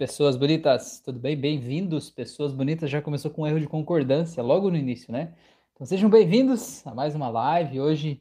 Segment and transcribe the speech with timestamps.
[0.00, 1.36] Pessoas bonitas, tudo bem?
[1.36, 2.88] Bem-vindos, pessoas bonitas.
[2.88, 5.34] Já começou com um erro de concordância logo no início, né?
[5.74, 7.78] Então sejam bem-vindos a mais uma live.
[7.78, 8.18] Hoje,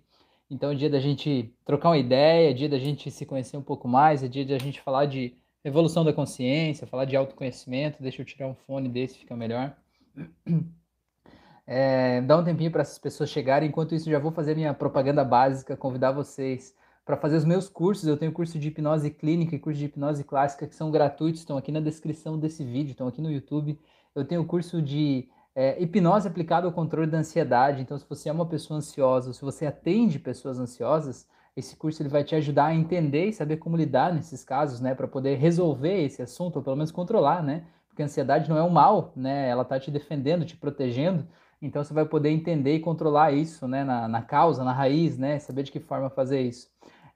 [0.49, 3.61] então, é dia da gente trocar uma ideia, é dia da gente se conhecer um
[3.61, 8.03] pouco mais, é dia da gente falar de evolução da consciência, falar de autoconhecimento.
[8.03, 9.73] Deixa eu tirar um fone desse, fica melhor.
[11.65, 13.69] É, dá um tempinho para essas pessoas chegarem.
[13.69, 16.75] Enquanto isso, já vou fazer minha propaganda básica, convidar vocês
[17.09, 18.07] para fazer os meus cursos.
[18.07, 21.57] Eu tenho curso de hipnose clínica e curso de hipnose clássica que são gratuitos, estão
[21.57, 23.79] aqui na descrição desse vídeo, estão aqui no YouTube.
[24.13, 27.81] Eu tenho curso de é, hipnose aplicada ao controle da ansiedade.
[27.81, 31.27] Então, se você é uma pessoa ansiosa, se você atende pessoas ansiosas,
[31.57, 34.93] esse curso ele vai te ajudar a entender e saber como lidar nesses casos, né,
[34.93, 37.63] para poder resolver esse assunto ou pelo menos controlar, né?
[37.87, 39.49] Porque a ansiedade não é um mal, né?
[39.49, 41.25] Ela está te defendendo, te protegendo.
[41.59, 45.39] Então você vai poder entender e controlar isso, né, na, na causa, na raiz, né?
[45.39, 46.69] Saber de que forma fazer isso.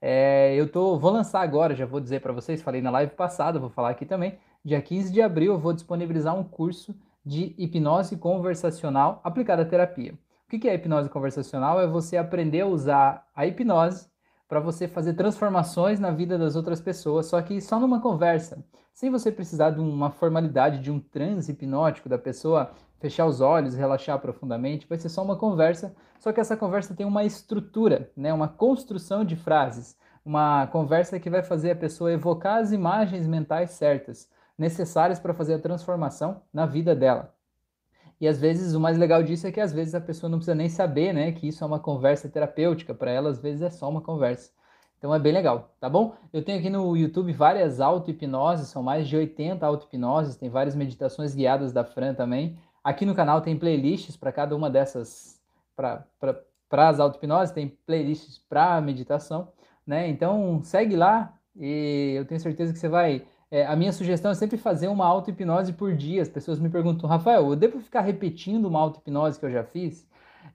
[0.06, 3.58] É, eu tô, vou lançar agora, já vou dizer para vocês, falei na live passada,
[3.58, 4.38] vou falar aqui também.
[4.62, 6.94] Dia 15 de abril eu vou disponibilizar um curso
[7.26, 10.14] de hipnose conversacional aplicada à terapia.
[10.46, 11.80] O que é hipnose conversacional?
[11.80, 14.10] É você aprender a usar a hipnose
[14.46, 18.62] para você fazer transformações na vida das outras pessoas, só que só numa conversa,
[18.94, 22.72] sem você precisar de uma formalidade, de um transe hipnótico da pessoa
[23.04, 27.06] fechar os olhos, relaxar profundamente, vai ser só uma conversa, só que essa conversa tem
[27.06, 32.62] uma estrutura, né, uma construção de frases, uma conversa que vai fazer a pessoa evocar
[32.62, 37.36] as imagens mentais certas, necessárias para fazer a transformação na vida dela.
[38.22, 40.56] E às vezes o mais legal disso é que às vezes a pessoa não precisa
[40.56, 43.90] nem saber, né, que isso é uma conversa terapêutica, para ela às vezes é só
[43.90, 44.50] uma conversa.
[44.98, 46.16] Então é bem legal, tá bom?
[46.32, 51.36] Eu tenho aqui no YouTube várias auto-hipnoses, são mais de 80 auto-hipnoses, tem várias meditações
[51.36, 52.58] guiadas da Fran também.
[52.84, 55.42] Aqui no canal tem playlists para cada uma dessas,
[55.76, 56.06] para
[56.72, 59.48] as auto-hipnoses, tem playlists para meditação,
[59.88, 60.08] né?
[60.10, 63.26] Então segue lá e eu tenho certeza que você vai.
[63.50, 66.22] É, a minha sugestão é sempre fazer uma auto-hipnose por dia.
[66.22, 70.06] As pessoas me perguntam, Rafael, eu devo ficar repetindo uma auto-hipnose que eu já fiz?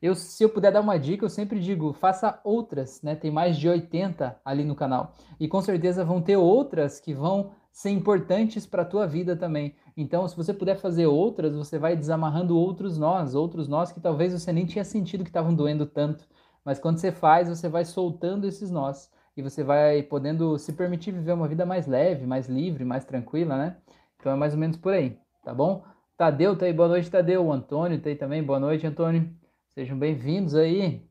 [0.03, 3.17] Eu, se eu puder dar uma dica, eu sempre digo, faça outras, né?
[3.17, 5.15] Tem mais de 80 ali no canal.
[5.41, 9.75] E com certeza vão ter outras que vão ser importantes para a tua vida também.
[10.01, 14.33] Então, se você puder fazer outras, você vai desamarrando outros nós, outros nós que talvez
[14.33, 16.25] você nem tinha sentido que estavam doendo tanto.
[16.65, 21.11] Mas quando você faz, você vai soltando esses nós e você vai podendo se permitir
[21.11, 23.77] viver uma vida mais leve, mais livre, mais tranquila, né?
[24.17, 25.85] Então é mais ou menos por aí, tá bom?
[26.17, 27.45] Tadeu tá aí, boa noite, Tadeu.
[27.45, 29.29] O Antônio tá aí também, boa noite, Antônio.
[29.71, 31.05] Sejam bem-vindos aí,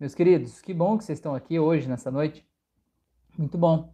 [0.00, 0.60] meus queridos.
[0.60, 2.44] Que bom que vocês estão aqui hoje, nessa noite.
[3.38, 3.92] Muito bom.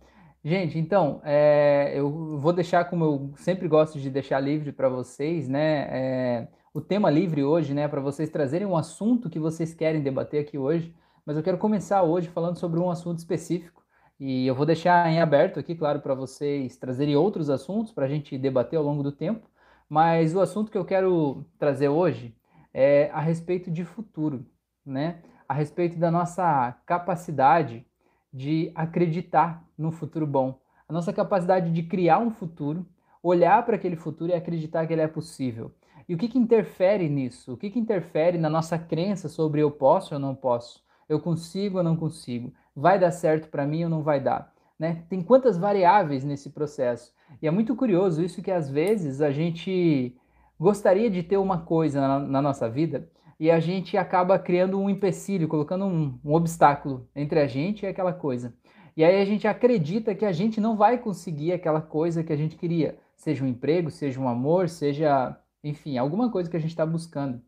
[0.48, 5.46] Gente, então, é, eu vou deixar, como eu sempre gosto de deixar livre para vocês,
[5.46, 5.86] né?
[5.90, 7.86] É, o tema livre hoje, né?
[7.86, 10.94] Para vocês trazerem um assunto que vocês querem debater aqui hoje.
[11.26, 13.84] Mas eu quero começar hoje falando sobre um assunto específico.
[14.18, 18.08] E eu vou deixar em aberto aqui, claro, para vocês trazerem outros assuntos para a
[18.08, 19.46] gente debater ao longo do tempo.
[19.86, 22.34] Mas o assunto que eu quero trazer hoje
[22.72, 24.46] é a respeito de futuro,
[24.82, 25.20] né?
[25.46, 27.84] A respeito da nossa capacidade
[28.32, 30.58] de acreditar num futuro bom,
[30.88, 32.86] a nossa capacidade de criar um futuro,
[33.22, 35.72] olhar para aquele futuro e acreditar que ele é possível.
[36.08, 37.52] E o que, que interfere nisso?
[37.52, 40.82] O que, que interfere na nossa crença sobre eu posso ou não posso?
[41.08, 42.52] Eu consigo ou não consigo?
[42.74, 44.52] Vai dar certo para mim ou não vai dar?
[44.78, 45.04] Né?
[45.10, 47.12] Tem quantas variáveis nesse processo?
[47.42, 50.16] E é muito curioso isso que às vezes a gente
[50.58, 54.90] gostaria de ter uma coisa na, na nossa vida e a gente acaba criando um
[54.90, 58.52] empecilho, colocando um, um obstáculo entre a gente e aquela coisa.
[58.96, 62.36] E aí a gente acredita que a gente não vai conseguir aquela coisa que a
[62.36, 66.70] gente queria, seja um emprego, seja um amor, seja, enfim, alguma coisa que a gente
[66.70, 67.40] está buscando.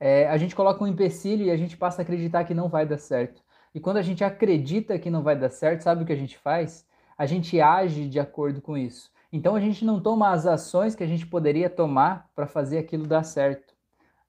[0.00, 2.86] É, a gente coloca um empecilho e a gente passa a acreditar que não vai
[2.86, 3.42] dar certo.
[3.74, 6.38] E quando a gente acredita que não vai dar certo, sabe o que a gente
[6.38, 6.86] faz?
[7.18, 9.10] A gente age de acordo com isso.
[9.30, 13.06] Então a gente não toma as ações que a gente poderia tomar para fazer aquilo
[13.06, 13.75] dar certo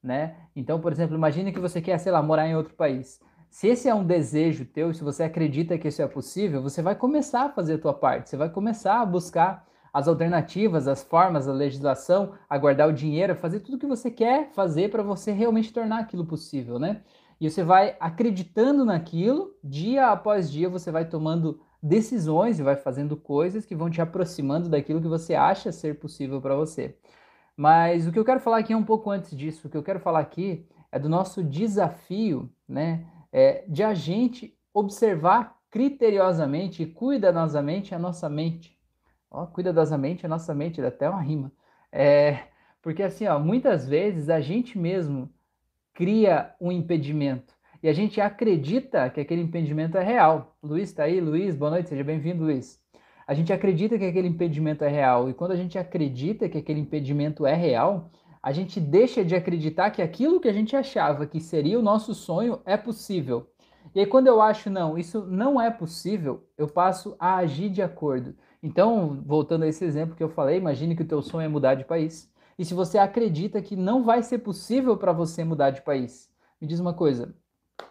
[0.07, 0.35] né?
[0.55, 3.19] Então, por exemplo, imagine que você quer, sei lá, morar em outro país.
[3.49, 6.95] Se esse é um desejo teu, se você acredita que isso é possível, você vai
[6.95, 11.47] começar a fazer a tua parte, você vai começar a buscar as alternativas, as formas,
[11.47, 15.01] a legislação, a guardar o dinheiro, a fazer tudo o que você quer fazer para
[15.01, 17.01] você realmente tornar aquilo possível, né?
[17.39, 23.15] E você vai acreditando naquilo, dia após dia você vai tomando decisões e vai fazendo
[23.15, 26.95] coisas que vão te aproximando daquilo que você acha ser possível para você.
[27.57, 29.67] Mas o que eu quero falar aqui é um pouco antes disso.
[29.67, 33.05] O que eu quero falar aqui é do nosso desafio, né?
[33.31, 38.77] É, de a gente observar criteriosamente e cuidadosamente a nossa mente.
[39.29, 41.51] Ó, cuidadosamente a nossa mente, dá até uma rima.
[41.91, 42.43] É,
[42.81, 45.29] porque assim, ó, muitas vezes a gente mesmo
[45.93, 50.55] cria um impedimento e a gente acredita que aquele impedimento é real.
[50.61, 52.79] Luiz está aí, Luiz, boa noite, seja bem-vindo, Luiz.
[53.27, 56.79] A gente acredita que aquele impedimento é real, e quando a gente acredita que aquele
[56.79, 58.09] impedimento é real,
[58.41, 62.15] a gente deixa de acreditar que aquilo que a gente achava que seria o nosso
[62.15, 63.47] sonho é possível.
[63.93, 67.81] E aí, quando eu acho, não, isso não é possível, eu passo a agir de
[67.81, 68.33] acordo.
[68.63, 71.75] Então, voltando a esse exemplo que eu falei, imagine que o teu sonho é mudar
[71.75, 72.31] de país.
[72.57, 76.29] E se você acredita que não vai ser possível para você mudar de país,
[76.61, 77.35] me diz uma coisa: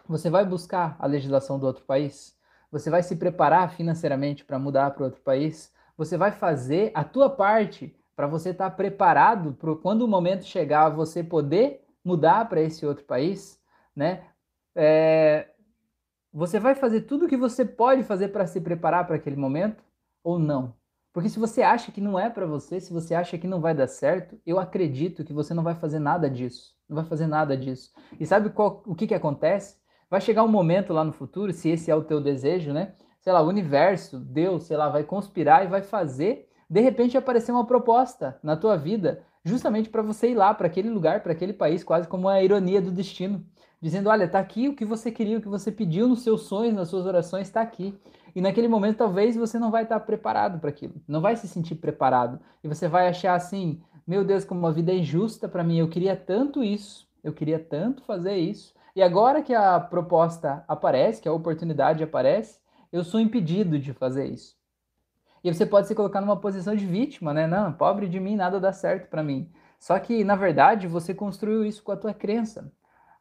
[0.07, 2.36] você vai buscar a legislação do outro país?
[2.71, 5.73] Você vai se preparar financeiramente para mudar para outro país?
[5.97, 10.43] Você vai fazer a tua parte para você estar tá preparado para quando o momento
[10.43, 13.59] chegar você poder mudar para esse outro país,
[13.95, 14.23] né?
[14.75, 15.49] É,
[16.31, 19.83] você vai fazer tudo o que você pode fazer para se preparar para aquele momento
[20.23, 20.75] ou não?
[21.13, 23.73] Porque se você acha que não é para você, se você acha que não vai
[23.73, 26.75] dar certo, eu acredito que você não vai fazer nada disso.
[26.87, 27.91] Não vai fazer nada disso.
[28.19, 29.77] E sabe qual, o que, que acontece?
[30.09, 32.93] Vai chegar um momento lá no futuro, se esse é o teu desejo, né?
[33.19, 37.51] Sei lá, o universo, Deus, sei lá, vai conspirar e vai fazer, de repente aparecer
[37.51, 41.53] uma proposta na tua vida, justamente para você ir lá para aquele lugar, para aquele
[41.53, 43.45] país, quase como a ironia do destino
[43.81, 46.75] dizendo: olha, está aqui o que você queria, o que você pediu nos seus sonhos,
[46.75, 47.97] nas suas orações, está aqui.
[48.35, 51.75] E naquele momento, talvez você não vai estar preparado para aquilo, não vai se sentir
[51.75, 52.39] preparado.
[52.63, 55.89] E você vai achar assim: meu Deus, como a vida é injusta para mim, eu
[55.89, 58.75] queria tanto isso, eu queria tanto fazer isso.
[58.97, 62.59] E agora que a proposta aparece, que a oportunidade aparece,
[62.91, 64.57] eu sou impedido de fazer isso.
[65.43, 67.45] E você pode se colocar numa posição de vítima, né?
[67.45, 69.51] Não, pobre de mim, nada dá certo para mim.
[69.77, 72.73] Só que, na verdade, você construiu isso com a tua crença.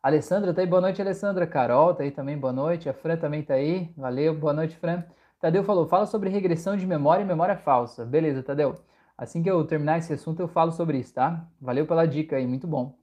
[0.03, 1.47] Alessandra tá aí, boa noite, Alessandra.
[1.47, 2.89] Carol tá aí também, boa noite.
[2.89, 5.05] A Fran também tá aí, valeu, boa noite, Fran.
[5.39, 8.03] Tadeu falou, fala sobre regressão de memória e memória falsa.
[8.03, 8.77] Beleza, Tadeu.
[9.19, 11.47] Assim que eu terminar esse assunto, eu falo sobre isso, tá?
[11.61, 12.97] Valeu pela dica aí, muito bom.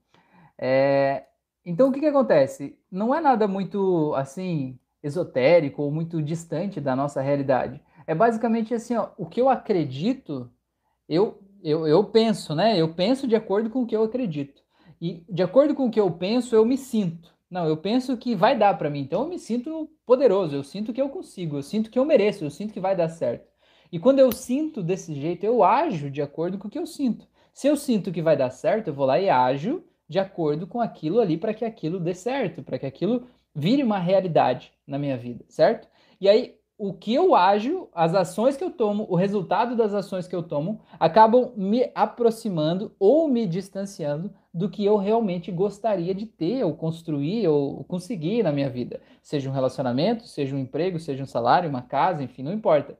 [0.58, 1.26] É...
[1.64, 2.78] Então, o que que acontece?
[2.90, 7.80] Não é nada muito, assim, esotérico ou muito distante da nossa realidade.
[8.06, 10.50] É basicamente assim, ó, o que eu acredito,
[11.08, 12.78] eu, eu, eu penso, né?
[12.80, 14.62] Eu penso de acordo com o que eu acredito.
[15.00, 17.34] E de acordo com o que eu penso, eu me sinto.
[17.50, 19.00] Não, eu penso que vai dar para mim.
[19.00, 22.44] Então eu me sinto poderoso, eu sinto que eu consigo, eu sinto que eu mereço,
[22.44, 23.46] eu sinto que vai dar certo.
[23.92, 27.26] E quando eu sinto desse jeito, eu ajo de acordo com o que eu sinto.
[27.52, 30.80] Se eu sinto que vai dar certo, eu vou lá e ajo de acordo com
[30.80, 35.16] aquilo ali para que aquilo dê certo, para que aquilo vire uma realidade na minha
[35.16, 35.88] vida, certo?
[36.20, 40.26] E aí o que eu ajo, as ações que eu tomo, o resultado das ações
[40.26, 46.26] que eu tomo, acabam me aproximando ou me distanciando do que eu realmente gostaria de
[46.26, 49.00] ter, ou construir, ou conseguir na minha vida.
[49.22, 52.98] Seja um relacionamento, seja um emprego, seja um salário, uma casa, enfim, não importa.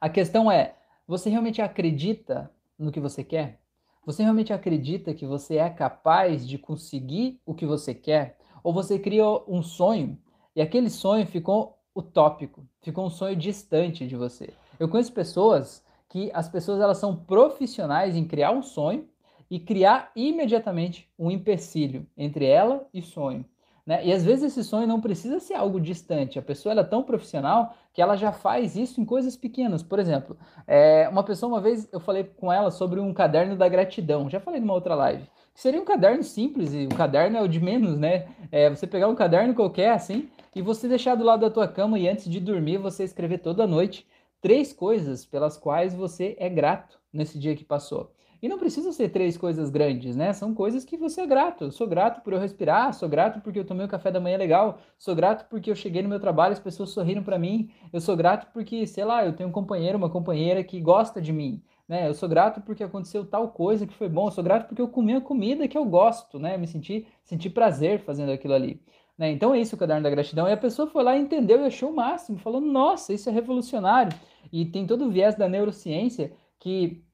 [0.00, 0.74] A questão é:
[1.06, 3.60] você realmente acredita no que você quer?
[4.06, 8.38] Você realmente acredita que você é capaz de conseguir o que você quer?
[8.62, 10.18] Ou você cria um sonho
[10.54, 14.52] e aquele sonho ficou utópico, ficou um sonho distante de você.
[14.78, 19.08] Eu conheço pessoas que as pessoas elas são profissionais em criar um sonho
[19.50, 23.44] e criar imediatamente um empecilho entre ela e sonho.
[23.86, 24.06] Né?
[24.06, 26.38] E às vezes esse sonho não precisa ser algo distante.
[26.38, 29.82] A pessoa é tão profissional que ela já faz isso em coisas pequenas.
[29.82, 30.36] Por exemplo,
[30.66, 34.28] é, uma pessoa, uma vez eu falei com ela sobre um caderno da gratidão.
[34.28, 35.30] Já falei numa outra live.
[35.54, 38.26] Seria um caderno simples, e o caderno é o de menos, né?
[38.50, 41.96] É, você pegar um caderno qualquer assim e você deixar do lado da tua cama
[41.96, 44.04] e antes de dormir você escrever toda noite
[44.40, 48.12] três coisas pelas quais você é grato nesse dia que passou.
[48.44, 50.34] E não precisam ser três coisas grandes, né?
[50.34, 51.64] São coisas que você é grato.
[51.64, 54.36] Eu sou grato por eu respirar, sou grato porque eu tomei um café da manhã
[54.36, 58.02] legal, sou grato porque eu cheguei no meu trabalho, as pessoas sorriram para mim, eu
[58.02, 61.62] sou grato porque, sei lá, eu tenho um companheiro, uma companheira que gosta de mim,
[61.88, 62.06] né?
[62.06, 64.88] Eu sou grato porque aconteceu tal coisa que foi bom, eu sou grato porque eu
[64.88, 66.58] comi a comida que eu gosto, né?
[66.58, 68.78] Me senti, senti prazer fazendo aquilo ali.
[69.16, 69.30] Né?
[69.32, 70.46] Então é isso o caderno da gratidão.
[70.46, 74.12] E a pessoa foi lá, entendeu e achou o máximo, falou: nossa, isso é revolucionário.
[74.52, 77.02] E tem todo o viés da neurociência que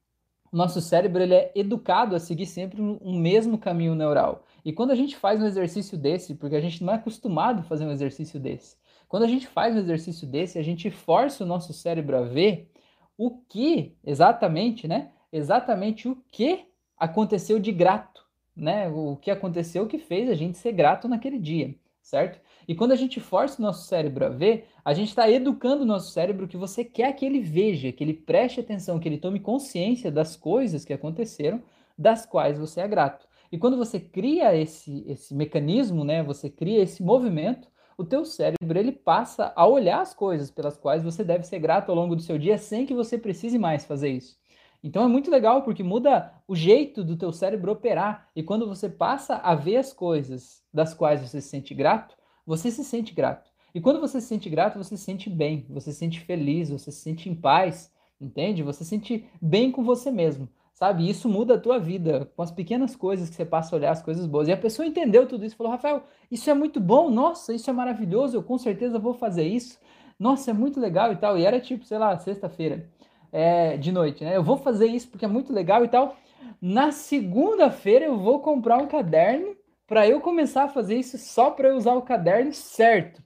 [0.51, 4.45] nosso cérebro ele é educado a seguir sempre um mesmo caminho neural.
[4.65, 7.63] E quando a gente faz um exercício desse, porque a gente não é acostumado a
[7.63, 8.75] fazer um exercício desse,
[9.07, 12.69] quando a gente faz um exercício desse, a gente força o nosso cérebro a ver
[13.17, 15.11] o que exatamente, né?
[15.31, 16.65] Exatamente o que
[16.97, 18.89] aconteceu de grato, né?
[18.89, 22.39] O que aconteceu que fez a gente ser grato naquele dia certo?
[22.67, 25.85] E quando a gente força o nosso cérebro a ver, a gente está educando o
[25.85, 29.39] nosso cérebro que você quer que ele veja, que ele preste atenção, que ele tome
[29.39, 31.61] consciência das coisas que aconteceram,
[31.97, 33.27] das quais você é grato.
[33.51, 38.79] E quando você cria esse, esse mecanismo, né, você cria esse movimento, o teu cérebro
[38.79, 42.21] ele passa a olhar as coisas pelas quais você deve ser grato ao longo do
[42.21, 44.39] seu dia sem que você precise mais fazer isso.
[44.83, 48.89] Então é muito legal porque muda o jeito do teu cérebro operar e quando você
[48.89, 53.49] passa a ver as coisas das quais você se sente grato, você se sente grato.
[53.73, 56.91] E quando você se sente grato, você se sente bem, você se sente feliz, você
[56.91, 58.63] se sente em paz, entende?
[58.63, 61.09] Você se sente bem com você mesmo, sabe?
[61.09, 64.01] Isso muda a tua vida, com as pequenas coisas que você passa a olhar, as
[64.01, 64.47] coisas boas.
[64.47, 67.73] E a pessoa entendeu tudo isso, falou, Rafael, isso é muito bom, nossa, isso é
[67.73, 69.79] maravilhoso, eu com certeza vou fazer isso.
[70.19, 71.37] Nossa, é muito legal e tal.
[71.37, 72.89] E era tipo, sei lá, sexta-feira,
[73.31, 74.35] é, de noite, né?
[74.35, 76.15] Eu vou fazer isso porque é muito legal e tal.
[76.61, 79.55] Na segunda-feira eu vou comprar um caderno
[79.91, 83.21] para eu começar a fazer isso só para eu usar o caderno certo.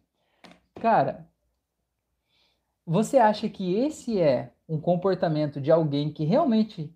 [0.74, 1.29] Cara,
[2.84, 6.91] você acha que esse é um comportamento de alguém que realmente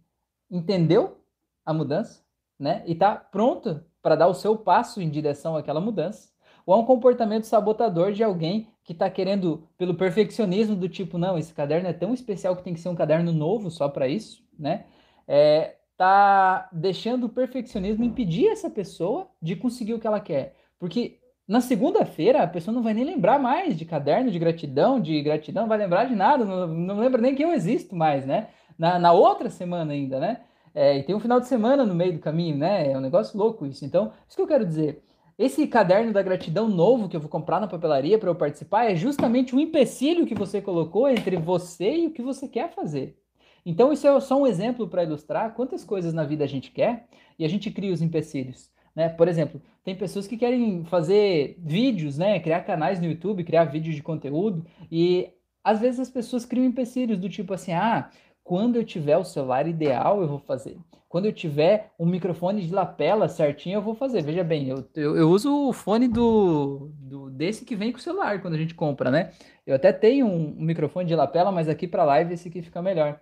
[0.50, 1.20] entendeu
[1.64, 2.24] a mudança,
[2.58, 2.82] né?
[2.88, 6.32] E está pronto para dar o seu passo em direção àquela mudança?
[6.66, 11.38] Ou é um comportamento sabotador de alguém que está querendo, pelo perfeccionismo do tipo, não,
[11.38, 14.44] esse caderno é tão especial que tem que ser um caderno novo só para isso,
[14.58, 14.88] né?
[15.28, 20.56] É, tá deixando o perfeccionismo impedir essa pessoa de conseguir o que ela quer.
[20.80, 25.22] Porque na segunda-feira a pessoa não vai nem lembrar mais de caderno de gratidão, de
[25.22, 28.48] gratidão, não vai lembrar de nada, não, não lembra nem que eu existo mais, né?
[28.78, 30.40] Na, na outra semana ainda, né?
[30.74, 32.94] É, e tem um final de semana no meio do caminho, né?
[32.94, 33.84] É um negócio louco isso.
[33.84, 35.04] Então, isso que eu quero dizer.
[35.38, 38.96] Esse caderno da gratidão novo que eu vou comprar na papelaria para eu participar é
[38.96, 43.18] justamente um empecilho que você colocou entre você e o que você quer fazer.
[43.66, 47.08] Então, isso é só um exemplo para ilustrar quantas coisas na vida a gente quer
[47.38, 48.72] e a gente cria os empecilhos.
[48.96, 49.10] Né?
[49.10, 52.40] Por exemplo, tem pessoas que querem fazer vídeos, né?
[52.40, 55.30] criar canais no YouTube, criar vídeos de conteúdo, e
[55.64, 58.10] às vezes as pessoas criam empecilhos do tipo assim: ah,
[58.44, 60.78] quando eu tiver o celular ideal, eu vou fazer.
[61.08, 64.22] Quando eu tiver um microfone de lapela certinho, eu vou fazer.
[64.22, 68.02] Veja bem, eu, eu, eu uso o fone do, do, desse que vem com o
[68.02, 69.32] celular quando a gente compra, né?
[69.66, 72.82] Eu até tenho um, um microfone de lapela, mas aqui para live esse aqui fica
[72.82, 73.20] melhor.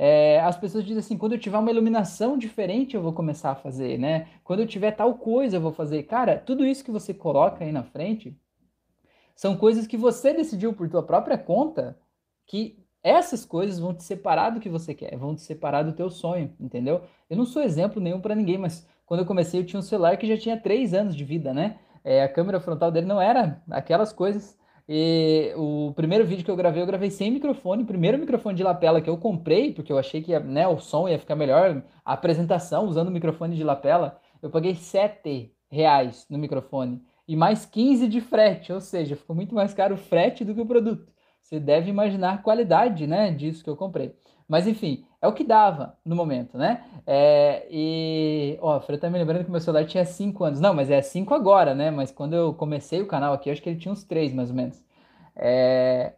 [0.00, 3.56] É, as pessoas dizem assim, quando eu tiver uma iluminação diferente, eu vou começar a
[3.56, 4.28] fazer, né?
[4.44, 6.04] Quando eu tiver tal coisa, eu vou fazer.
[6.04, 8.38] Cara, tudo isso que você coloca aí na frente
[9.34, 11.98] são coisas que você decidiu por tua própria conta,
[12.46, 16.10] que essas coisas vão te separar do que você quer, vão te separar do teu
[16.10, 17.02] sonho, entendeu?
[17.28, 20.16] Eu não sou exemplo nenhum para ninguém, mas quando eu comecei eu tinha um celular
[20.16, 21.78] que já tinha três anos de vida, né?
[22.04, 24.57] É, a câmera frontal dele não era aquelas coisas
[24.88, 27.82] e o primeiro vídeo que eu gravei, eu gravei sem microfone.
[27.82, 31.06] O primeiro microfone de lapela que eu comprei, porque eu achei que né, o som
[31.06, 36.38] ia ficar melhor, a apresentação usando o microfone de lapela, eu paguei 7 reais no
[36.38, 37.02] microfone.
[37.26, 40.60] E mais 15 de frete, ou seja, ficou muito mais caro o frete do que
[40.62, 41.12] o produto.
[41.42, 44.14] Você deve imaginar a qualidade né, disso que eu comprei.
[44.48, 46.84] Mas enfim, é o que dava no momento, né?
[47.06, 50.60] É, e, ó, o Fred tá me lembrando que meu celular tinha 5 anos.
[50.60, 51.90] Não, mas é 5 agora, né?
[51.90, 54.56] Mas quando eu comecei o canal aqui, acho que ele tinha uns 3, mais ou
[54.56, 54.82] menos.
[55.36, 56.14] É,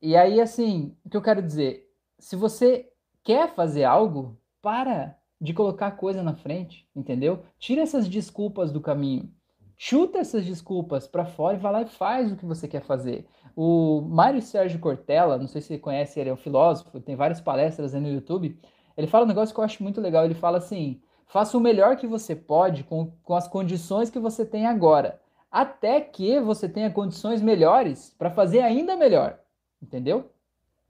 [0.00, 1.88] e aí, assim, o que eu quero dizer?
[2.18, 2.90] Se você
[3.22, 7.44] quer fazer algo, para de colocar coisa na frente, entendeu?
[7.58, 9.28] Tira essas desculpas do caminho.
[9.76, 13.26] Chuta essas desculpas para fora e vai lá e faz o que você quer fazer.
[13.54, 17.40] O Mário Sérgio Cortella, não sei se você conhece, ele é um filósofo, tem várias
[17.40, 18.58] palestras aí no YouTube.
[18.96, 20.24] Ele fala um negócio que eu acho muito legal.
[20.24, 24.44] Ele fala assim: faça o melhor que você pode com, com as condições que você
[24.44, 29.38] tem agora, até que você tenha condições melhores para fazer ainda melhor.
[29.82, 30.30] Entendeu?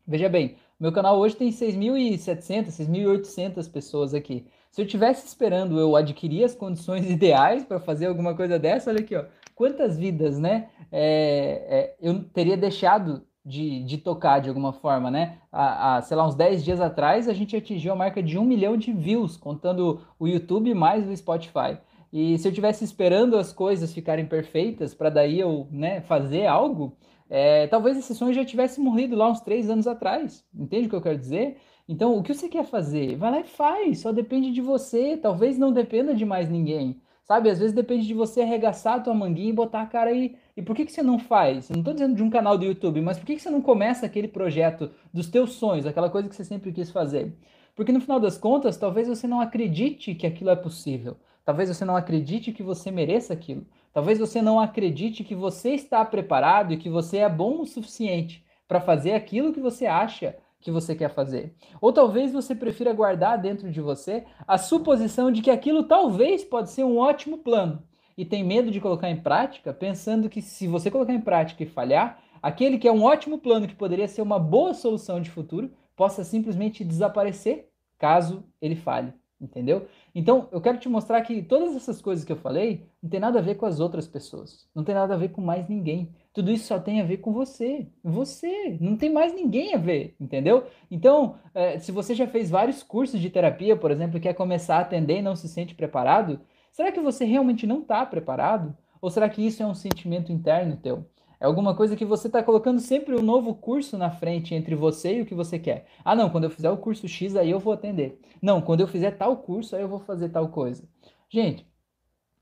[0.07, 4.47] Veja bem, meu canal hoje tem 6.700, 6.800 pessoas aqui.
[4.73, 9.01] Se eu tivesse esperando eu adquirir as condições ideais para fazer alguma coisa dessa, olha
[9.01, 9.25] aqui, ó,
[9.55, 10.71] quantas vidas, né?
[10.91, 15.39] É, é, eu teria deixado de, de tocar de alguma forma, né?
[15.53, 18.77] Há, sei lá, uns 10 dias atrás a gente atingiu a marca de um milhão
[18.77, 21.77] de views, contando o YouTube mais o Spotify.
[22.11, 26.97] E se eu tivesse esperando as coisas ficarem perfeitas para daí eu né, fazer algo,
[27.29, 30.45] é, talvez esse sonho já tivesse morrido lá uns três anos atrás.
[30.55, 31.59] Entende o que eu quero dizer?
[31.89, 33.17] Então, o que você quer fazer?
[33.17, 35.17] Vai lá e faz, só depende de você.
[35.17, 37.01] Talvez não dependa de mais ninguém.
[37.25, 40.37] Sabe, às vezes depende de você arregaçar a tua manguinha e botar a cara aí.
[40.57, 41.71] E por que, que você não faz?
[41.71, 43.63] Eu não estou dizendo de um canal do YouTube, mas por que, que você não
[43.63, 47.33] começa aquele projeto dos teus sonhos, aquela coisa que você sempre quis fazer?
[47.75, 51.17] Porque no final das contas, talvez você não acredite que aquilo é possível.
[51.45, 53.67] Talvez você não acredite que você mereça aquilo.
[53.93, 58.45] Talvez você não acredite que você está preparado e que você é bom o suficiente
[58.69, 61.55] para fazer aquilo que você acha que você quer fazer.
[61.81, 66.71] Ou talvez você prefira guardar dentro de você a suposição de que aquilo talvez pode
[66.71, 67.83] ser um ótimo plano
[68.17, 71.67] e tem medo de colocar em prática, pensando que se você colocar em prática e
[71.67, 75.71] falhar, aquele que é um ótimo plano que poderia ser uma boa solução de futuro
[75.97, 79.13] possa simplesmente desaparecer caso ele falhe
[79.43, 79.87] entendeu?
[80.15, 83.41] Então, eu quero te mostrar que todas essas coisas que eu falei não tem nada
[83.41, 86.15] a ver com as outras pessoas, não tem nada a ver com mais ninguém.
[86.33, 90.15] Tudo isso só tem a ver com você, você, não tem mais ninguém a ver,
[90.21, 90.65] entendeu?
[90.91, 94.77] Então, é, se você já fez vários cursos de terapia, por exemplo, e quer começar
[94.77, 98.77] a atender e não se sente preparado, será que você realmente não está preparado?
[99.01, 101.05] Ou será que isso é um sentimento interno teu?
[101.43, 105.17] É alguma coisa que você está colocando sempre um novo curso na frente entre você
[105.17, 105.87] e o que você quer.
[106.05, 108.21] Ah, não, quando eu fizer o curso X, aí eu vou atender.
[108.41, 110.89] Não, quando eu fizer tal curso, aí eu vou fazer tal coisa.
[111.29, 111.67] Gente,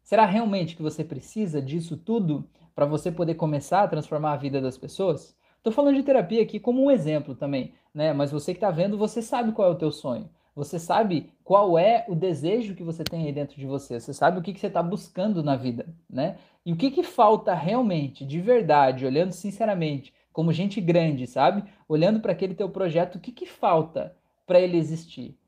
[0.03, 4.61] será realmente que você precisa disso tudo para você poder começar a transformar a vida
[4.61, 5.35] das pessoas?
[5.57, 8.13] Estou falando de terapia aqui como um exemplo também, né?
[8.13, 10.29] Mas você que está vendo, você sabe qual é o teu sonho.
[10.55, 14.01] Você sabe qual é o desejo que você tem aí dentro de você.
[14.01, 16.39] Você sabe o que, que você está buscando na vida, né?
[16.65, 21.65] E o que, que falta realmente, de verdade, olhando sinceramente, como gente grande, sabe?
[21.89, 24.17] Olhando para aquele teu projeto, o que, que falta
[24.47, 25.39] para ele existir?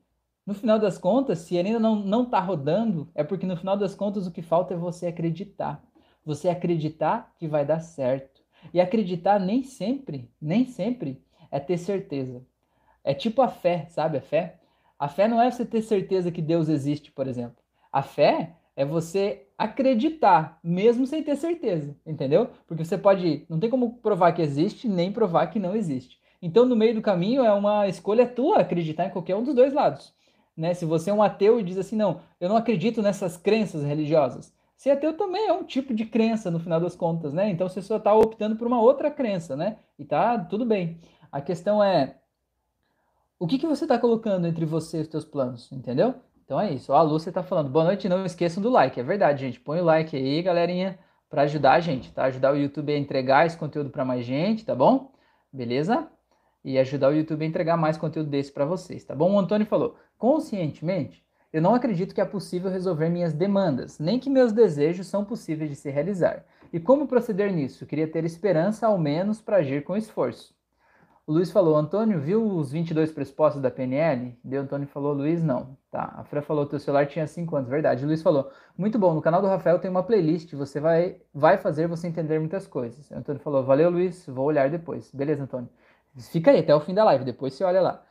[0.45, 3.77] No final das contas, se ele ainda não, não tá rodando, é porque no final
[3.77, 5.81] das contas o que falta é você acreditar.
[6.25, 8.41] Você acreditar que vai dar certo.
[8.73, 12.45] E acreditar nem sempre, nem sempre é ter certeza.
[13.03, 14.17] É tipo a fé, sabe?
[14.17, 14.59] A fé.
[15.03, 17.57] A fé não é você ter certeza que Deus existe, por exemplo.
[17.91, 22.51] A fé é você acreditar, mesmo sem ter certeza, entendeu?
[22.65, 26.21] Porque você pode, não tem como provar que existe, nem provar que não existe.
[26.41, 29.73] Então, no meio do caminho, é uma escolha tua acreditar em qualquer um dos dois
[29.73, 30.13] lados.
[30.55, 30.73] Né?
[30.73, 34.53] Se você é um ateu e diz assim, não, eu não acredito nessas crenças religiosas.
[34.77, 37.49] Ser ateu também é um tipo de crença, no final das contas, né?
[37.49, 39.79] Então, você só está optando por uma outra crença, né?
[39.99, 40.97] E tá tudo bem.
[41.29, 42.15] A questão é,
[43.43, 46.15] o que, que você está colocando entre você e os teus planos, entendeu?
[46.45, 46.93] Então é isso.
[46.93, 48.97] A Lúcia está falando, boa noite, não esqueçam do like.
[48.97, 49.59] É verdade, gente.
[49.59, 50.97] Põe o like aí, galerinha,
[51.29, 52.23] para ajudar a gente, tá?
[52.23, 55.11] Ajudar o YouTube a entregar esse conteúdo para mais gente, tá bom?
[55.51, 56.07] Beleza?
[56.63, 59.33] E ajudar o YouTube a entregar mais conteúdo desse para vocês, tá bom?
[59.33, 61.21] O Antônio falou, conscientemente,
[61.51, 65.69] eu não acredito que é possível resolver minhas demandas, nem que meus desejos são possíveis
[65.69, 66.45] de se realizar.
[66.71, 67.85] E como proceder nisso?
[67.85, 70.52] Queria ter esperança, ao menos, para agir com esforço.
[71.25, 74.37] O Luiz falou, Antônio, viu os 22 pressupostos da PNL?
[74.43, 75.77] Deu Antônio falou, Luiz, não.
[75.89, 78.03] Tá, a Fran falou, teu celular tinha 5 anos, verdade.
[78.03, 81.57] O Luiz falou, muito bom, no canal do Rafael tem uma playlist, você vai, vai
[81.57, 83.09] fazer você entender muitas coisas.
[83.09, 85.11] O Antônio falou, valeu, Luiz, vou olhar depois.
[85.13, 85.69] Beleza, Antônio.
[86.29, 88.03] Fica aí até o fim da live, depois você olha lá.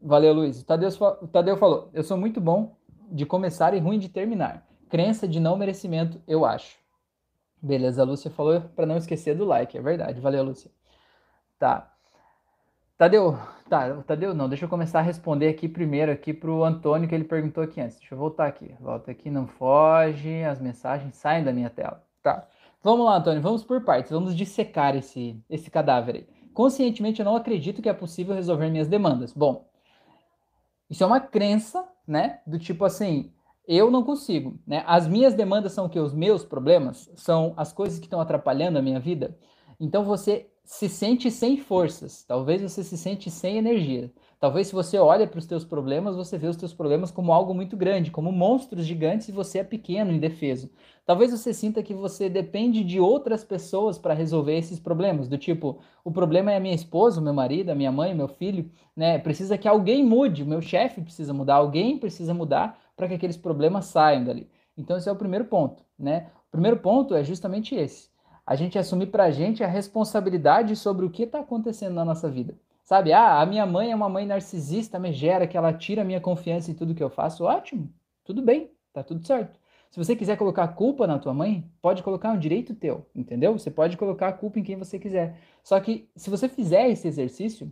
[0.00, 0.60] Valeu, Luiz.
[0.62, 0.90] O Tadeu,
[1.20, 2.76] o Tadeu falou, eu sou muito bom
[3.10, 4.64] de começar e ruim de terminar.
[4.88, 6.78] Crença de não merecimento, eu acho.
[7.60, 10.20] Beleza, a Lúcia falou para não esquecer do like, é verdade.
[10.20, 10.70] Valeu, Lúcia.
[11.58, 11.97] Tá.
[12.98, 13.38] Tadeu,
[13.70, 17.14] tá, Tadeu não, deixa eu começar a responder aqui primeiro aqui para o Antônio que
[17.14, 17.96] ele perguntou aqui antes.
[17.96, 18.74] Deixa eu voltar aqui.
[18.80, 22.04] Volta aqui, não foge, as mensagens saem da minha tela.
[22.20, 22.48] Tá.
[22.82, 26.28] Vamos lá, Antônio, vamos por partes, vamos dissecar esse, esse cadáver aí.
[26.52, 29.32] Conscientemente eu não acredito que é possível resolver minhas demandas.
[29.32, 29.70] Bom,
[30.90, 32.40] isso é uma crença, né?
[32.44, 33.32] Do tipo assim,
[33.68, 34.82] eu não consigo, né?
[34.88, 36.00] As minhas demandas são que?
[36.00, 37.08] Os meus problemas?
[37.14, 39.38] São as coisas que estão atrapalhando a minha vida?
[39.78, 44.12] Então você se sente sem forças, talvez você se sente sem energia.
[44.38, 47.54] Talvez se você olha para os teus problemas, você vê os teus problemas como algo
[47.54, 50.70] muito grande, como monstros gigantes e você é pequeno, indefeso.
[51.06, 55.78] Talvez você sinta que você depende de outras pessoas para resolver esses problemas, do tipo,
[56.04, 59.18] o problema é a minha esposa, o meu marido, a minha mãe, meu filho, né?
[59.18, 63.38] Precisa que alguém mude, o meu chefe precisa mudar, alguém precisa mudar para que aqueles
[63.38, 64.46] problemas saiam dali.
[64.76, 66.26] Então esse é o primeiro ponto, né?
[66.46, 68.10] O primeiro ponto é justamente esse
[68.48, 72.30] a gente assumir para a gente a responsabilidade sobre o que está acontecendo na nossa
[72.30, 72.54] vida.
[72.82, 76.18] Sabe, ah, a minha mãe é uma mãe narcisista, megera, que ela tira a minha
[76.18, 77.44] confiança em tudo que eu faço.
[77.44, 77.92] Ótimo,
[78.24, 79.60] tudo bem, tá tudo certo.
[79.90, 83.52] Se você quiser colocar culpa na tua mãe, pode colocar um direito teu, entendeu?
[83.52, 85.38] Você pode colocar a culpa em quem você quiser.
[85.62, 87.70] Só que se você fizer esse exercício,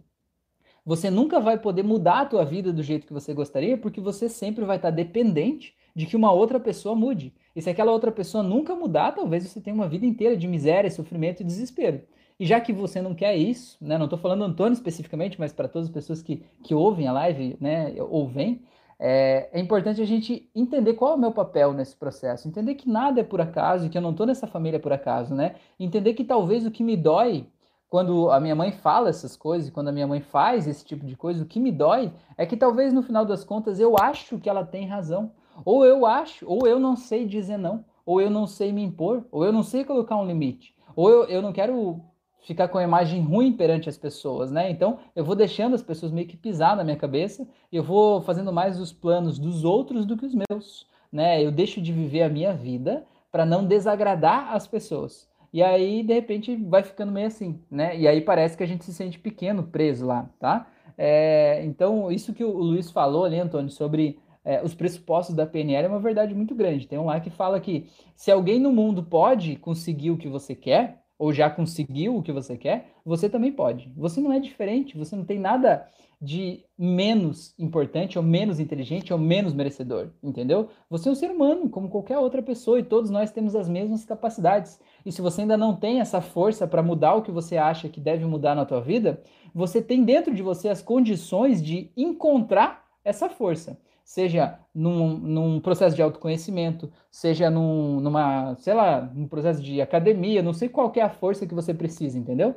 [0.85, 4.29] você nunca vai poder mudar a tua vida do jeito que você gostaria, porque você
[4.29, 7.35] sempre vai estar dependente de que uma outra pessoa mude.
[7.57, 10.90] E se aquela outra pessoa nunca mudar, talvez você tenha uma vida inteira de miséria,
[10.90, 12.03] sofrimento e desespero.
[12.38, 15.66] E já que você não quer isso, né, não estou falando Antônio especificamente, mas para
[15.66, 18.62] todas as pessoas que, que ouvem a live, né, ou vêm,
[18.99, 22.88] é, é, importante a gente entender qual é o meu papel nesse processo, entender que
[22.88, 25.57] nada é por acaso que eu não estou nessa família por acaso, né?
[25.79, 27.47] Entender que talvez o que me dói
[27.88, 31.14] quando a minha mãe fala essas coisas, quando a minha mãe faz esse tipo de
[31.14, 34.49] coisa, o que me dói é que talvez no final das contas eu acho que
[34.49, 35.31] ela tem razão.
[35.64, 39.25] Ou eu acho, ou eu não sei dizer não, ou eu não sei me impor,
[39.31, 42.01] ou eu não sei colocar um limite, ou eu, eu não quero
[42.42, 44.71] ficar com a imagem ruim perante as pessoas, né?
[44.71, 48.53] Então eu vou deixando as pessoas meio que pisar na minha cabeça, eu vou fazendo
[48.53, 51.45] mais os planos dos outros do que os meus, né?
[51.45, 55.29] Eu deixo de viver a minha vida para não desagradar as pessoas.
[55.53, 57.99] E aí, de repente, vai ficando meio assim, né?
[57.99, 60.66] E aí parece que a gente se sente pequeno, preso lá, tá?
[60.99, 65.87] É, então, isso que o Luiz falou ali, Antônio, sobre é, os pressupostos da PNL
[65.87, 66.87] é uma verdade muito grande.
[66.87, 70.54] Tem um lá que fala que se alguém no mundo pode conseguir o que você
[70.54, 73.90] quer, ou já conseguiu o que você quer, você também pode.
[73.96, 75.88] Você não é diferente, você não tem nada
[76.22, 80.68] de menos importante, ou menos inteligente, ou menos merecedor, entendeu?
[80.88, 84.04] Você é um ser humano, como qualquer outra pessoa, e todos nós temos as mesmas
[84.04, 84.78] capacidades.
[85.04, 88.00] E se você ainda não tem essa força para mudar o que você acha que
[88.00, 89.20] deve mudar na tua vida,
[89.52, 95.97] você tem dentro de você as condições de encontrar essa força seja num, num, processo
[95.97, 101.01] de autoconhecimento, seja num, numa, sei lá, num processo de academia, não sei qual é
[101.01, 102.55] a força que você precisa, entendeu?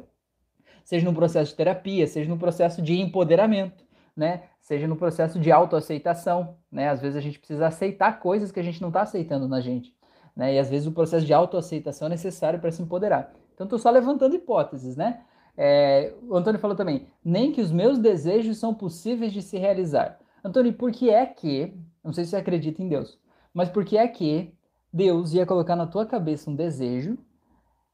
[0.86, 3.84] Seja num processo de terapia, seja num processo de empoderamento,
[4.16, 4.44] né?
[4.62, 6.90] Seja no processo de autoaceitação, né?
[6.90, 9.92] Às vezes a gente precisa aceitar coisas que a gente não está aceitando na gente,
[10.36, 10.54] né?
[10.54, 13.34] E às vezes o processo de autoaceitação é necessário para se empoderar.
[13.56, 15.22] Então, estou só levantando hipóteses, né?
[15.58, 20.19] É, o Antônio falou também, nem que os meus desejos são possíveis de se realizar.
[20.44, 21.74] Antônio, por que é que,
[22.04, 23.18] não sei se você acredita em Deus,
[23.54, 24.54] mas por que é que
[24.92, 27.18] Deus ia colocar na tua cabeça um desejo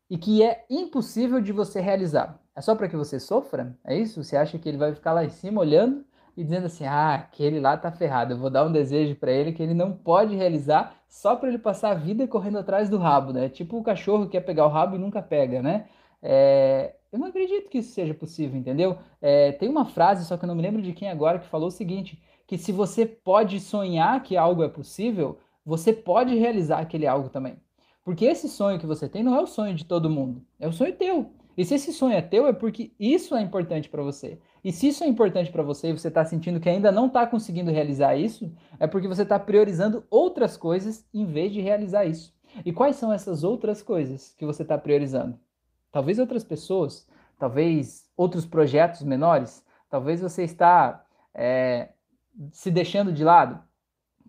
[0.10, 2.40] e que é impossível de você realizar?
[2.56, 3.76] É só para que você sofra?
[3.84, 4.24] É isso?
[4.24, 6.06] Você acha que ele vai ficar lá em cima olhando
[6.38, 9.52] e dizendo assim: "Ah, aquele lá tá ferrado, eu vou dar um desejo para ele
[9.52, 13.34] que ele não pode realizar só para ele passar a vida correndo atrás do rabo",
[13.34, 13.50] né?
[13.50, 15.88] Tipo o cachorro que quer pegar o rabo e nunca pega, né?
[16.22, 18.98] É, eu não acredito que isso seja possível, entendeu?
[19.22, 21.68] É, tem uma frase, só que eu não me lembro de quem agora, que falou
[21.68, 27.08] o seguinte: que se você pode sonhar que algo é possível, você pode realizar aquele
[27.08, 27.58] algo também.
[28.04, 30.74] Porque esse sonho que você tem não é o sonho de todo mundo, é o
[30.74, 31.32] sonho teu.
[31.58, 34.38] E se esse sonho é teu, é porque isso é importante para você.
[34.64, 37.26] E se isso é importante para você e você está sentindo que ainda não está
[37.26, 42.36] conseguindo realizar isso, é porque você está priorizando outras coisas em vez de realizar isso.
[42.66, 45.40] E quais são essas outras coisas que você está priorizando?
[45.92, 47.08] Talvez outras pessoas,
[47.40, 51.90] talvez outros projetos menores, talvez você está é,
[52.52, 53.64] se deixando de lado.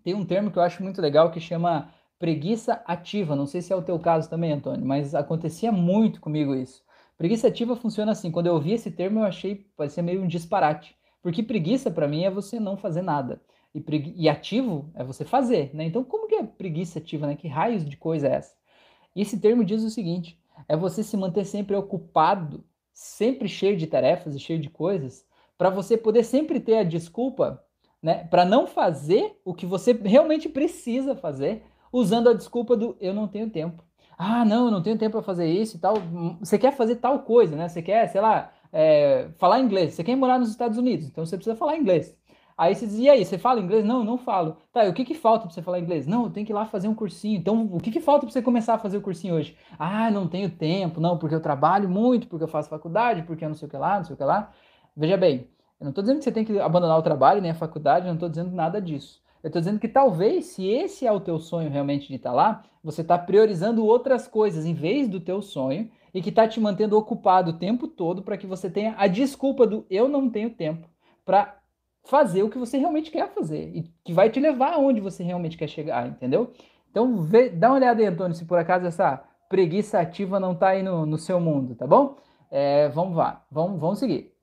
[0.03, 3.35] Tem um termo que eu acho muito legal que chama preguiça ativa.
[3.35, 6.83] Não sei se é o teu caso também, Antônio, mas acontecia muito comigo isso.
[7.17, 8.31] Preguiça ativa funciona assim.
[8.31, 10.95] Quando eu ouvi esse termo, eu achei parecia meio um disparate.
[11.21, 13.41] Porque preguiça para mim é você não fazer nada.
[13.73, 14.13] E, pregui...
[14.15, 15.83] e, ativo é você fazer, né?
[15.83, 17.35] Então, como que é preguiça ativa, né?
[17.35, 18.55] Que raios de coisa é essa?
[19.15, 24.35] Esse termo diz o seguinte: é você se manter sempre ocupado, sempre cheio de tarefas
[24.35, 25.25] e cheio de coisas,
[25.57, 27.63] para você poder sempre ter a desculpa
[28.01, 33.13] né, para não fazer o que você realmente precisa fazer, usando a desculpa do eu
[33.13, 33.83] não tenho tempo.
[34.17, 35.95] Ah, não, eu não tenho tempo para fazer isso e tal.
[36.39, 37.67] Você quer fazer tal coisa, né?
[37.69, 39.93] Você quer, sei lá, é, falar inglês.
[39.93, 42.17] Você quer morar nos Estados Unidos, então você precisa falar inglês.
[42.57, 43.85] Aí você diz, e aí, você fala inglês?
[43.85, 44.57] Não, não falo.
[44.73, 46.07] Tá, o que que falta para você falar inglês?
[46.07, 47.37] Não, eu tenho que ir lá fazer um cursinho.
[47.37, 49.55] Então, o que que falta para você começar a fazer o cursinho hoje?
[49.77, 53.49] Ah, não tenho tempo, não, porque eu trabalho muito, porque eu faço faculdade, porque eu
[53.49, 54.51] não sei o que lá, não sei o que lá.
[54.95, 55.47] Veja bem,
[55.79, 58.09] eu não estou dizendo que você tem que abandonar o trabalho nem a faculdade, eu
[58.09, 59.21] não estou dizendo nada disso.
[59.43, 62.35] Eu estou dizendo que talvez, se esse é o teu sonho realmente de estar tá
[62.35, 66.59] lá, você está priorizando outras coisas em vez do teu sonho e que está te
[66.59, 70.49] mantendo ocupado o tempo todo para que você tenha a desculpa do eu não tenho
[70.49, 70.87] tempo
[71.23, 71.59] para
[72.03, 75.57] fazer o que você realmente quer fazer e que vai te levar aonde você realmente
[75.57, 76.51] quer chegar, entendeu?
[76.89, 80.69] Então, vê, dá uma olhada aí, Antônio, se por acaso essa preguiça ativa não está
[80.69, 82.15] aí no, no seu mundo, tá bom?
[82.49, 84.36] É, vamos lá, vamos, vamos seguir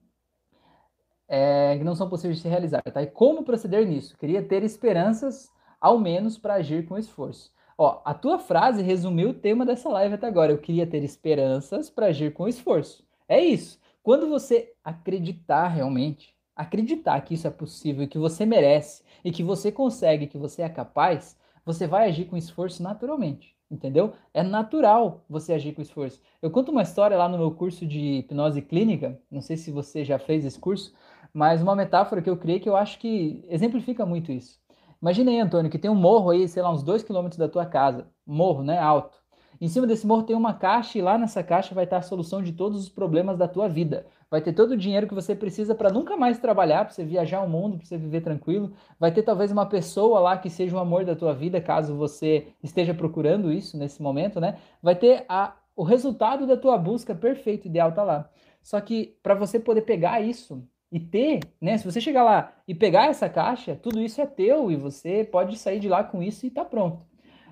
[1.27, 2.81] é, que não são possíveis de se realizar.
[2.81, 3.01] Tá?
[3.01, 4.17] E como proceder nisso?
[4.17, 7.53] Queria ter esperanças, ao menos, para agir com esforço.
[7.77, 10.51] Ó, a tua frase resumiu o tema dessa live até agora.
[10.51, 13.03] Eu queria ter esperanças para agir com esforço.
[13.27, 13.79] É isso.
[14.01, 19.71] Quando você acreditar realmente, acreditar que isso é possível que você merece e que você
[19.71, 23.55] consegue, que você é capaz, você vai agir com esforço naturalmente.
[23.69, 24.13] Entendeu?
[24.31, 26.21] É natural você agir com esforço.
[26.39, 29.19] Eu conto uma história lá no meu curso de hipnose clínica.
[29.29, 30.93] Não sei se você já fez esse curso,
[31.35, 34.57] mas uma metáfora que eu criei que eu acho que exemplifica muito isso.
[35.01, 37.65] Imagina aí, Antônio, que tem um morro aí, sei lá, uns dois quilômetros da tua
[37.65, 38.07] casa.
[38.25, 38.79] Morro, né?
[38.79, 39.17] Alto.
[39.59, 42.41] Em cima desse morro tem uma caixa e lá nessa caixa vai estar a solução
[42.41, 44.05] de todos os problemas da tua vida.
[44.31, 47.41] Vai ter todo o dinheiro que você precisa para nunca mais trabalhar, para você viajar
[47.41, 48.71] o mundo, para você viver tranquilo.
[48.97, 52.47] Vai ter talvez uma pessoa lá que seja o amor da tua vida, caso você
[52.63, 54.57] esteja procurando isso nesse momento, né?
[54.81, 58.29] Vai ter a, o resultado da tua busca perfeito, ideal tá lá.
[58.63, 61.77] Só que para você poder pegar isso e ter, né?
[61.77, 65.57] Se você chegar lá e pegar essa caixa, tudo isso é teu e você pode
[65.57, 67.05] sair de lá com isso e tá pronto.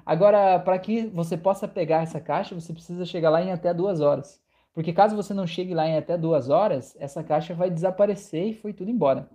[0.06, 4.02] Agora, para que você possa pegar essa caixa, você precisa chegar lá em até duas
[4.02, 4.42] horas.
[4.74, 8.54] Porque caso você não chegue lá em até duas horas, essa caixa vai desaparecer e
[8.54, 9.30] foi tudo embora.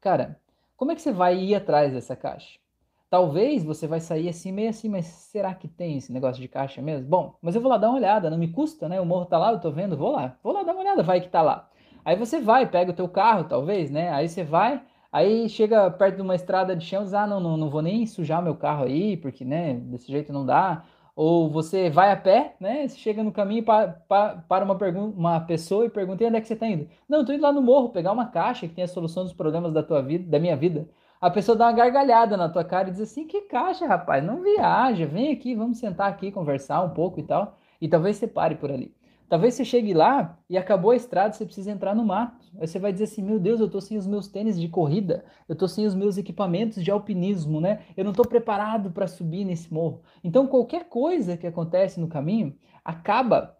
[0.00, 0.40] Cara,
[0.76, 2.58] como é que você vai ir atrás dessa caixa?
[3.10, 6.80] Talvez você vai sair assim, meio assim, mas será que tem esse negócio de caixa
[6.80, 7.06] mesmo?
[7.06, 9.00] Bom, mas eu vou lá dar uma olhada, não me custa, né?
[9.00, 11.20] O morro tá lá, eu tô vendo, vou lá, vou lá dar uma olhada, vai
[11.20, 11.69] que tá lá.
[12.04, 14.10] Aí você vai, pega o teu carro, talvez, né?
[14.10, 14.82] Aí você vai,
[15.12, 17.82] aí chega perto de uma estrada de chão e diz, ah, não, não, não vou
[17.82, 20.84] nem sujar meu carro aí, porque, né, desse jeito não dá.
[21.14, 22.88] Ou você vai a pé, né?
[22.88, 23.88] Você chega no caminho para,
[24.48, 24.74] para uma,
[25.14, 26.88] uma pessoa e pergunta: onde é que você está indo?
[27.08, 29.72] Não, estou indo lá no morro pegar uma caixa que tem a solução dos problemas
[29.72, 30.88] da tua vida, da minha vida.
[31.20, 34.24] A pessoa dá uma gargalhada na tua cara e diz assim: que caixa, rapaz?
[34.24, 37.58] Não viaja, vem aqui, vamos sentar aqui, conversar um pouco e tal.
[37.80, 38.94] E talvez você pare por ali.
[39.30, 42.44] Talvez você chegue lá e acabou a estrada, você precisa entrar no mato.
[42.58, 45.24] Aí você vai dizer assim: meu Deus, eu estou sem os meus tênis de corrida,
[45.48, 47.82] eu estou sem os meus equipamentos de alpinismo, né?
[47.96, 50.02] Eu não estou preparado para subir nesse morro.
[50.24, 53.56] Então, qualquer coisa que acontece no caminho acaba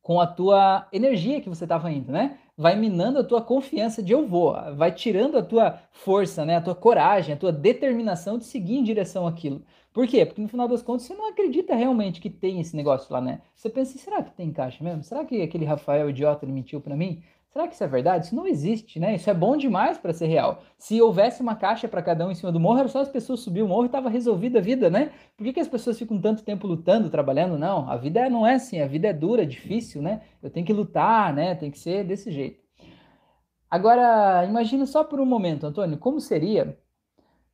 [0.00, 2.38] com a tua energia que você estava indo, né?
[2.56, 6.54] Vai minando a tua confiança de eu vou, vai tirando a tua força, né?
[6.54, 9.64] A tua coragem, a tua determinação de seguir em direção àquilo.
[9.94, 10.26] Por quê?
[10.26, 13.40] Porque no final das contas você não acredita realmente que tem esse negócio lá, né?
[13.54, 15.04] Você pensa, assim, será que tem caixa mesmo?
[15.04, 17.22] Será que aquele Rafael idiota ele mentiu para mim?
[17.48, 18.26] Será que isso é verdade?
[18.26, 19.14] Isso não existe, né?
[19.14, 20.64] Isso é bom demais para ser real.
[20.76, 23.38] Se houvesse uma caixa para cada um em cima do morro, era só as pessoas
[23.38, 25.12] subir o morro e estava resolvida a vida, né?
[25.36, 27.56] Por que, que as pessoas ficam tanto tempo lutando, trabalhando?
[27.56, 30.22] Não, a vida não é assim, a vida é dura, difícil, né?
[30.42, 31.54] Eu tenho que lutar, né?
[31.54, 32.58] Tem que ser desse jeito.
[33.70, 36.76] Agora, imagina só por um momento, Antônio, como seria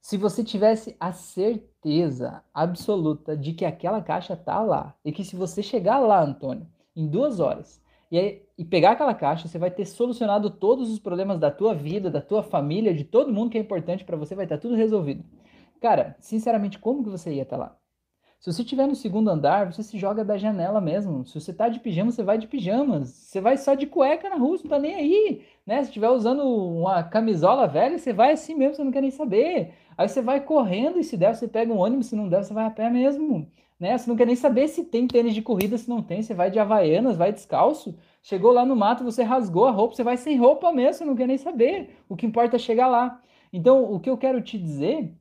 [0.00, 5.36] se você tivesse a certeza absoluta de que aquela caixa tá lá e que se
[5.36, 9.70] você chegar lá, Antônio, em duas horas e, aí, e pegar aquela caixa, você vai
[9.70, 13.58] ter solucionado todos os problemas da tua vida, da tua família, de todo mundo que
[13.58, 15.24] é importante para você, vai estar tá tudo resolvido.
[15.80, 17.80] Cara, sinceramente, como que você ia estar tá lá?
[18.40, 21.26] Se você estiver no segundo andar, você se joga da janela mesmo.
[21.26, 23.10] Se você tá de pijama, você vai de pijamas.
[23.10, 25.44] Você vai só de cueca na rua, você não tá nem aí.
[25.66, 25.82] Né?
[25.82, 29.74] Se estiver usando uma camisola velha, você vai assim mesmo, você não quer nem saber.
[30.00, 32.54] Aí você vai correndo e se der, você pega um ônibus, se não der, você
[32.54, 33.46] vai a pé mesmo.
[33.78, 33.98] Né?
[33.98, 36.50] Você não quer nem saber se tem tênis de corrida, se não tem, você vai
[36.50, 37.94] de havaianas, vai descalço.
[38.22, 41.14] Chegou lá no mato, você rasgou a roupa, você vai sem roupa mesmo, você não
[41.14, 41.98] quer nem saber.
[42.08, 43.20] O que importa é chegar lá.
[43.52, 45.14] Então, o que eu quero te dizer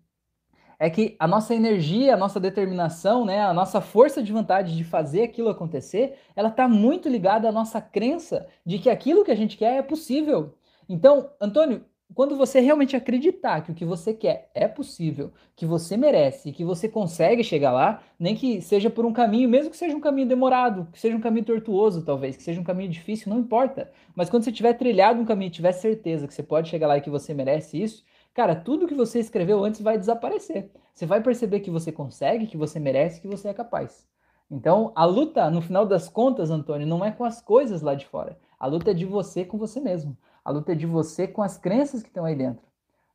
[0.79, 4.85] é que a nossa energia, a nossa determinação, né, a nossa força de vontade de
[4.85, 9.35] fazer aquilo acontecer, ela está muito ligada à nossa crença de que aquilo que a
[9.35, 10.53] gente quer é possível.
[10.87, 11.83] Então, Antônio,
[12.13, 16.65] quando você realmente acreditar que o que você quer é possível, que você merece, que
[16.65, 20.28] você consegue chegar lá, nem que seja por um caminho, mesmo que seja um caminho
[20.28, 23.91] demorado, que seja um caminho tortuoso, talvez, que seja um caminho difícil, não importa.
[24.15, 27.02] Mas quando você tiver trilhado um caminho, tiver certeza que você pode chegar lá e
[27.02, 30.72] que você merece isso, cara, tudo que você escreveu antes vai desaparecer.
[30.93, 34.08] Você vai perceber que você consegue, que você merece, que você é capaz.
[34.52, 38.08] Então, a luta, no final das contas, Antônio, não é com as coisas lá de
[38.08, 38.38] fora.
[38.60, 40.17] A luta é de você com você mesmo.
[40.43, 42.63] A luta é de você com as crenças que estão aí dentro.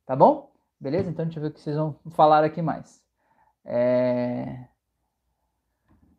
[0.07, 0.51] Tá bom?
[0.79, 1.11] Beleza?
[1.11, 3.03] Então deixa eu ver o que vocês vão falar aqui mais.
[3.65, 4.67] É...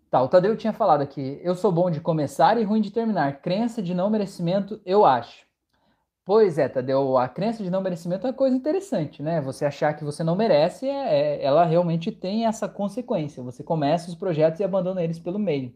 [0.10, 1.39] Tá, o Tadeu tinha falado aqui.
[1.44, 3.41] Eu sou bom de começar e ruim de terminar.
[3.41, 5.46] Crença de não merecimento, eu acho.
[6.24, 9.39] Pois é, Tadeu, a crença de não merecimento é uma coisa interessante, né?
[9.41, 13.44] Você achar que você não merece, é, é, ela realmente tem essa consequência.
[13.44, 15.72] Você começa os projetos e abandona eles pelo meio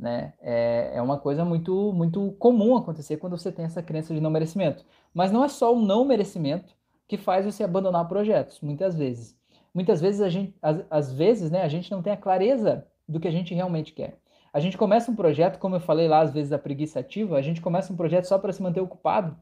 [0.00, 0.32] né?
[0.40, 4.30] É, é uma coisa muito, muito comum acontecer quando você tem essa crença de não
[4.30, 4.84] merecimento.
[5.12, 6.74] Mas não é só o não merecimento
[7.06, 9.38] que faz você abandonar projetos, muitas vezes.
[9.74, 13.20] Muitas vezes a gente, às, às vezes, né, a gente não tem a clareza do
[13.20, 14.18] que a gente realmente quer.
[14.52, 17.42] A gente começa um projeto, como eu falei lá, às vezes a preguiça ativa, a
[17.42, 19.36] gente começa um projeto só para se manter ocupado.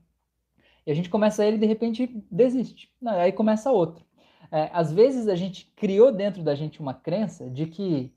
[0.87, 2.90] E a gente começa ele de repente desiste.
[3.01, 4.05] Não, aí começa outro.
[4.51, 8.12] É, às vezes a gente criou dentro da gente uma crença de que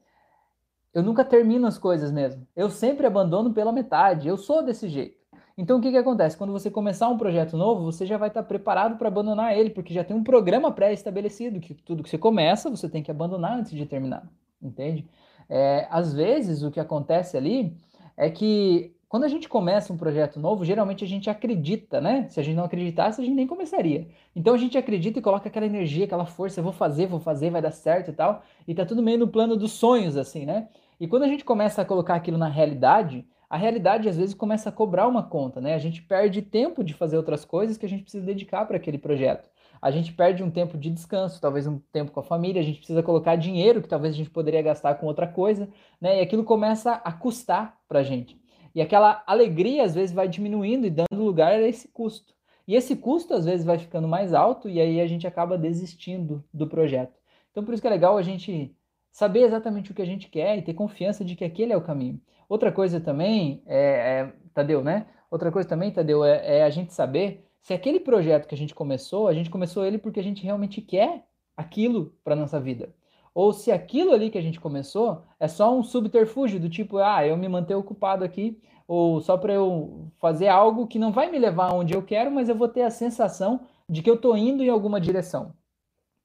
[0.93, 2.45] eu nunca termino as coisas mesmo.
[2.55, 4.27] Eu sempre abandono pela metade.
[4.27, 5.21] Eu sou desse jeito.
[5.57, 6.37] Então o que, que acontece?
[6.37, 9.93] Quando você começar um projeto novo, você já vai estar preparado para abandonar ele, porque
[9.93, 13.71] já tem um programa pré-estabelecido que tudo que você começa, você tem que abandonar antes
[13.71, 14.27] de terminar.
[14.61, 15.07] Entende?
[15.49, 17.75] É, às vezes o que acontece ali
[18.15, 22.29] é que quando a gente começa um projeto novo, geralmente a gente acredita, né?
[22.29, 24.07] Se a gente não acreditasse, a gente nem começaria.
[24.33, 27.61] Então a gente acredita e coloca aquela energia, aquela força, vou fazer, vou fazer, vai
[27.61, 28.41] dar certo e tal.
[28.65, 30.69] E tá tudo meio no plano dos sonhos, assim, né?
[31.01, 34.69] E quando a gente começa a colocar aquilo na realidade, a realidade às vezes começa
[34.69, 35.73] a cobrar uma conta, né?
[35.73, 38.99] A gente perde tempo de fazer outras coisas que a gente precisa dedicar para aquele
[38.99, 39.49] projeto.
[39.81, 42.77] A gente perde um tempo de descanso, talvez um tempo com a família, a gente
[42.77, 45.67] precisa colocar dinheiro que talvez a gente poderia gastar com outra coisa,
[45.99, 46.19] né?
[46.19, 48.39] E aquilo começa a custar para a gente.
[48.75, 52.35] E aquela alegria às vezes vai diminuindo e dando lugar a esse custo.
[52.67, 56.43] E esse custo às vezes vai ficando mais alto e aí a gente acaba desistindo
[56.53, 57.17] do projeto.
[57.49, 58.75] Então por isso que é legal a gente
[59.11, 61.81] saber exatamente o que a gente quer e ter confiança de que aquele é o
[61.81, 62.19] caminho.
[62.49, 65.07] Outra coisa também, é, é Tadeu, né?
[65.29, 68.75] Outra coisa também, Tadeu, é, é a gente saber se aquele projeto que a gente
[68.75, 72.93] começou, a gente começou ele porque a gente realmente quer aquilo para nossa vida
[73.33, 77.25] ou se aquilo ali que a gente começou é só um subterfúgio do tipo, ah,
[77.25, 81.39] eu me manter ocupado aqui, ou só para eu fazer algo que não vai me
[81.39, 84.63] levar onde eu quero, mas eu vou ter a sensação de que eu estou indo
[84.63, 85.53] em alguma direção,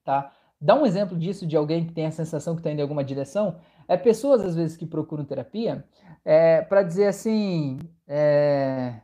[0.03, 0.33] tá?
[0.59, 3.03] Dá um exemplo disso de alguém que tem a sensação que está indo em alguma
[3.03, 3.57] direção.
[3.87, 5.85] É pessoas, às vezes, que procuram terapia
[6.25, 9.01] é, para dizer assim, é,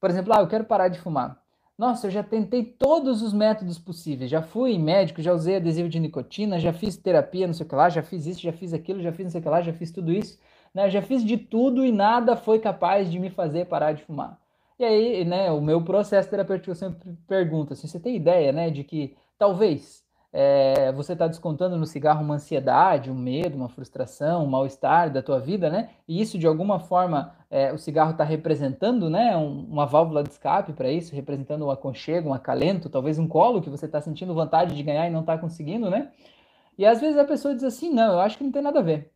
[0.00, 1.40] por exemplo, ah, eu quero parar de fumar.
[1.78, 4.30] Nossa, eu já tentei todos os métodos possíveis.
[4.30, 7.74] Já fui médico, já usei adesivo de nicotina, já fiz terapia, não sei o que
[7.74, 9.72] lá, já fiz isso, já fiz aquilo, já fiz não sei o que lá, já
[9.72, 10.38] fiz tudo isso.
[10.74, 10.90] Né?
[10.90, 14.38] Já fiz de tudo e nada foi capaz de me fazer parar de fumar.
[14.78, 18.70] E aí, né, o meu processo terapêutico eu sempre pergunta assim, você tem ideia, né,
[18.70, 20.01] de que talvez
[20.32, 25.22] é, você está descontando no cigarro uma ansiedade, um medo, uma frustração, um mal-estar da
[25.22, 25.90] tua vida, né?
[26.08, 29.36] E isso de alguma forma é, o cigarro está representando, né?
[29.36, 33.60] Um, uma válvula de escape para isso, representando um aconchego, um acalento, talvez um colo
[33.60, 36.10] que você está sentindo vontade de ganhar e não está conseguindo, né?
[36.78, 38.82] E às vezes a pessoa diz assim, não, eu acho que não tem nada a
[38.82, 39.12] ver.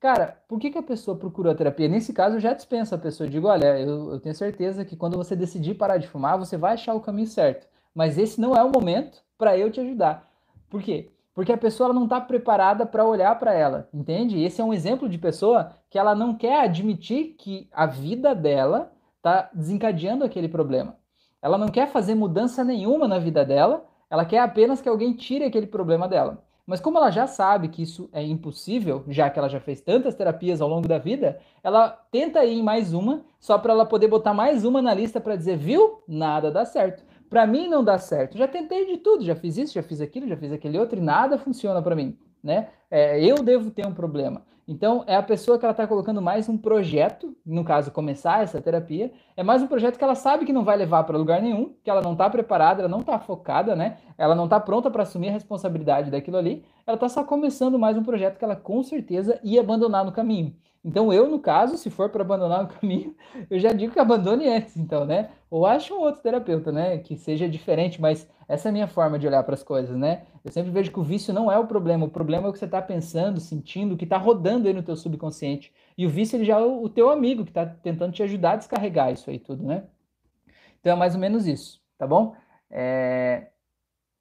[0.00, 1.88] Cara, por que, que a pessoa procurou a terapia?
[1.88, 3.26] Nesse caso, eu já dispenso a pessoa.
[3.26, 6.56] Eu digo, olha, eu, eu tenho certeza que quando você decidir parar de fumar, você
[6.56, 7.66] vai achar o caminho certo.
[7.94, 10.26] Mas esse não é o momento para eu te ajudar.
[10.68, 11.10] Por quê?
[11.34, 14.42] Porque a pessoa não está preparada para olhar para ela, entende?
[14.42, 18.90] Esse é um exemplo de pessoa que ela não quer admitir que a vida dela
[19.18, 20.96] está desencadeando aquele problema.
[21.42, 25.44] Ela não quer fazer mudança nenhuma na vida dela, ela quer apenas que alguém tire
[25.44, 26.42] aquele problema dela.
[26.66, 30.16] Mas como ela já sabe que isso é impossível, já que ela já fez tantas
[30.16, 34.08] terapias ao longo da vida, ela tenta ir em mais uma, só para ela poder
[34.08, 36.02] botar mais uma na lista para dizer, viu?
[36.08, 37.04] Nada dá certo.
[37.28, 38.36] Para mim não dá certo.
[38.38, 41.02] Já tentei de tudo, já fiz isso, já fiz aquilo, já fiz aquele outro e
[41.02, 42.68] nada funciona para mim, né?
[42.90, 44.42] É, eu devo ter um problema.
[44.68, 48.60] Então, é a pessoa que ela está colocando mais um projeto, no caso, começar essa
[48.60, 51.72] terapia, é mais um projeto que ela sabe que não vai levar para lugar nenhum,
[51.84, 53.98] que ela não está preparada, ela não está focada, né?
[54.18, 57.96] Ela não está pronta para assumir a responsabilidade daquilo ali, ela está só começando mais
[57.96, 60.52] um projeto que ela com certeza ia abandonar no caminho.
[60.86, 63.16] Então, eu, no caso, se for para abandonar o caminho,
[63.50, 65.30] eu já digo que abandone antes, então, né?
[65.50, 66.98] Ou ache um outro terapeuta, né?
[66.98, 70.22] Que seja diferente, mas essa é a minha forma de olhar para as coisas, né?
[70.44, 72.58] Eu sempre vejo que o vício não é o problema, o problema é o que
[72.60, 75.72] você está pensando, sentindo, o que está rodando aí no teu subconsciente.
[75.98, 78.56] E o vício, ele já é o teu amigo, que está tentando te ajudar a
[78.56, 79.82] descarregar isso aí tudo, né?
[80.80, 82.36] Então, é mais ou menos isso, tá bom?
[82.70, 83.48] É,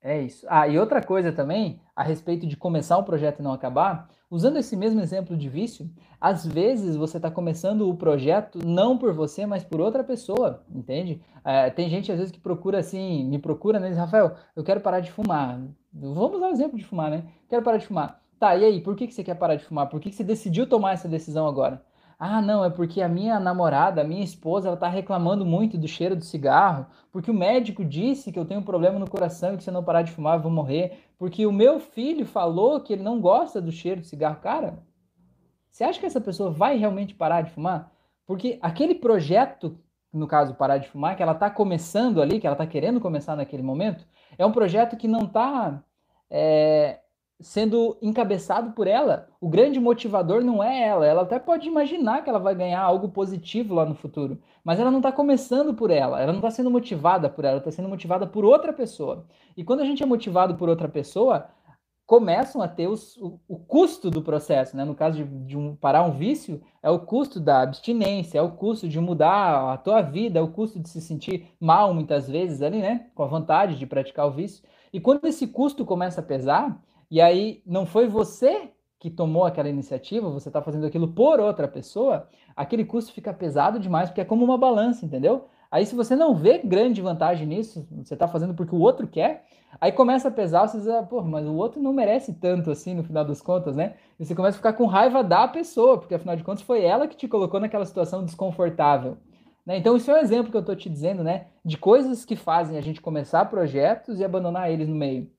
[0.05, 0.45] é isso.
[0.47, 4.57] Ah, e outra coisa também, a respeito de começar um projeto e não acabar, usando
[4.57, 5.89] esse mesmo exemplo de vício,
[6.21, 11.21] às vezes você está começando o projeto não por você, mas por outra pessoa, entende?
[11.43, 13.89] É, tem gente às vezes que procura assim, me procura, né?
[13.89, 15.59] Diz, Rafael, eu quero parar de fumar.
[15.91, 17.23] Vamos usar o exemplo de fumar, né?
[17.49, 18.21] Quero parar de fumar.
[18.39, 19.87] Tá, e aí, por que, que você quer parar de fumar?
[19.89, 21.81] Por que, que você decidiu tomar essa decisão agora?
[22.17, 25.87] Ah, não, é porque a minha namorada, a minha esposa, ela tá reclamando muito do
[25.87, 29.57] cheiro do cigarro, porque o médico disse que eu tenho um problema no coração e
[29.57, 32.79] que se eu não parar de fumar eu vou morrer, porque o meu filho falou
[32.79, 34.39] que ele não gosta do cheiro do cigarro.
[34.41, 34.79] Cara,
[35.69, 37.91] você acha que essa pessoa vai realmente parar de fumar?
[38.25, 39.77] Porque aquele projeto,
[40.11, 43.35] no caso, parar de fumar, que ela tá começando ali, que ela tá querendo começar
[43.35, 44.05] naquele momento,
[44.37, 45.83] é um projeto que não tá
[46.29, 46.99] é,
[47.39, 49.27] sendo encabeçado por ela.
[49.41, 51.05] O grande motivador não é ela.
[51.05, 54.91] Ela até pode imaginar que ela vai ganhar algo positivo lá no futuro, mas ela
[54.91, 56.21] não está começando por ela.
[56.21, 57.57] Ela não está sendo motivada por ela.
[57.57, 59.25] Está sendo motivada por outra pessoa.
[59.55, 61.49] E quando a gente é motivado por outra pessoa,
[62.05, 64.85] começam a ter os, o, o, custo do processo, né?
[64.85, 68.51] No caso de, de um, parar um vício, é o custo da abstinência, é o
[68.51, 72.61] custo de mudar a tua vida, é o custo de se sentir mal muitas vezes
[72.61, 73.07] ali, né?
[73.15, 74.63] Com a vontade de praticar o vício.
[74.93, 79.69] E quando esse custo começa a pesar, e aí não foi você que tomou aquela
[79.69, 84.25] iniciativa, você está fazendo aquilo por outra pessoa, aquele custo fica pesado demais, porque é
[84.25, 85.47] como uma balança, entendeu?
[85.71, 89.43] Aí, se você não vê grande vantagem nisso, você está fazendo porque o outro quer,
[89.79, 92.93] aí começa a pesar, você diz, ah, pô, mas o outro não merece tanto assim
[92.93, 93.95] no final das contas, né?
[94.19, 97.07] E você começa a ficar com raiva da pessoa, porque afinal de contas foi ela
[97.07, 99.17] que te colocou naquela situação desconfortável.
[99.65, 99.77] Né?
[99.77, 101.47] Então, isso é um exemplo que eu estou te dizendo, né?
[101.63, 105.29] De coisas que fazem a gente começar projetos e abandonar eles no meio.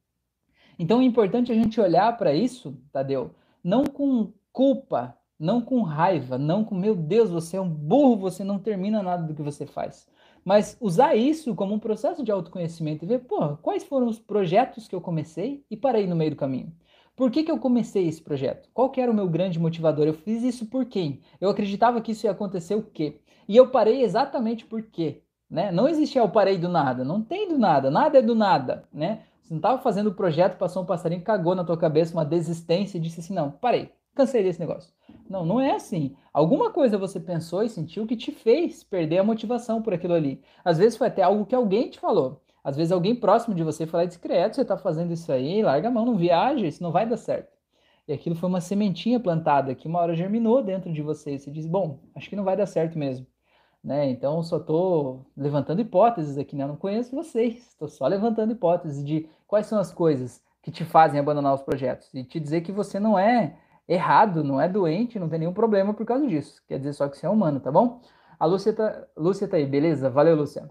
[0.79, 3.31] Então é importante a gente olhar para isso, Tadeu,
[3.63, 8.43] não com culpa, não com raiva, não com meu Deus, você é um burro, você
[8.45, 10.09] não termina nada do que você faz.
[10.45, 14.87] Mas usar isso como um processo de autoconhecimento e ver, pô, quais foram os projetos
[14.87, 16.73] que eu comecei e parei no meio do caminho.
[17.17, 18.69] Por que, que eu comecei esse projeto?
[18.73, 20.07] Qual que era o meu grande motivador?
[20.07, 21.21] Eu fiz isso por quem?
[21.41, 23.21] Eu acreditava que isso ia acontecer o quê?
[23.49, 25.23] E eu parei exatamente por quê?
[25.49, 25.73] Né?
[25.73, 29.23] Não existe eu parei do nada, não tem do nada, nada é do nada, né?
[29.47, 32.99] Você não estava fazendo o projeto, passou um passarinho, cagou na tua cabeça uma desistência
[32.99, 34.93] e disse assim: não, parei, cansei desse negócio.
[35.31, 36.17] Não, não é assim.
[36.33, 40.43] Alguma coisa você pensou e sentiu que te fez perder a motivação por aquilo ali.
[40.65, 42.43] Às vezes foi até algo que alguém te falou.
[42.65, 45.91] Às vezes alguém próximo de você falou discreto, você está fazendo isso aí, larga a
[45.93, 47.57] mão, não viaja, isso não vai dar certo.
[48.09, 51.35] E aquilo foi uma sementinha plantada que uma hora germinou dentro de você.
[51.35, 53.25] E você diz, bom, acho que não vai dar certo mesmo.
[53.87, 54.11] Né?
[54.11, 56.65] Então, só estou levantando hipóteses aqui, né?
[56.65, 60.85] Eu não conheço vocês, estou só levantando hipóteses de quais são as coisas que te
[60.85, 63.57] fazem abandonar os projetos e te dizer que você não é
[63.89, 66.63] errado, não é doente, não tem nenhum problema por causa disso.
[66.67, 68.01] Quer dizer só que você é humano, tá bom?
[68.39, 70.11] A Lúcia tá, Lúcia tá aí, beleza?
[70.11, 70.69] Valeu, Lúcia.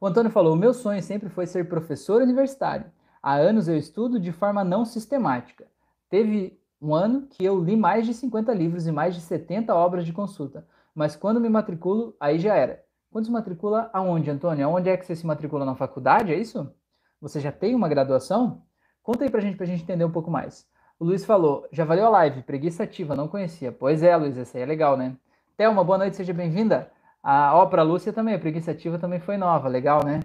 [0.00, 2.86] O Antônio falou: o meu sonho sempre foi ser professor universitário.
[3.22, 5.66] Há anos eu estudo de forma não sistemática.
[6.08, 10.06] Teve um ano que eu li mais de 50 livros e mais de 70 obras
[10.06, 10.66] de consulta.
[10.94, 12.82] Mas quando me matriculo, aí já era.
[13.10, 14.66] Quando se matricula, aonde, Antônio?
[14.66, 16.72] Aonde é que você se matricula na faculdade, é isso?
[17.20, 18.62] Você já tem uma graduação?
[19.02, 20.66] Conta aí pra gente, pra gente entender um pouco mais.
[20.98, 23.72] O Luiz falou, já valeu a live, preguiça ativa, não conhecia.
[23.72, 25.16] Pois é, Luiz, essa aí é legal, né?
[25.56, 26.90] Thelma, boa noite, seja bem-vinda.
[27.22, 30.20] A ó, pra Lúcia também, a preguiça ativa também foi nova, legal, né?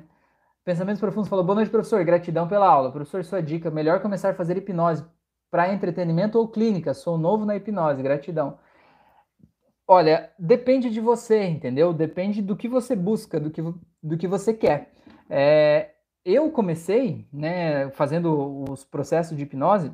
[0.66, 2.04] Pensamentos Profundos falou: Boa noite, professor.
[2.04, 2.92] Gratidão pela aula.
[2.92, 5.06] Professor, sua dica: melhor começar a fazer hipnose
[5.52, 6.94] para entretenimento ou clínica?
[6.94, 8.02] Sou novo na hipnose.
[8.02, 8.58] Gratidão.
[9.88, 11.94] Olha, depende de você, entendeu?
[11.94, 13.62] Depende do que você busca, do que,
[14.02, 14.92] do que você quer.
[15.30, 15.92] É,
[16.26, 19.92] eu comecei, né, fazendo os processos de hipnose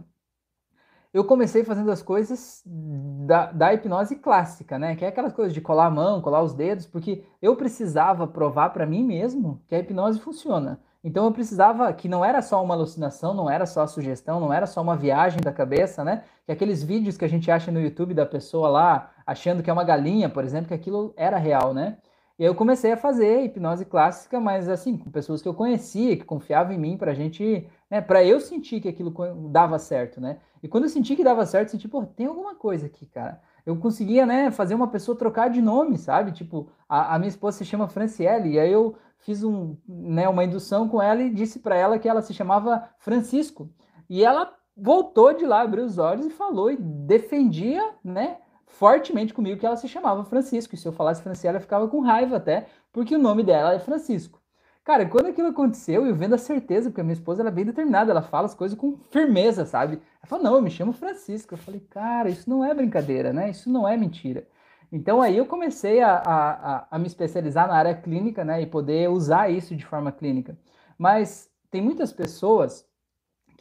[1.13, 4.95] eu comecei fazendo as coisas da, da, hipnose clássica, né?
[4.95, 8.69] Que é aquelas coisas de colar a mão, colar os dedos, porque eu precisava provar
[8.69, 10.79] para mim mesmo que a hipnose funciona.
[11.03, 14.65] Então eu precisava que não era só uma alucinação, não era só sugestão, não era
[14.67, 16.23] só uma viagem da cabeça, né?
[16.45, 19.73] Que aqueles vídeos que a gente acha no YouTube da pessoa lá achando que é
[19.73, 21.97] uma galinha, por exemplo, que aquilo era real, né?
[22.41, 26.25] E eu comecei a fazer hipnose clássica, mas assim, com pessoas que eu conhecia, que
[26.25, 29.13] confiavam em mim pra gente, né, para eu sentir que aquilo
[29.51, 30.39] dava certo, né?
[30.63, 33.39] E quando eu senti que dava certo, eu senti, pô, tem alguma coisa aqui, cara.
[33.63, 36.31] Eu conseguia, né, fazer uma pessoa trocar de nome, sabe?
[36.31, 40.43] Tipo, a, a minha esposa se chama Franciele, e aí eu fiz um, né, uma
[40.43, 43.69] indução com ela e disse para ela que ela se chamava Francisco.
[44.09, 48.37] E ela voltou de lá, abriu os olhos e falou e defendia, né,
[48.71, 50.75] fortemente comigo que ela se chamava Francisco.
[50.75, 53.79] E se eu falasse Franciela, ela ficava com raiva até, porque o nome dela é
[53.79, 54.41] Francisco.
[54.83, 58.11] Cara, quando aquilo aconteceu, eu vendo a certeza, porque a minha esposa é bem determinada,
[58.11, 59.95] ela fala as coisas com firmeza, sabe?
[59.95, 61.53] Ela falou, não, eu me chamo Francisco.
[61.53, 63.49] Eu falei, cara, isso não é brincadeira, né?
[63.49, 64.47] Isso não é mentira.
[64.91, 68.61] Então aí eu comecei a, a, a, me especializar na área clínica, né?
[68.61, 70.57] E poder usar isso de forma clínica.
[70.97, 72.85] Mas tem muitas pessoas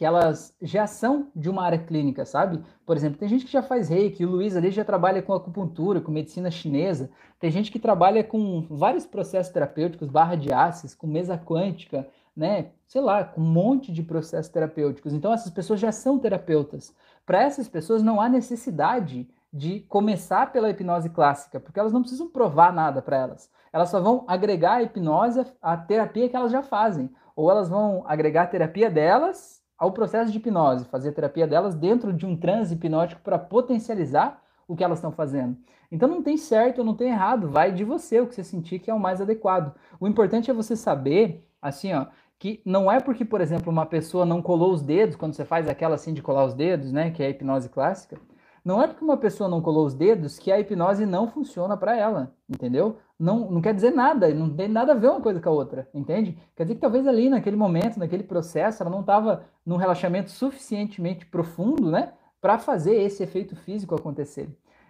[0.01, 2.65] que elas já são de uma área clínica, sabe?
[2.87, 6.01] Por exemplo, tem gente que já faz reiki, o Luiz ali já trabalha com acupuntura,
[6.01, 11.07] com medicina chinesa, tem gente que trabalha com vários processos terapêuticos, barra de ácidos, com
[11.07, 12.71] mesa quântica, né?
[12.87, 15.13] Sei lá, com um monte de processos terapêuticos.
[15.13, 16.97] Então essas pessoas já são terapeutas.
[17.27, 22.27] Para essas pessoas não há necessidade de começar pela hipnose clássica, porque elas não precisam
[22.27, 23.51] provar nada para elas.
[23.71, 28.03] Elas só vão agregar a hipnose à terapia que elas já fazem, ou elas vão
[28.07, 32.75] agregar a terapia delas ao processo de hipnose, fazer terapia delas dentro de um transe
[32.75, 35.57] hipnótico para potencializar o que elas estão fazendo.
[35.91, 38.91] Então não tem certo não tem errado, vai de você o que você sentir que
[38.91, 39.75] é o mais adequado.
[39.99, 42.07] O importante é você saber, assim, ó,
[42.39, 45.67] que não é porque, por exemplo, uma pessoa não colou os dedos, quando você faz
[45.67, 48.19] aquela assim de colar os dedos, né, que é a hipnose clássica,
[48.63, 51.97] não é porque uma pessoa não colou os dedos que a hipnose não funciona para
[51.97, 52.99] ela, entendeu?
[53.21, 55.87] Não, não quer dizer nada, não tem nada a ver uma coisa com a outra,
[55.93, 56.39] entende?
[56.57, 61.27] Quer dizer que talvez ali naquele momento, naquele processo, ela não estava num relaxamento suficientemente
[61.27, 64.49] profundo, né, para fazer esse efeito físico acontecer.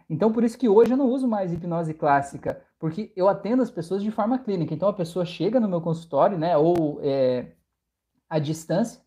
[0.08, 3.70] Então, por isso que hoje eu não uso mais hipnose clássica, porque eu atendo as
[3.70, 4.72] pessoas de forma clínica.
[4.72, 7.46] Então, a pessoa chega no meu consultório, né, ou é,
[8.28, 9.00] à distância,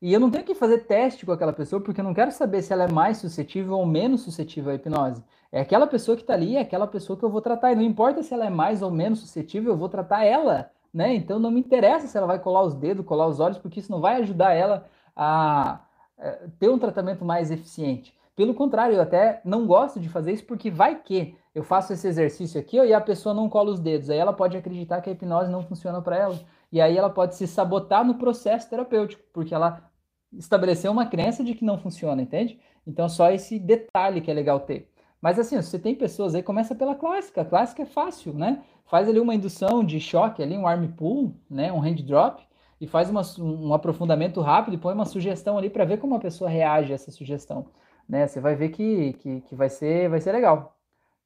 [0.00, 2.62] e eu não tenho que fazer teste com aquela pessoa, porque eu não quero saber
[2.62, 5.22] se ela é mais suscetível ou menos suscetível à hipnose.
[5.52, 7.72] É aquela pessoa que está ali, é aquela pessoa que eu vou tratar.
[7.72, 11.14] E não importa se ela é mais ou menos suscetível, eu vou tratar ela, né?
[11.14, 13.90] Então não me interessa se ela vai colar os dedos, colar os olhos, porque isso
[13.90, 14.86] não vai ajudar ela
[15.16, 15.80] a
[16.18, 18.14] é, ter um tratamento mais eficiente.
[18.36, 22.06] Pelo contrário, eu até não gosto de fazer isso porque vai que eu faço esse
[22.06, 24.08] exercício aqui e a pessoa não cola os dedos.
[24.08, 26.38] Aí ela pode acreditar que a hipnose não funciona para ela.
[26.72, 29.90] E aí ela pode se sabotar no processo terapêutico, porque ela
[30.32, 32.60] estabelecer uma crença de que não funciona, entende?
[32.86, 34.89] Então, só esse detalhe que é legal ter.
[35.20, 37.42] Mas assim, você tem pessoas aí, começa pela clássica.
[37.42, 38.62] A clássica é fácil, né?
[38.86, 41.72] Faz ali uma indução de choque, ali um arm pull, né?
[41.72, 42.42] Um hand drop,
[42.80, 46.20] e faz uma, um aprofundamento rápido e põe uma sugestão ali para ver como a
[46.20, 47.66] pessoa reage a essa sugestão.
[48.08, 48.26] Né?
[48.26, 50.76] Você vai ver que, que, que vai, ser, vai ser legal.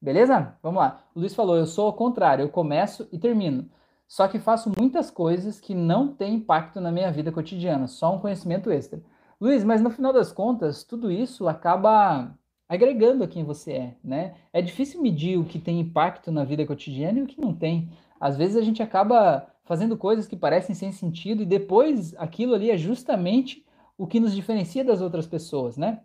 [0.02, 0.54] Beleza?
[0.62, 1.02] Vamos lá.
[1.14, 3.70] O Luiz falou: eu sou ao contrário, eu começo e termino.
[4.06, 8.18] Só que faço muitas coisas que não têm impacto na minha vida cotidiana, só um
[8.18, 9.02] conhecimento extra.
[9.40, 12.36] Luiz, mas no final das contas, tudo isso acaba
[12.68, 14.34] agregando a quem você é, né?
[14.52, 17.90] É difícil medir o que tem impacto na vida cotidiana e o que não tem.
[18.18, 22.70] Às vezes a gente acaba fazendo coisas que parecem sem sentido e depois aquilo ali
[22.70, 23.64] é justamente
[23.96, 26.00] o que nos diferencia das outras pessoas, né?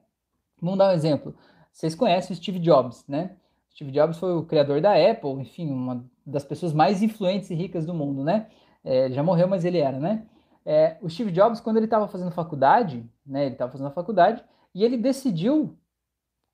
[0.61, 1.35] Vamos dar um exemplo.
[1.71, 3.31] Vocês conhecem o Steve Jobs, né?
[3.73, 7.85] Steve Jobs foi o criador da Apple, enfim, uma das pessoas mais influentes e ricas
[7.85, 8.47] do mundo, né?
[8.83, 10.25] É, já morreu, mas ele era, né?
[10.65, 14.43] É, o Steve Jobs, quando ele estava fazendo faculdade, né, ele estava fazendo faculdade,
[14.73, 15.75] e ele decidiu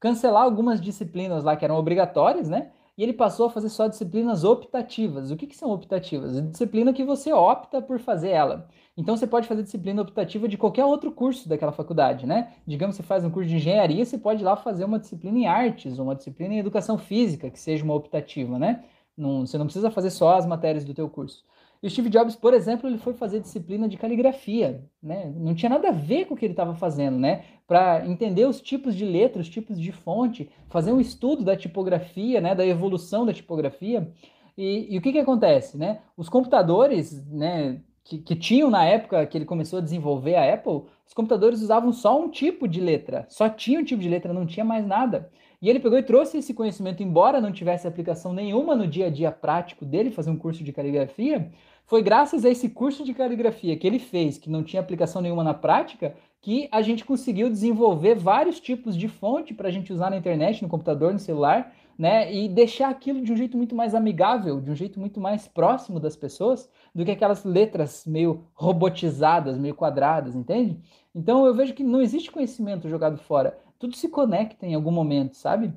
[0.06, 2.70] cancelar algumas disciplinas lá que eram obrigatórias, né?
[2.96, 5.32] E ele passou a fazer só disciplinas optativas.
[5.32, 6.40] O que, que são optativas?
[6.52, 8.70] Disciplina que você opta por fazer ela.
[8.96, 12.54] Então você pode fazer disciplina optativa de qualquer outro curso daquela faculdade, né?
[12.68, 15.40] Digamos que você faz um curso de engenharia, você pode ir lá fazer uma disciplina
[15.40, 18.84] em artes, uma disciplina em educação física, que seja uma optativa, né?
[19.18, 21.44] Não, você não precisa fazer só as matérias do teu curso.
[21.86, 25.32] E Steve Jobs, por exemplo, ele foi fazer disciplina de caligrafia, né?
[25.38, 27.44] Não tinha nada a ver com o que ele estava fazendo, né?
[27.68, 32.42] Para entender os tipos de letra, os tipos de fonte, fazer um estudo da tipografia,
[32.42, 32.56] né?
[32.56, 34.12] Da evolução da tipografia.
[34.58, 36.00] E, e o que que acontece, né?
[36.18, 37.80] Os computadores, né?
[38.04, 41.92] que, que, tinham na época que ele começou a desenvolver a Apple, os computadores usavam
[41.92, 45.30] só um tipo de letra, só tinha um tipo de letra, não tinha mais nada.
[45.62, 49.10] E ele pegou e trouxe esse conhecimento, embora não tivesse aplicação nenhuma no dia a
[49.10, 51.52] dia prático dele, fazer um curso de caligrafia,
[51.86, 55.44] foi graças a esse curso de caligrafia que ele fez, que não tinha aplicação nenhuma
[55.44, 60.10] na prática, que a gente conseguiu desenvolver vários tipos de fonte para a gente usar
[60.10, 62.34] na internet, no computador, no celular, né?
[62.34, 66.00] E deixar aquilo de um jeito muito mais amigável, de um jeito muito mais próximo
[66.00, 70.80] das pessoas, do que aquelas letras meio robotizadas, meio quadradas, entende?
[71.14, 73.58] Então eu vejo que não existe conhecimento jogado fora.
[73.80, 75.74] Tudo se conecta em algum momento, sabe?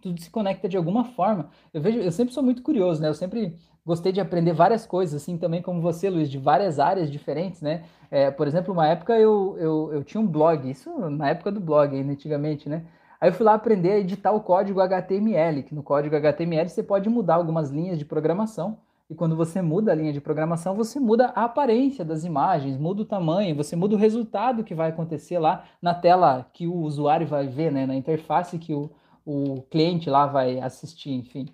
[0.00, 1.50] Tudo se conecta de alguma forma.
[1.72, 3.08] Eu vejo, eu sempre sou muito curioso, né?
[3.08, 7.10] Eu sempre gostei de aprender várias coisas, assim, também como você, Luiz, de várias áreas
[7.10, 7.84] diferentes, né?
[8.10, 11.60] É, por exemplo, uma época eu, eu, eu tinha um blog, isso na época do
[11.60, 12.84] blog, ainda antigamente, né?
[13.20, 16.82] Aí eu fui lá aprender a editar o código HTML, que no código HTML você
[16.82, 18.78] pode mudar algumas linhas de programação.
[19.08, 23.02] E quando você muda a linha de programação, você muda a aparência das imagens, muda
[23.02, 27.26] o tamanho, você muda o resultado que vai acontecer lá na tela que o usuário
[27.26, 27.86] vai ver, né?
[27.86, 28.90] Na interface que o,
[29.24, 31.48] o cliente lá vai assistir, enfim.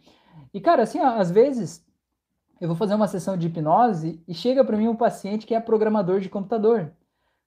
[0.54, 1.84] E, cara, assim, às vezes
[2.60, 5.60] eu vou fazer uma sessão de hipnose e chega para mim um paciente que é
[5.60, 6.92] programador de computador.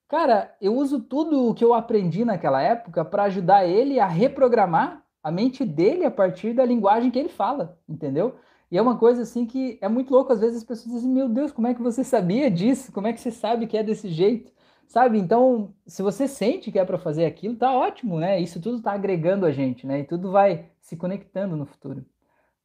[0.08, 5.02] Cara, eu uso tudo o que eu aprendi naquela época para ajudar ele a reprogramar
[5.22, 8.36] a mente dele a partir da linguagem que ele fala, entendeu?
[8.70, 10.32] E é uma coisa assim que é muito louco.
[10.32, 12.90] Às vezes as pessoas dizem: Meu Deus, como é que você sabia disso?
[12.90, 14.50] Como é que você sabe que é desse jeito?
[14.86, 15.18] Sabe?
[15.18, 18.40] Então, se você sente que é para fazer aquilo, tá ótimo, né?
[18.40, 20.00] Isso tudo tá agregando a gente, né?
[20.00, 22.04] E tudo vai se conectando no futuro.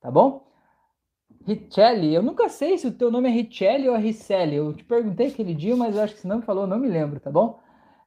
[0.02, 0.48] Tá bom?
[1.48, 4.58] Richelli, eu nunca sei se o teu nome é Richelli ou é Ricelli.
[4.58, 6.90] Eu te perguntei aquele dia, mas eu acho que se não me falou, não me
[6.90, 7.62] lembro, tá bom?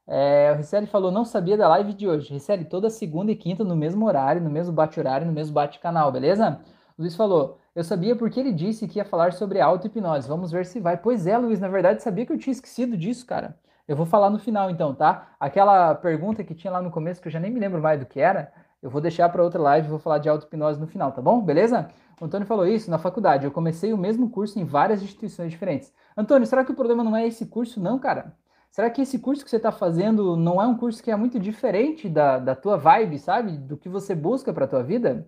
[0.07, 2.30] É, o Ricelli falou, não sabia da live de hoje.
[2.34, 6.61] Ricelli, toda segunda e quinta no mesmo horário, no mesmo bate-horário, no mesmo bate-canal, beleza?
[6.99, 10.28] O Luiz falou, eu sabia porque ele disse que ia falar sobre auto-hipnose.
[10.28, 10.99] Vamos ver se vai.
[10.99, 13.59] Pois é, Luiz, na verdade sabia que eu tinha esquecido disso, cara.
[13.88, 15.34] Eu vou falar no final então, tá?
[15.41, 18.07] Aquela pergunta que tinha lá no começo, que eu já nem me lembro mais do
[18.07, 21.22] que era, eu vou deixar para outra live, vou falar de auto-hipnose no final, tá
[21.22, 21.41] bom?
[21.41, 21.88] Beleza?
[22.21, 23.47] O Antônio falou isso na faculdade.
[23.47, 25.91] Eu comecei o mesmo curso em várias instituições diferentes.
[26.14, 28.37] Antônio, será que o problema não é esse curso, não, cara?
[28.71, 31.41] Será que esse curso que você está fazendo não é um curso que é muito
[31.41, 33.53] diferente da, da tua vibe, sabe?
[33.53, 35.27] Do que você busca para a tua vida?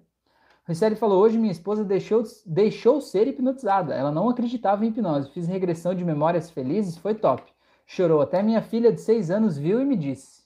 [0.68, 3.94] Riceli falou, hoje minha esposa deixou, deixou ser hipnotizada.
[3.94, 5.30] Ela não acreditava em hipnose.
[5.30, 7.42] Fiz regressão de memórias felizes, foi top.
[7.86, 8.20] Chorou.
[8.20, 10.42] Até minha filha de seis anos viu e me disse.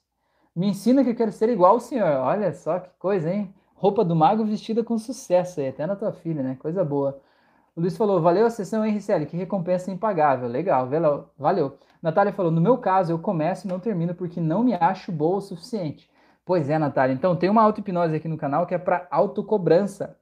[0.54, 2.08] Me ensina que eu quero ser igual ao senhor.
[2.20, 3.52] Olha só que coisa, hein?
[3.76, 6.56] Roupa do mago vestida com sucesso aí, até na tua filha, né?
[6.58, 7.20] Coisa boa.
[7.76, 9.26] O Luiz falou, valeu a sessão, hein, Ricelli?
[9.26, 10.48] Que recompensa impagável.
[10.48, 10.88] Legal,
[11.38, 11.78] valeu.
[12.02, 15.36] Natália falou, no meu caso, eu começo e não termino porque não me acho boa
[15.36, 16.10] o suficiente.
[16.42, 17.12] Pois é, Natália.
[17.12, 20.16] Então, tem uma auto-hipnose aqui no canal que é para autocobrança.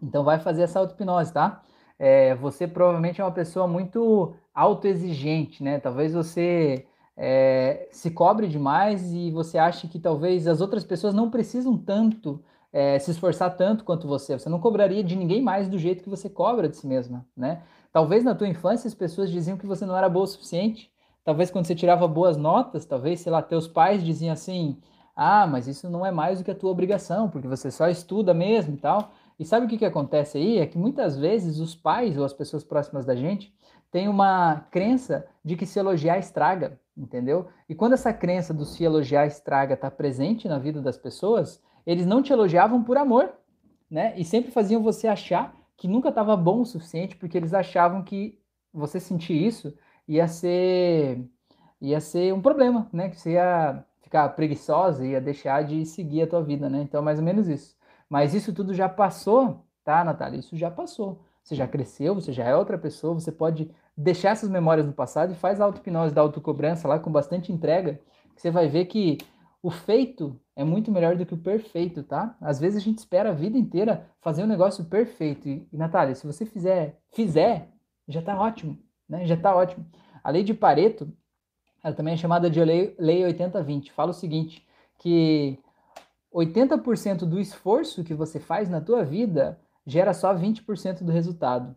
[0.00, 1.62] Então, vai fazer essa auto-hipnose, tá?
[1.98, 5.80] É, você provavelmente é uma pessoa muito autoexigente, né?
[5.80, 6.86] Talvez você
[7.16, 12.40] é, se cobre demais e você acha que talvez as outras pessoas não precisam tanto
[12.74, 14.36] é, se esforçar tanto quanto você.
[14.36, 17.62] Você não cobraria de ninguém mais do jeito que você cobra de si mesma, né?
[17.92, 20.90] Talvez na tua infância as pessoas diziam que você não era boa o suficiente.
[21.24, 24.76] Talvez quando você tirava boas notas, talvez, sei lá, teus pais diziam assim:
[25.14, 28.34] ah, mas isso não é mais do que a tua obrigação, porque você só estuda
[28.34, 29.12] mesmo e tal.
[29.38, 30.58] E sabe o que, que acontece aí?
[30.58, 33.54] É que muitas vezes os pais ou as pessoas próximas da gente
[33.92, 37.46] têm uma crença de que se elogiar estraga, entendeu?
[37.68, 42.06] E quando essa crença do se elogiar estraga está presente na vida das pessoas, eles
[42.06, 43.32] não te elogiavam por amor,
[43.90, 44.14] né?
[44.16, 48.38] E sempre faziam você achar que nunca estava bom o suficiente, porque eles achavam que
[48.72, 49.74] você sentir isso
[50.06, 51.24] ia ser
[51.80, 53.08] ia ser um problema, né?
[53.10, 56.82] Que você ia ficar preguiçosa, ia deixar de seguir a tua vida, né?
[56.82, 57.76] Então, mais ou menos isso.
[58.08, 60.38] Mas isso tudo já passou, tá, Natália?
[60.38, 61.20] Isso já passou.
[61.42, 65.32] Você já cresceu, você já é outra pessoa, você pode deixar essas memórias no passado
[65.32, 68.00] e faz a auto-hipnose da autocobrança lá com bastante entrega,
[68.34, 69.18] você vai ver que
[69.62, 72.36] o feito é muito melhor do que o perfeito, tá?
[72.40, 75.48] Às vezes a gente espera a vida inteira fazer um negócio perfeito.
[75.48, 77.68] E, e Natália, se você fizer, fizer,
[78.06, 78.78] já tá ótimo,
[79.08, 79.26] né?
[79.26, 79.84] Já tá ótimo.
[80.22, 81.12] A lei de Pareto,
[81.82, 83.90] ela também é chamada de lei, lei 80-20.
[83.90, 84.64] Fala o seguinte,
[84.98, 85.58] que
[86.32, 91.76] 80% do esforço que você faz na tua vida gera só 20% do resultado.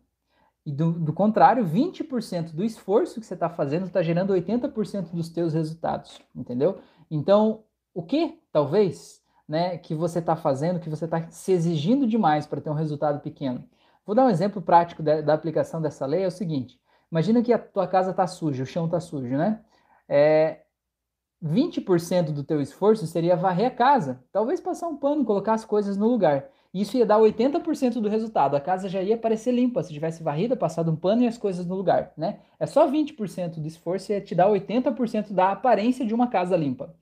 [0.64, 5.28] E do, do contrário, 20% do esforço que você está fazendo está gerando 80% dos
[5.30, 6.78] teus resultados, entendeu?
[7.10, 7.64] Então,
[7.94, 12.60] o que, talvez, né, que você está fazendo, que você está se exigindo demais para
[12.60, 13.64] ter um resultado pequeno?
[14.04, 16.80] Vou dar um exemplo prático da, da, aplicação dessa lei, é o seguinte,
[17.10, 19.60] imagina que a tua casa está suja, o chão está sujo, né?
[20.08, 20.62] É,
[21.44, 25.96] 20% do teu esforço seria varrer a casa, talvez passar um pano, colocar as coisas
[25.96, 26.48] no lugar.
[26.74, 28.56] Isso ia dar 80% do resultado.
[28.56, 31.64] A casa já ia parecer limpa se tivesse varrida, passado um pano e as coisas
[31.64, 32.40] no lugar, né?
[32.58, 36.92] É só 20% do esforço ia te dar 80% da aparência de uma casa limpa.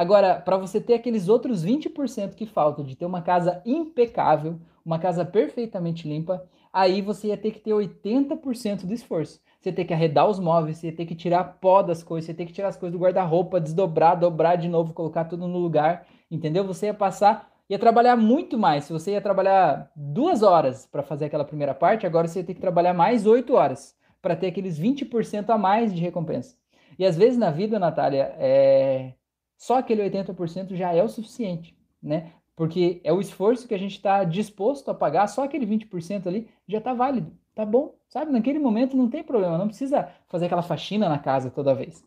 [0.00, 4.98] Agora, para você ter aqueles outros 20% que faltam de ter uma casa impecável, uma
[4.98, 6.42] casa perfeitamente limpa,
[6.72, 9.42] aí você ia ter que ter 80% do esforço.
[9.60, 12.24] Você ia ter que arredar os móveis, você ia ter que tirar pó das coisas,
[12.24, 15.46] você ia ter que tirar as coisas do guarda-roupa, desdobrar, dobrar de novo, colocar tudo
[15.46, 16.66] no lugar, entendeu?
[16.66, 18.84] Você ia passar, ia trabalhar muito mais.
[18.84, 22.54] Se você ia trabalhar duas horas para fazer aquela primeira parte, agora você ia ter
[22.54, 26.56] que trabalhar mais oito horas para ter aqueles 20% a mais de recompensa.
[26.98, 29.12] E às vezes na vida, Natália, é...
[29.60, 32.32] só aquele 80% já é o suficiente, né?
[32.56, 36.48] Porque é o esforço que a gente está disposto a pagar, só aquele 20% ali
[36.66, 38.32] já está válido, tá bom, sabe?
[38.32, 42.02] Naquele momento não tem problema, não precisa fazer aquela faxina na casa toda vez.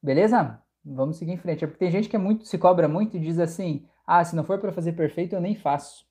[0.00, 0.62] Beleza?
[0.84, 1.64] Vamos seguir em frente.
[1.64, 4.36] É porque tem gente que é muito, se cobra muito e diz assim: ah, se
[4.36, 6.06] não for para fazer perfeito, eu nem faço.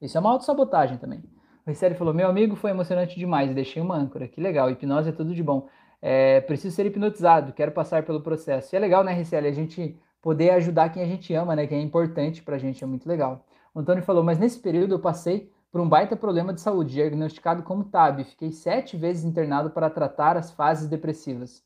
[0.00, 1.24] Isso é uma autossabotagem também.
[1.66, 4.28] O Riceli falou: meu amigo, foi emocionante demais, deixei uma âncora.
[4.28, 5.68] Que legal, hipnose é tudo de bom.
[6.02, 8.74] É, preciso ser hipnotizado, quero passar pelo processo.
[8.74, 11.66] E é legal, né, Riceli, a gente poder ajudar quem a gente ama, né?
[11.66, 13.44] Que é importante pra gente, é muito legal.
[13.74, 17.62] O Antônio falou, mas nesse período eu passei por um baita problema de saúde, diagnosticado
[17.62, 18.24] como TAB.
[18.24, 21.62] Fiquei sete vezes internado para tratar as fases depressivas.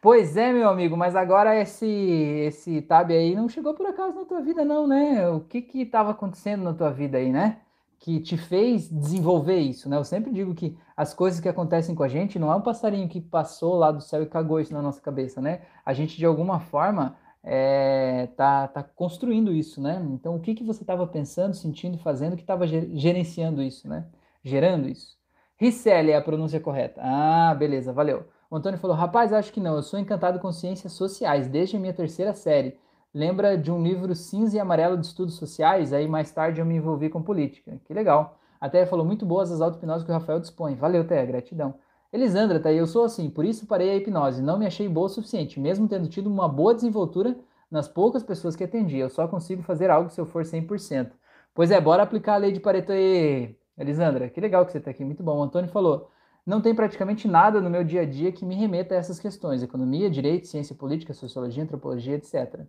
[0.00, 4.24] Pois é, meu amigo, mas agora esse esse TAB aí não chegou por acaso na
[4.24, 5.28] tua vida, não, né?
[5.28, 7.60] O que que estava acontecendo na tua vida aí, né?
[8.00, 9.96] Que te fez desenvolver isso, né?
[9.96, 13.08] Eu sempre digo que as coisas que acontecem com a gente não é um passarinho
[13.08, 15.60] que passou lá do céu e cagou isso na nossa cabeça, né?
[15.84, 20.02] A gente, de alguma forma, é, tá, tá construindo isso, né?
[20.12, 24.06] Então, o que, que você estava pensando, sentindo, fazendo que estava gerenciando isso, né?
[24.42, 25.18] Gerando isso.
[25.58, 27.00] Ricelli é a pronúncia correta.
[27.04, 28.26] Ah, beleza, valeu.
[28.50, 31.80] O Antônio falou, rapaz, acho que não, eu sou encantado com ciências sociais, desde a
[31.80, 32.78] minha terceira série.
[33.12, 35.92] Lembra de um livro cinza e amarelo de estudos sociais?
[35.92, 37.80] Aí mais tarde eu me envolvi com política.
[37.84, 38.38] Que legal.
[38.60, 40.76] Até falou muito boas as auto-hipnoses que o Rafael dispõe.
[40.76, 41.74] Valeu, Té, gratidão.
[42.12, 45.06] Elisandra, tá aí, eu sou assim, por isso parei a hipnose, não me achei boa
[45.06, 47.36] o suficiente, mesmo tendo tido uma boa desenvoltura
[47.70, 51.12] nas poucas pessoas que atendi, eu só consigo fazer algo se eu for 100%.
[51.54, 54.90] Pois é, bora aplicar a lei de Pareto aí, Elisandra, que legal que você está
[54.90, 55.38] aqui, muito bom.
[55.38, 56.10] O Antônio falou,
[56.44, 59.62] não tem praticamente nada no meu dia a dia que me remeta a essas questões,
[59.62, 62.66] economia, direito, ciência política, sociologia, antropologia, etc.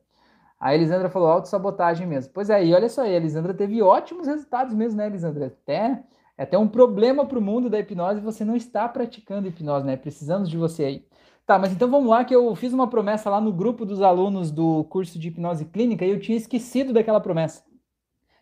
[0.62, 2.32] A Elisandra falou autossabotagem mesmo.
[2.32, 5.47] Pois é, e olha só, a Elisandra teve ótimos resultados mesmo, né, Elisandra?
[5.47, 6.03] Até
[6.38, 9.97] é até um problema para o mundo da hipnose você não está praticando hipnose, né?
[9.97, 11.05] Precisamos de você aí.
[11.47, 14.51] Tá, mas então vamos lá que eu fiz uma promessa lá no grupo dos alunos
[14.51, 17.64] do curso de hipnose clínica e eu tinha esquecido daquela promessa.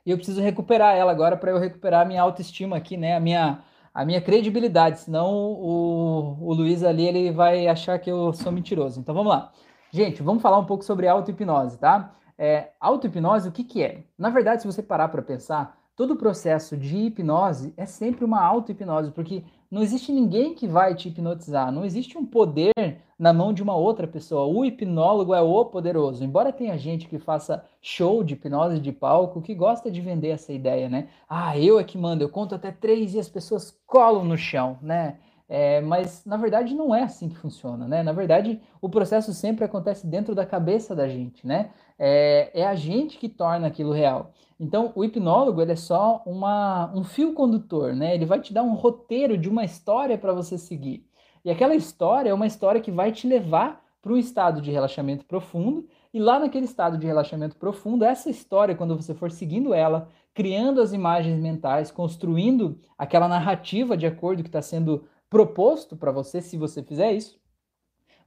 [0.05, 3.15] E eu preciso recuperar ela agora para eu recuperar a minha autoestima aqui, né?
[3.15, 3.63] A minha,
[3.93, 8.99] a minha credibilidade, senão o, o Luiz ali ele vai achar que eu sou mentiroso.
[8.99, 9.51] Então vamos lá.
[9.91, 12.13] Gente, vamos falar um pouco sobre auto-hipnose, tá?
[12.37, 14.03] É, auto-hipnose, o que, que é?
[14.17, 18.39] Na verdade, se você parar para pensar, todo o processo de hipnose é sempre uma
[18.39, 22.71] auto-hipnose, porque não existe ninguém que vai te hipnotizar, não existe um poder
[23.17, 24.45] na mão de uma outra pessoa.
[24.45, 26.23] O hipnólogo é o poderoso.
[26.23, 30.53] Embora tenha gente que faça show de hipnose de palco, que gosta de vender essa
[30.53, 31.09] ideia, né?
[31.27, 34.77] Ah, eu é que mando, eu conto até três e as pessoas colam no chão,
[34.81, 35.17] né?
[35.51, 38.03] É, mas na verdade não é assim que funciona, né?
[38.03, 41.71] Na verdade, o processo sempre acontece dentro da cabeça da gente, né?
[41.97, 44.31] É, é a gente que torna aquilo real.
[44.59, 48.13] Então, o hipnólogo ele é só uma, um fio condutor, né?
[48.13, 51.03] Ele vai te dar um roteiro de uma história para você seguir.
[51.43, 55.25] E aquela história é uma história que vai te levar para um estado de relaxamento
[55.25, 55.87] profundo.
[56.13, 60.81] E lá naquele estado de relaxamento profundo, essa história, quando você for seguindo ela, criando
[60.81, 66.57] as imagens mentais, construindo aquela narrativa de acordo que está sendo proposto para você, se
[66.57, 67.39] você fizer isso,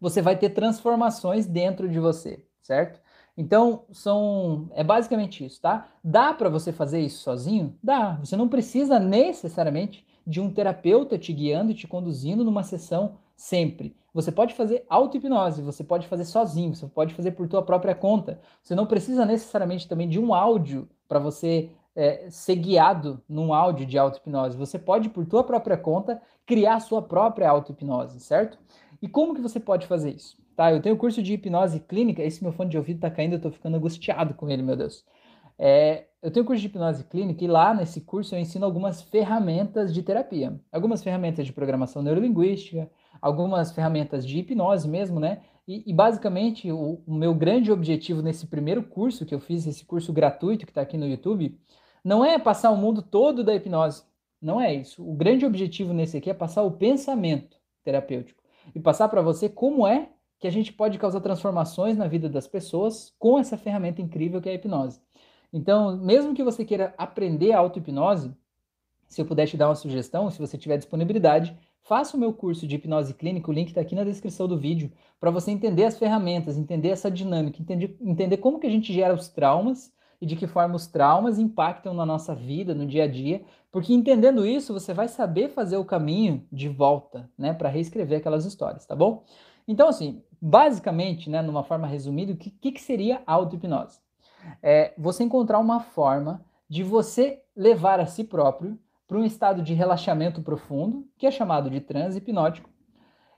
[0.01, 3.01] você vai ter transformações dentro de você, certo?
[3.37, 5.89] Então, são é basicamente isso, tá?
[6.05, 7.79] Dá para você fazer isso sozinho?
[7.83, 8.17] Dá.
[8.17, 13.97] Você não precisa necessariamente de um terapeuta te guiando e te conduzindo numa sessão sempre.
[14.13, 18.39] Você pode fazer auto-hipnose, você pode fazer sozinho, você pode fazer por tua própria conta.
[18.63, 23.87] Você não precisa necessariamente também de um áudio para você é, ser guiado num áudio
[23.87, 24.57] de auto-hipnose.
[24.57, 28.59] Você pode, por tua própria conta, criar sua própria auto-hipnose, certo?
[29.01, 30.43] E como que você pode fazer isso?
[30.57, 30.72] tá?
[30.72, 33.51] Eu tenho curso de hipnose clínica, esse meu fone de ouvido tá caindo, eu tô
[33.51, 35.05] ficando angustiado com ele, meu Deus.
[35.59, 39.93] É, eu tenho curso de hipnose clínica e lá nesse curso eu ensino algumas ferramentas
[39.93, 42.90] de terapia, algumas ferramentas de programação neurolinguística,
[43.20, 45.43] algumas ferramentas de hipnose mesmo, né?
[45.66, 49.84] E, e basicamente o, o, meu grande objetivo nesse primeiro curso que eu fiz, esse
[49.84, 51.57] curso gratuito que está aqui no YouTube,
[52.05, 54.03] não é passar o mundo todo da hipnose,
[54.43, 55.09] não é isso.
[55.09, 58.43] O grande objetivo nesse aqui é passar o pensamento terapêutico
[58.74, 62.49] e passar para você como é que a gente pode causar transformações na vida das
[62.49, 65.01] pessoas com essa ferramenta incrível que é a hipnose.
[65.53, 68.34] Então, mesmo que você queira aprender a auto-hipnose,
[69.07, 72.66] se eu puder te dar uma sugestão, se você tiver disponibilidade, faça o meu curso
[72.66, 74.90] de hipnose clínica, o link está aqui na descrição do vídeo,
[75.20, 79.14] para você entender as ferramentas, entender essa dinâmica, entender, entender como que a gente gera
[79.14, 79.93] os traumas
[80.23, 83.43] e de que forma os traumas impactam na nossa vida, no dia a dia,
[83.73, 88.45] porque entendendo isso, você vai saber fazer o caminho de volta, né, para reescrever aquelas
[88.45, 89.25] histórias, tá bom?
[89.66, 93.99] Então, assim, basicamente, né, numa forma resumida, o que, que, seria auto-hipnose?
[94.62, 99.75] É você encontrar uma forma de você levar a si próprio para um estado de
[99.75, 102.70] relaxamento profundo, que é chamado de transe hipnótico,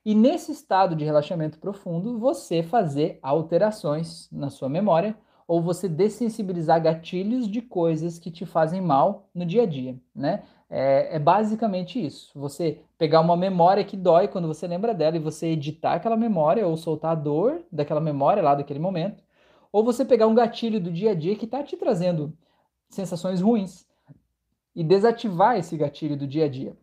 [0.05, 5.17] e nesse estado de relaxamento profundo, você fazer alterações na sua memória
[5.47, 10.43] ou você dessensibilizar gatilhos de coisas que te fazem mal no dia a dia, né?
[10.71, 12.31] É, é, basicamente isso.
[12.35, 16.67] Você pegar uma memória que dói quando você lembra dela e você editar aquela memória
[16.67, 19.23] ou soltar a dor daquela memória lá daquele momento,
[19.71, 22.37] ou você pegar um gatilho do dia a dia que está te trazendo
[22.89, 23.87] sensações ruins
[24.75, 26.77] e desativar esse gatilho do dia a dia.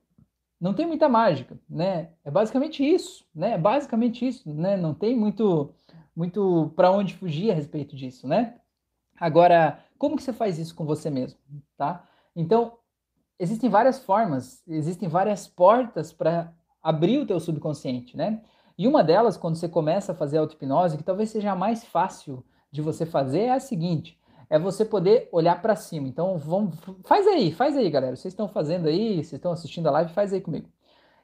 [0.59, 2.09] Não tem muita mágica, né?
[2.23, 3.53] É basicamente isso, né?
[3.53, 4.77] É basicamente isso, né?
[4.77, 5.73] Não tem muito
[6.15, 8.55] muito para onde fugir a respeito disso, né?
[9.19, 11.39] Agora, como que você faz isso com você mesmo,
[11.77, 12.07] tá?
[12.35, 12.77] Então,
[13.37, 18.41] existem várias formas, existem várias portas para abrir o teu subconsciente, né?
[18.77, 22.43] E uma delas, quando você começa a fazer auto-hipnose, que talvez seja a mais fácil
[22.71, 26.07] de você fazer, é a seguinte: é você poder olhar para cima.
[26.07, 28.15] Então, vamos, faz aí, faz aí, galera.
[28.15, 30.67] Vocês estão fazendo aí, vocês estão assistindo a live, faz aí comigo.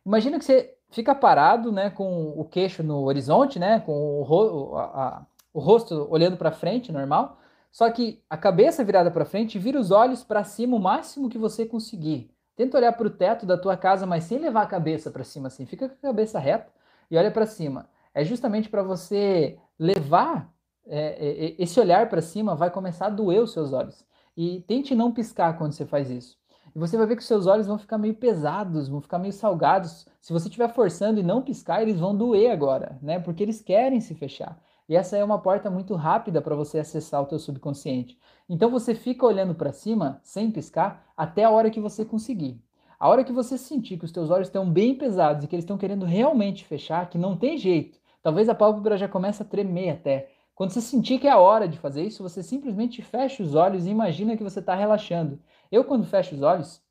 [0.05, 4.75] Imagina que você fica parado, né, com o queixo no horizonte, né, com o, ro
[4.75, 7.39] a, a, o rosto olhando para frente, normal.
[7.71, 11.37] Só que a cabeça virada para frente vira os olhos para cima o máximo que
[11.37, 12.31] você conseguir.
[12.55, 15.47] Tenta olhar para o teto da tua casa, mas sem levar a cabeça para cima
[15.47, 15.65] assim.
[15.65, 16.71] Fica com a cabeça reta
[17.11, 17.89] e olha para cima.
[18.13, 20.51] É justamente para você levar
[20.87, 24.05] é, é, é esse olhar para cima vai começar a doer os seus olhos.
[24.35, 26.36] E tente não piscar quando você faz isso.
[26.77, 30.05] E você vai ver que seus olhos vão ficar meio pesados, vão ficar meio salgados.
[30.21, 33.17] Se você estiver forçando e não piscar, eles vão doer agora, né?
[33.19, 34.61] Porque eles querem se fechar.
[34.87, 38.15] E essa é uma porta muito rápida para você acessar o teu subconsciente.
[38.47, 42.61] Então você fica olhando para cima sem piscar até a hora que você conseguir.
[42.99, 45.63] A hora que você sentir que os teus olhos estão bem pesados e que eles
[45.63, 49.89] estão querendo realmente fechar, que não tem jeito, talvez a pálpebra já comece a tremer
[49.89, 50.29] até.
[50.57, 53.85] Quando você sentir que é a hora de fazer isso, você simplesmente fecha os olhos
[53.85, 55.39] e imagina que você está relaxando.
[55.71, 56.81] Eu, quando fecho os olhos,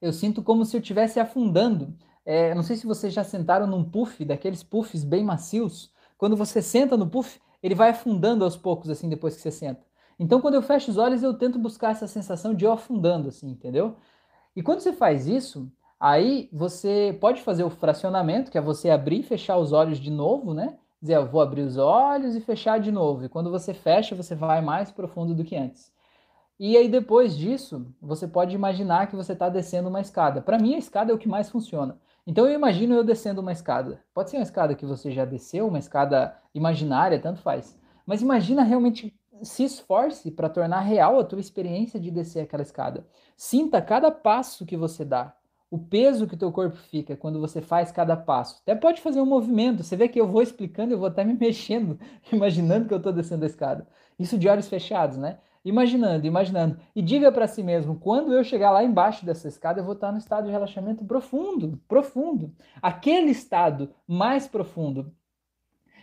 [0.00, 1.94] eu sinto como se eu estivesse afundando.
[2.24, 5.92] É, não sei se vocês já sentaram num puff, daqueles puffs bem macios.
[6.16, 9.82] Quando você senta no puff, ele vai afundando aos poucos, assim, depois que você senta.
[10.18, 13.50] Então, quando eu fecho os olhos, eu tento buscar essa sensação de eu afundando, assim,
[13.50, 13.96] entendeu?
[14.54, 19.20] E quando você faz isso, aí você pode fazer o fracionamento, que é você abrir
[19.20, 20.76] e fechar os olhos de novo, né?
[21.00, 23.24] Dizer, eu vou abrir os olhos e fechar de novo.
[23.24, 25.92] E quando você fecha, você vai mais profundo do que antes.
[26.58, 30.40] E aí depois disso, você pode imaginar que você está descendo uma escada.
[30.40, 31.96] Para mim, a escada é o que mais funciona.
[32.26, 34.02] Então eu imagino eu descendo uma escada.
[34.12, 37.78] Pode ser uma escada que você já desceu, uma escada imaginária, tanto faz.
[38.04, 43.06] Mas imagina realmente se esforce para tornar real a tua experiência de descer aquela escada.
[43.36, 45.34] Sinta cada passo que você dá,
[45.70, 48.60] o peso que teu corpo fica quando você faz cada passo.
[48.62, 49.82] Até pode fazer um movimento.
[49.82, 51.98] Você vê que eu vou explicando, eu vou até me mexendo,
[52.32, 53.86] imaginando que eu estou descendo a escada.
[54.18, 55.38] Isso de olhos fechados, né?
[55.68, 56.78] Imaginando, imaginando.
[56.94, 60.10] E diga para si mesmo: quando eu chegar lá embaixo dessa escada, eu vou estar
[60.12, 62.52] no estado de relaxamento profundo, profundo.
[62.80, 65.12] Aquele estado mais profundo.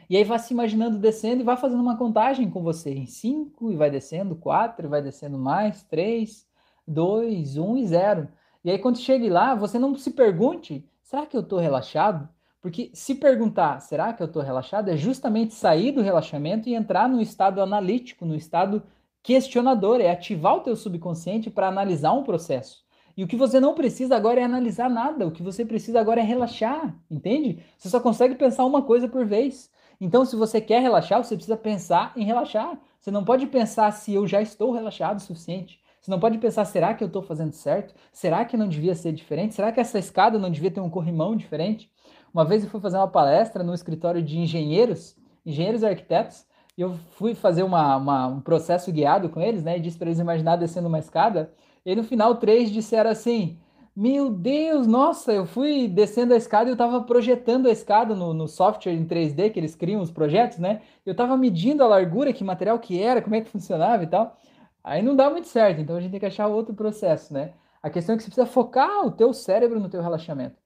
[0.09, 3.72] E aí vá se imaginando descendo e vá fazendo uma contagem com você em 5
[3.72, 6.45] e vai descendo, 4 e vai descendo mais, 3,
[6.88, 8.28] 2, 1 e 0.
[8.63, 12.30] E aí quando chegue lá, você não se pergunte: será que eu estou relaxado?
[12.61, 14.89] Porque se perguntar, será que eu estou relaxado?
[14.89, 18.82] É justamente sair do relaxamento e entrar no estado analítico, no estado
[19.26, 22.86] questionador, é ativar o teu subconsciente para analisar um processo.
[23.17, 26.21] E o que você não precisa agora é analisar nada, o que você precisa agora
[26.21, 27.63] é relaxar, entende?
[27.76, 29.71] Você só consegue pensar uma coisa por vez.
[29.99, 32.80] Então, se você quer relaxar, você precisa pensar em relaxar.
[32.99, 35.80] Você não pode pensar se eu já estou relaxado o suficiente.
[35.99, 37.95] Você não pode pensar, será que eu estou fazendo certo?
[38.13, 39.55] Será que não devia ser diferente?
[39.55, 41.89] Será que essa escada não devia ter um corrimão diferente?
[42.32, 45.15] Uma vez eu fui fazer uma palestra no escritório de engenheiros
[45.45, 46.45] engenheiros e arquitetos,
[46.78, 49.78] e eu fui fazer uma, uma, um processo guiado com eles, né?
[49.78, 51.51] E disse para eles imaginar descendo uma escada.
[51.86, 53.57] E no final, três disseram assim:
[53.95, 58.34] Meu Deus, nossa, eu fui descendo a escada e eu estava projetando a escada no,
[58.34, 60.82] no, software em 3D que eles criam os projetos, né?
[61.05, 64.38] Eu estava medindo a largura, que material que era, como é que funcionava e tal.
[64.84, 67.53] Aí não dá muito certo, então a gente tem que achar outro processo, né?
[67.82, 70.64] A questão é que você precisa focar o teu cérebro no teu relaxamento.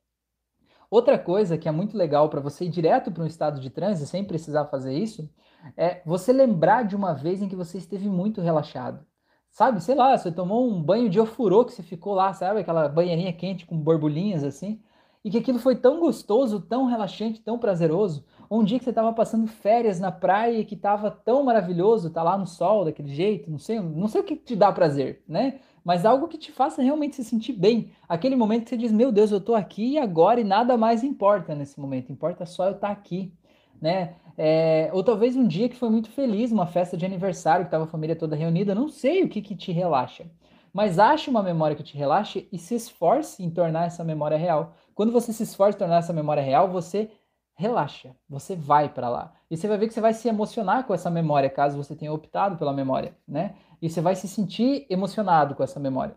[0.89, 4.07] Outra coisa que é muito legal para você ir direto para um estado de transe
[4.07, 5.29] sem precisar fazer isso
[5.77, 9.05] é você lembrar de uma vez em que você esteve muito relaxado.
[9.51, 12.87] Sabe, sei lá, você tomou um banho de ofurô que você ficou lá, sabe, aquela
[12.87, 14.81] banheirinha quente com borbulhinhas assim,
[15.23, 18.25] e que aquilo foi tão gostoso, tão relaxante, tão prazeroso.
[18.49, 22.23] Um dia que você estava passando férias na praia e que estava tão maravilhoso, tá
[22.23, 25.59] lá no sol daquele jeito, não sei, não sei o que te dá prazer, né?
[25.83, 27.91] Mas algo que te faça realmente se sentir bem.
[28.07, 31.03] Aquele momento que você diz, meu Deus, eu estou aqui e agora e nada mais
[31.03, 33.33] importa nesse momento, importa só eu estar tá aqui,
[33.81, 34.15] né?
[34.37, 37.83] É, ou talvez um dia que foi muito feliz, uma festa de aniversário, que estava
[37.83, 40.25] a família toda reunida, não sei o que, que te relaxa.
[40.71, 44.73] Mas ache uma memória que te relaxe e se esforce em tornar essa memória real.
[44.95, 47.09] Quando você se esforça em tornar essa memória real, você
[47.59, 49.33] relaxa, você vai para lá.
[49.51, 52.13] E você vai ver que você vai se emocionar com essa memória, caso você tenha
[52.13, 53.55] optado pela memória, né?
[53.81, 56.15] E você vai se sentir emocionado com essa memória.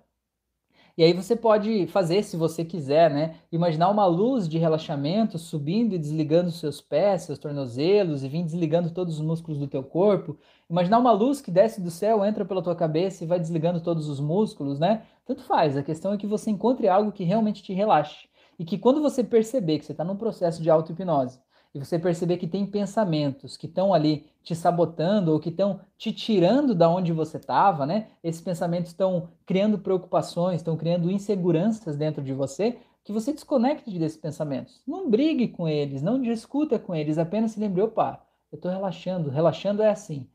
[0.96, 3.36] E aí você pode fazer, se você quiser, né?
[3.50, 8.90] Imaginar uma luz de relaxamento subindo e desligando seus pés, seus tornozelos e vir desligando
[8.90, 10.36] todos os músculos do teu corpo.
[10.68, 14.06] Imaginar uma luz que desce do céu, entra pela tua cabeça e vai desligando todos
[14.06, 15.02] os músculos, né?
[15.24, 15.78] Tanto faz.
[15.78, 18.28] A questão é que você encontre algo que realmente te relaxe.
[18.58, 21.40] E que quando você perceber que você está num processo de auto-hipnose,
[21.74, 26.12] e você perceber que tem pensamentos que estão ali te sabotando ou que estão te
[26.12, 28.08] tirando da onde você estava, né?
[28.22, 34.18] Esses pensamentos estão criando preocupações, estão criando inseguranças dentro de você, que você desconecte desses
[34.18, 34.82] pensamentos.
[34.86, 39.30] Não brigue com eles, não discuta com eles, apenas se lembre, opa, eu estou relaxando,
[39.30, 40.28] relaxando é assim.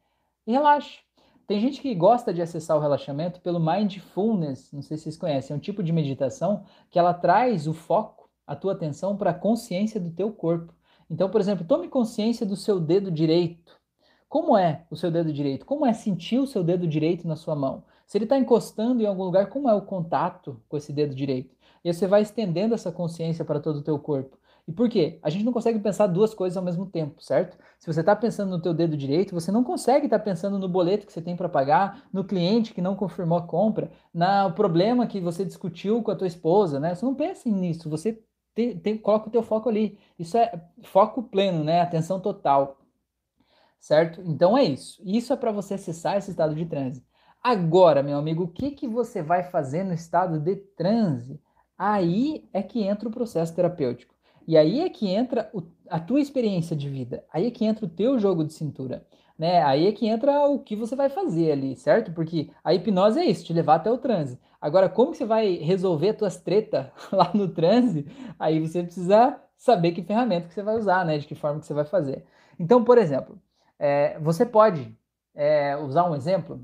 [0.46, 1.00] E relaxe.
[1.46, 5.54] Tem gente que gosta de acessar o relaxamento pelo mindfulness, não sei se vocês conhecem,
[5.54, 9.34] é um tipo de meditação que ela traz o foco, a tua atenção para a
[9.34, 10.74] consciência do teu corpo.
[11.10, 13.78] Então, por exemplo, tome consciência do seu dedo direito.
[14.30, 15.66] Como é o seu dedo direito?
[15.66, 17.84] Como é sentir o seu dedo direito na sua mão?
[18.06, 21.56] Se ele está encostando em algum lugar, como é o contato com esse dedo direito?
[21.84, 24.38] E você vai estendendo essa consciência para todo o teu corpo.
[24.68, 25.18] E por quê?
[25.24, 27.58] A gente não consegue pensar duas coisas ao mesmo tempo, certo?
[27.80, 30.68] Se você está pensando no teu dedo direito, você não consegue estar tá pensando no
[30.68, 35.08] boleto que você tem para pagar, no cliente que não confirmou a compra, no problema
[35.08, 36.94] que você discutiu com a tua esposa, né?
[36.94, 38.22] Você não pensa nisso, você
[38.58, 40.00] tem, coloca o teu foco ali.
[40.18, 41.82] Isso é foco pleno, né?
[41.82, 42.78] Atenção total.
[43.80, 44.22] Certo?
[44.26, 45.02] Então é isso.
[45.06, 47.06] Isso é para você acessar esse estado de transe.
[47.44, 51.40] Agora, meu amigo, o que, que você vai fazer no estado de transe?
[51.78, 54.16] Aí é que entra o processo terapêutico.
[54.48, 57.24] E aí é que entra o, a tua experiência de vida.
[57.32, 59.06] Aí é que entra o teu jogo de cintura
[59.38, 59.62] né?
[59.64, 62.12] Aí é que entra o que você vai fazer ali, certo?
[62.12, 64.40] Porque a hipnose é isso, te levar até o transe.
[64.60, 68.06] Agora, como que você vai resolver as tuas tretas lá no transe?
[68.40, 71.18] Aí você precisa saber que ferramenta que você vai usar, né?
[71.18, 72.26] De que forma que você vai fazer.
[72.60, 73.40] Então, por exemplo,
[73.78, 74.96] é, você pode
[75.36, 76.60] é, usar um exemplo.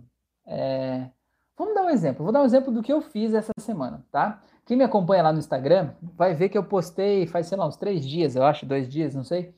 [0.46, 1.08] É,
[1.56, 2.24] vamos dar um exemplo.
[2.24, 4.42] Vou dar um exemplo do que eu fiz essa semana, tá?
[4.66, 7.76] Quem me acompanha lá no Instagram vai ver que eu postei faz, sei lá, uns
[7.76, 9.54] três dias, eu acho, dois dias, não sei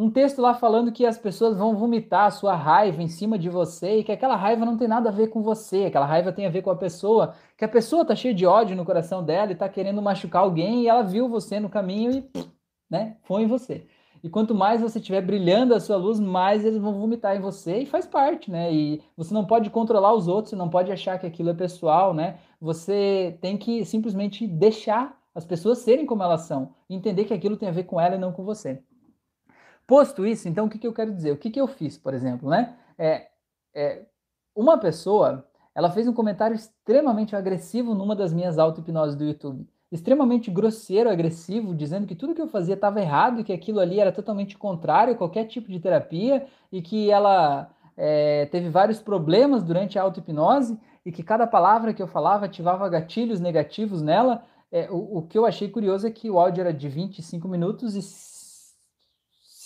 [0.00, 3.50] um texto lá falando que as pessoas vão vomitar a sua raiva em cima de
[3.50, 6.46] você e que aquela raiva não tem nada a ver com você, aquela raiva tem
[6.46, 9.50] a ver com a pessoa, que a pessoa tá cheia de ódio no coração dela
[9.50, 12.30] e tá querendo machucar alguém e ela viu você no caminho e,
[12.88, 13.88] né, foi em você.
[14.22, 17.78] E quanto mais você estiver brilhando a sua luz, mais eles vão vomitar em você
[17.80, 18.72] e faz parte, né?
[18.72, 22.12] E você não pode controlar os outros, você não pode achar que aquilo é pessoal,
[22.12, 22.38] né?
[22.60, 27.68] Você tem que simplesmente deixar as pessoas serem como elas são, entender que aquilo tem
[27.68, 28.82] a ver com ela e não com você.
[29.88, 31.32] Posto isso, então o que, que eu quero dizer?
[31.32, 32.76] O que, que eu fiz, por exemplo, né?
[32.98, 33.28] É,
[33.74, 34.02] é,
[34.54, 39.66] uma pessoa, ela fez um comentário extremamente agressivo numa das minhas auto-hipnoses do YouTube.
[39.90, 44.12] Extremamente grosseiro, agressivo, dizendo que tudo que eu fazia estava errado, que aquilo ali era
[44.12, 49.98] totalmente contrário a qualquer tipo de terapia e que ela é, teve vários problemas durante
[49.98, 54.44] a auto-hipnose e que cada palavra que eu falava ativava gatilhos negativos nela.
[54.70, 57.96] É, o, o, que eu achei curioso é que o áudio era de 25 minutos
[57.96, 58.02] e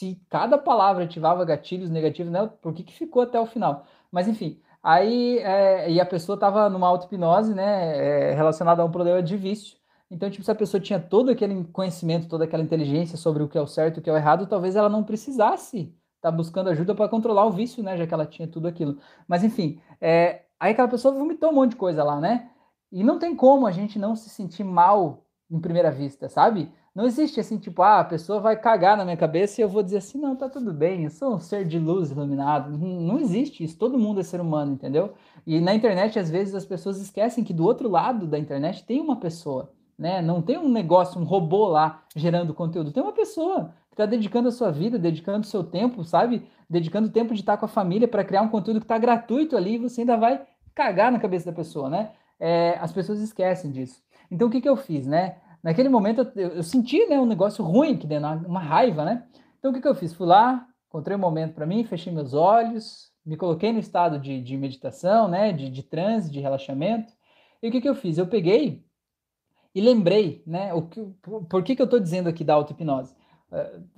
[0.02, 3.86] se cada palavra ativava gatilhos negativos nela, por que, que ficou até o final?
[4.10, 8.90] Mas enfim, aí é, e a pessoa estava numa auto-hipnose, né, é, relacionada a um
[8.90, 9.76] problema de vício.
[10.10, 13.56] Então, tipo, se a pessoa tinha todo aquele conhecimento, toda aquela inteligência sobre o que
[13.56, 16.32] é o certo e o que é o errado, talvez ela não precisasse estar tá
[16.32, 18.98] buscando ajuda para controlar o vício, né, já que ela tinha tudo aquilo.
[19.28, 22.50] Mas enfim, é, aí aquela pessoa vomitou um monte de coisa lá, né?
[22.90, 26.72] E não tem como a gente não se sentir mal em primeira vista, sabe?
[26.94, 29.82] Não existe assim, tipo, ah, a pessoa vai cagar na minha cabeça e eu vou
[29.82, 32.76] dizer assim, não, tá tudo bem, eu sou um ser de luz iluminado.
[32.76, 35.14] Não existe isso, todo mundo é ser humano, entendeu?
[35.46, 39.00] E na internet, às vezes, as pessoas esquecem que do outro lado da internet tem
[39.00, 40.20] uma pessoa, né?
[40.20, 44.48] Não tem um negócio, um robô lá gerando conteúdo, tem uma pessoa que está dedicando
[44.48, 46.46] a sua vida, dedicando o seu tempo, sabe?
[46.68, 49.56] Dedicando o tempo de estar com a família para criar um conteúdo que está gratuito
[49.56, 50.42] ali e você ainda vai
[50.74, 52.10] cagar na cabeça da pessoa, né?
[52.38, 54.02] É, as pessoas esquecem disso.
[54.30, 55.36] Então, o que, que eu fiz, né?
[55.62, 59.26] Naquele momento, eu, eu senti né, um negócio ruim aqui dentro, uma raiva, né?
[59.58, 60.12] Então, o que, que eu fiz?
[60.12, 64.40] Fui lá, encontrei um momento para mim, fechei meus olhos, me coloquei no estado de,
[64.40, 65.52] de meditação, né?
[65.52, 67.12] De, de transe, de relaxamento.
[67.62, 68.18] E o que, que eu fiz?
[68.18, 68.84] Eu peguei
[69.74, 70.74] e lembrei, né?
[70.74, 73.14] O que, por, por que, que eu estou dizendo aqui da auto-hipnose?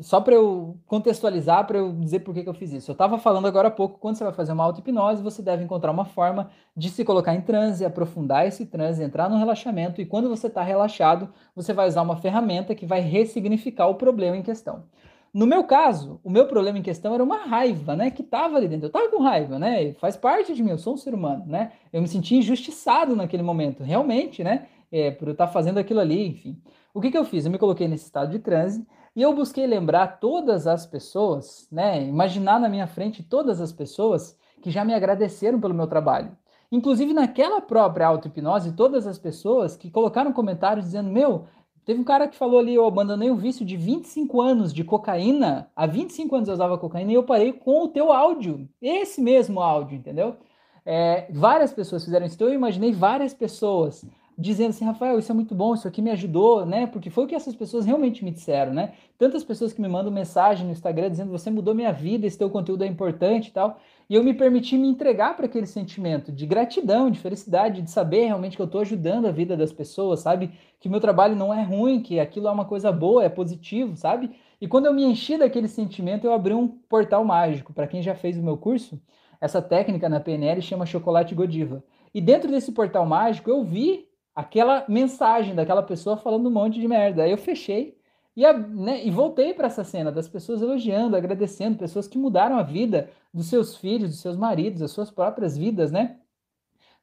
[0.01, 2.91] Só para eu contextualizar, para eu dizer por que, que eu fiz isso.
[2.91, 5.93] Eu estava falando agora há pouco, quando você vai fazer uma auto-hipnose, você deve encontrar
[5.93, 10.29] uma forma de se colocar em transe, aprofundar esse transe, entrar no relaxamento, e quando
[10.29, 14.85] você está relaxado, você vai usar uma ferramenta que vai ressignificar o problema em questão.
[15.33, 18.69] No meu caso, o meu problema em questão era uma raiva, né, que estava ali
[18.69, 18.87] dentro.
[18.87, 21.73] Eu estava com raiva, né, faz parte de mim, eu sou um ser humano, né,
[21.93, 26.01] eu me senti injustiçado naquele momento, realmente, né, é, por eu estar tá fazendo aquilo
[26.01, 26.61] ali, enfim.
[26.93, 27.45] O que, que eu fiz?
[27.45, 28.87] Eu me coloquei nesse estado de transe,
[29.17, 32.03] e eu busquei lembrar todas as pessoas, né?
[32.03, 36.37] Imaginar na minha frente todas as pessoas que já me agradeceram pelo meu trabalho.
[36.73, 41.45] Inclusive naquela própria auto-hipnose, todas as pessoas que colocaram comentários dizendo: Meu,
[41.85, 45.71] teve um cara que falou ali, eu abandonei um vício de 25 anos de cocaína.
[45.77, 48.69] Há 25 anos eu usava cocaína e eu parei com o teu áudio.
[48.83, 50.37] Esse mesmo áudio, entendeu?
[50.85, 52.35] É, várias pessoas fizeram isso.
[52.35, 54.05] Então eu imaginei várias pessoas
[54.37, 56.87] dizendo assim, Rafael, isso é muito bom, isso aqui me ajudou, né?
[56.87, 58.93] Porque foi o que essas pessoas realmente me disseram, né?
[59.17, 62.51] Tantas pessoas que me mandam mensagem no Instagram dizendo você mudou minha vida, esse teu
[62.51, 63.79] conteúdo é importante e tal.
[64.09, 68.27] E eu me permiti me entregar para aquele sentimento de gratidão, de felicidade, de saber
[68.27, 70.51] realmente que eu estou ajudando a vida das pessoas, sabe?
[70.81, 74.31] Que meu trabalho não é ruim, que aquilo é uma coisa boa, é positivo, sabe?
[74.61, 77.73] E quando eu me enchi daquele sentimento, eu abri um portal mágico.
[77.73, 79.01] Para quem já fez o meu curso,
[79.41, 81.85] essa técnica na PNL chama chocolate Godiva.
[82.15, 86.89] E dentro desse portal mágico, eu vi aquela mensagem daquela pessoa falando um monte de
[86.89, 87.23] merda.
[87.23, 87.97] Aí eu fechei
[88.37, 92.57] e, a, né, e voltei para essa cena das pessoas elogiando, agradecendo, pessoas que mudaram
[92.57, 96.19] a vida dos seus filhos, dos seus maridos, das suas próprias vidas, né?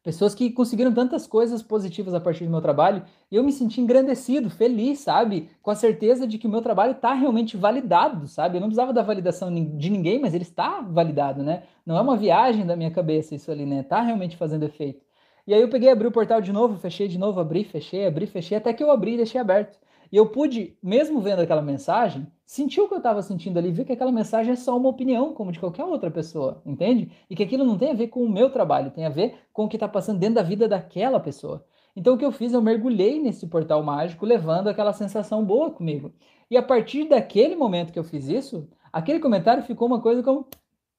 [0.04, 3.80] Pessoas que conseguiram tantas coisas positivas a partir do meu trabalho, e eu me senti
[3.80, 5.50] engrandecido, feliz, sabe?
[5.62, 8.58] Com a certeza de que o meu trabalho está realmente validado, sabe?
[8.58, 11.64] Eu não precisava da validação de ninguém, mas ele está validado, né?
[11.86, 13.84] Não é uma viagem da minha cabeça isso ali, né?
[13.84, 15.06] Tá realmente fazendo efeito.
[15.46, 18.28] E aí eu peguei, abri o portal de novo, fechei de novo, abri, fechei, abri,
[18.28, 19.78] fechei, até que eu abri e deixei aberto.
[20.12, 23.86] E eu pude, mesmo vendo aquela mensagem, sentir o que eu estava sentindo ali, ver
[23.86, 27.12] que aquela mensagem é só uma opinião, como de qualquer outra pessoa, entende?
[27.30, 29.64] E que aquilo não tem a ver com o meu trabalho, tem a ver com
[29.64, 31.66] o que está passando dentro da vida daquela pessoa.
[31.96, 36.14] Então o que eu fiz, eu mergulhei nesse portal mágico, levando aquela sensação boa comigo.
[36.50, 40.46] E a partir daquele momento que eu fiz isso, aquele comentário ficou uma coisa como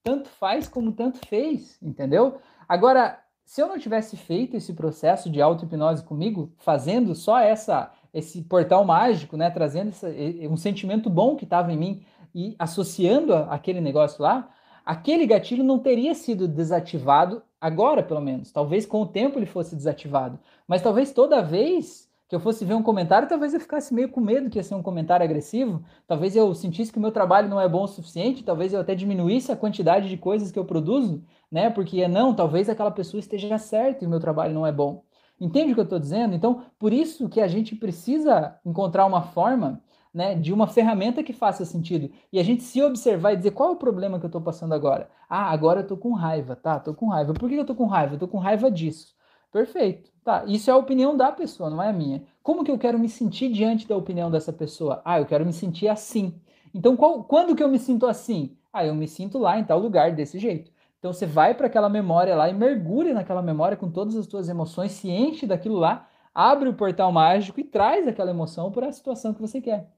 [0.03, 2.39] tanto faz como tanto fez, entendeu?
[2.69, 3.19] Agora,
[3.53, 8.83] se eu não tivesse feito esse processo de auto-hipnose comigo, fazendo só essa esse portal
[8.83, 10.09] mágico, né, trazendo essa,
[10.51, 12.03] um sentimento bom que estava em mim
[12.35, 14.49] e associando aquele negócio lá,
[14.87, 18.51] aquele gatilho não teria sido desativado agora, pelo menos.
[18.51, 22.73] Talvez com o tempo ele fosse desativado, mas talvez toda vez que eu fosse ver
[22.73, 26.35] um comentário, talvez eu ficasse meio com medo que ia ser um comentário agressivo, talvez
[26.35, 29.53] eu sentisse que o meu trabalho não é bom o suficiente, talvez eu até diminuísse
[29.53, 31.23] a quantidade de coisas que eu produzo,
[31.53, 31.69] né?
[31.69, 35.05] Porque é não, talvez aquela pessoa esteja certa e o meu trabalho não é bom.
[35.39, 36.35] Entende o que eu estou dizendo?
[36.35, 39.83] Então, por isso que a gente precisa encontrar uma forma
[40.15, 42.11] né, de uma ferramenta que faça sentido.
[42.33, 44.73] E a gente se observar e dizer qual é o problema que eu estou passando
[44.73, 45.11] agora.
[45.29, 46.77] Ah, agora eu estou com raiva, tá?
[46.77, 47.35] Estou com raiva.
[47.35, 48.13] Por que eu estou com raiva?
[48.13, 49.15] Eu estou com raiva disso.
[49.53, 50.11] Perfeito.
[50.25, 52.23] Tá, isso é a opinião da pessoa, não é a minha.
[52.43, 55.03] Como que eu quero me sentir diante da opinião dessa pessoa?
[55.05, 56.41] Ah, eu quero me sentir assim.
[56.73, 58.57] Então, qual, quando que eu me sinto assim?
[58.73, 60.72] Ah, eu me sinto lá em tal lugar desse jeito.
[61.03, 64.49] Então, você vai para aquela memória lá e mergulha naquela memória com todas as suas
[64.49, 68.93] emoções, se enche daquilo lá, abre o portal mágico e traz aquela emoção para a
[68.93, 69.91] situação que você quer.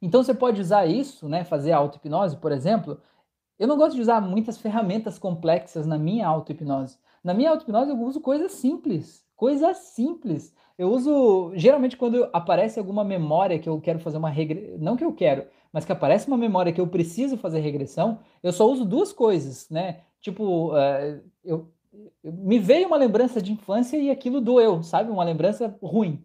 [0.00, 3.00] Então, você pode usar isso, né, fazer auto-hipnose, por exemplo.
[3.58, 6.98] Eu não gosto de usar muitas ferramentas complexas na minha auto-hipnose.
[7.24, 10.54] Na minha auto-hipnose, eu uso coisas simples Coisa simples.
[10.78, 15.04] Eu uso, geralmente, quando aparece alguma memória que eu quero fazer uma regressão, não que
[15.04, 18.84] eu quero, mas que aparece uma memória que eu preciso fazer regressão, eu só uso
[18.84, 20.02] duas coisas, né?
[20.22, 25.10] Tipo, uh, eu, eu, me veio uma lembrança de infância e aquilo doeu, sabe?
[25.10, 26.24] Uma lembrança ruim.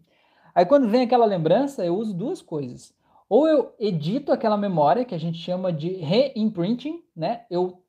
[0.54, 2.94] Aí, quando vem aquela lembrança, eu uso duas coisas.
[3.28, 7.44] Ou eu edito aquela memória, que a gente chama de re-imprinting, né?
[7.50, 7.82] Eu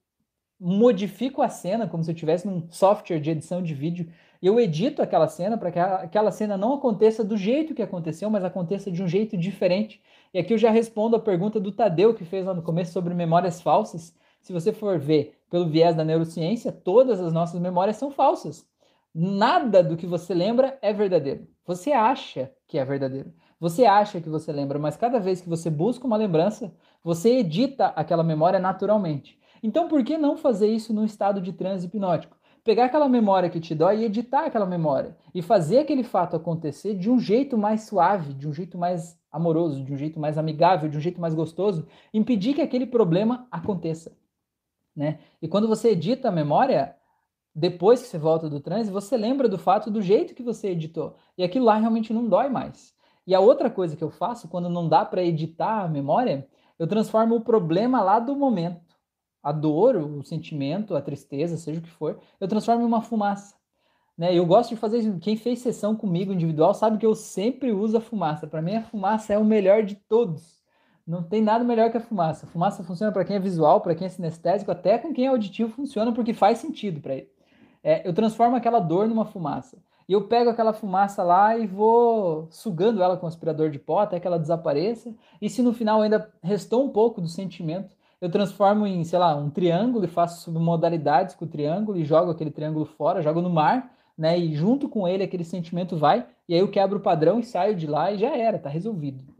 [0.60, 5.01] modifico a cena como se eu tivesse num software de edição de vídeo eu edito
[5.01, 9.03] aquela cena para que aquela cena não aconteça do jeito que aconteceu, mas aconteça de
[9.03, 10.01] um jeito diferente.
[10.34, 13.14] E aqui eu já respondo a pergunta do Tadeu que fez lá no começo sobre
[13.14, 14.16] memórias falsas.
[14.41, 18.66] Se você for ver pelo viés da neurociência, todas as nossas memórias são falsas.
[19.14, 21.47] Nada do que você lembra é verdadeiro.
[21.66, 23.34] Você acha que é verdadeiro.
[23.60, 26.72] Você acha que você lembra, mas cada vez que você busca uma lembrança,
[27.04, 29.38] você edita aquela memória naturalmente.
[29.62, 32.38] Então, por que não fazer isso no estado de transe hipnótico?
[32.64, 36.93] Pegar aquela memória que te dói e editar aquela memória e fazer aquele fato acontecer
[36.93, 40.89] de um jeito mais suave, de um jeito mais amoroso, de um jeito mais amigável,
[40.89, 44.16] de um jeito mais gostoso, impedir que aquele problema aconteça,
[45.00, 45.20] né?
[45.41, 46.93] E quando você edita a memória,
[47.56, 51.16] depois que você volta do transe, você lembra do fato do jeito que você editou.
[51.38, 52.93] E aquilo lá realmente não dói mais.
[53.26, 56.45] E a outra coisa que eu faço, quando não dá para editar a memória,
[56.78, 58.93] eu transformo o problema lá do momento,
[59.41, 63.56] a dor, o sentimento, a tristeza, seja o que for, eu transformo em uma fumaça.
[64.18, 64.36] Né?
[64.36, 65.18] Eu gosto de fazer isso.
[65.20, 68.47] Quem fez sessão comigo individual sabe que eu sempre uso a fumaça.
[68.47, 70.59] Para mim, a fumaça é o melhor de todos.
[71.10, 72.45] Não tem nada melhor que a fumaça.
[72.45, 75.30] A fumaça funciona para quem é visual, para quem é sinestésico, até com quem é
[75.30, 77.30] auditivo funciona porque faz sentido para ele.
[77.84, 79.80] É, eu transformo aquela dor numa fumaça.
[80.07, 84.01] E eu pego aquela fumaça lá e vou sugando ela com o aspirador de pó
[84.01, 85.12] até que ela desapareça.
[85.41, 89.36] E se no final ainda restou um pouco do sentimento, eu transformo em, sei lá,
[89.36, 93.49] um triângulo e faço submodalidades com o triângulo e jogo aquele triângulo fora, jogo no
[93.49, 94.38] mar, né?
[94.38, 97.76] E junto com ele aquele sentimento vai, e aí eu quebro o padrão e saio
[97.76, 99.39] de lá e já era, tá resolvido.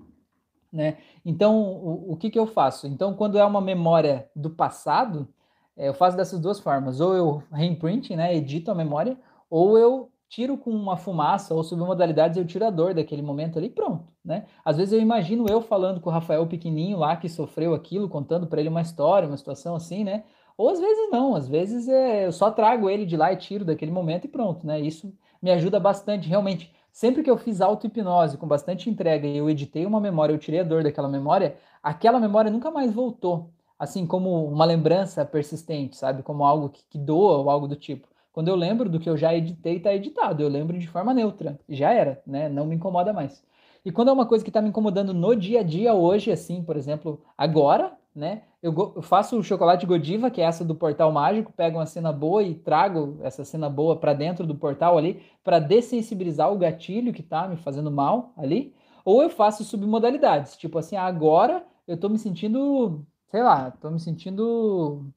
[0.72, 0.98] Né?
[1.26, 2.88] Então, o, o que, que eu faço?
[2.88, 5.28] Então, quando é uma memória do passado,
[5.76, 7.00] é, eu faço dessas duas formas.
[7.00, 9.18] Ou eu reimprinting, né, edito a memória,
[9.50, 13.68] ou eu tiro com uma fumaça ou submodalidades eu tiro a dor daquele momento ali
[13.70, 14.46] pronto, né?
[14.64, 18.46] Às vezes eu imagino eu falando com o Rafael pequenininho lá que sofreu aquilo, contando
[18.46, 20.24] para ele uma história, uma situação assim, né?
[20.56, 23.66] Ou às vezes não, às vezes é, eu só trago ele de lá e tiro
[23.66, 24.80] daquele momento e pronto, né?
[24.80, 25.12] Isso
[25.42, 26.72] me ajuda bastante, realmente.
[26.92, 30.60] Sempre que eu fiz auto-hipnose com bastante entrega e eu editei uma memória, eu tirei
[30.60, 36.24] a dor daquela memória, aquela memória nunca mais voltou, assim como uma lembrança persistente, sabe?
[36.24, 38.08] Como algo que, que doa ou algo do tipo.
[38.32, 40.42] Quando eu lembro do que eu já editei, está editado.
[40.42, 41.60] Eu lembro de forma neutra.
[41.68, 42.48] Já era, né?
[42.48, 43.44] Não me incomoda mais.
[43.84, 46.64] E quando é uma coisa que está me incomodando no dia a dia hoje, assim,
[46.64, 48.44] por exemplo, agora, né?
[48.62, 52.12] Eu, eu faço o chocolate Godiva, que é essa do portal mágico, pego uma cena
[52.12, 57.14] boa e trago essa cena boa para dentro do portal ali, para dessensibilizar o gatilho
[57.14, 58.76] que está me fazendo mal ali.
[59.06, 64.00] Ou eu faço submodalidades, tipo assim, agora eu estou me sentindo, sei lá, estou me
[64.00, 65.10] sentindo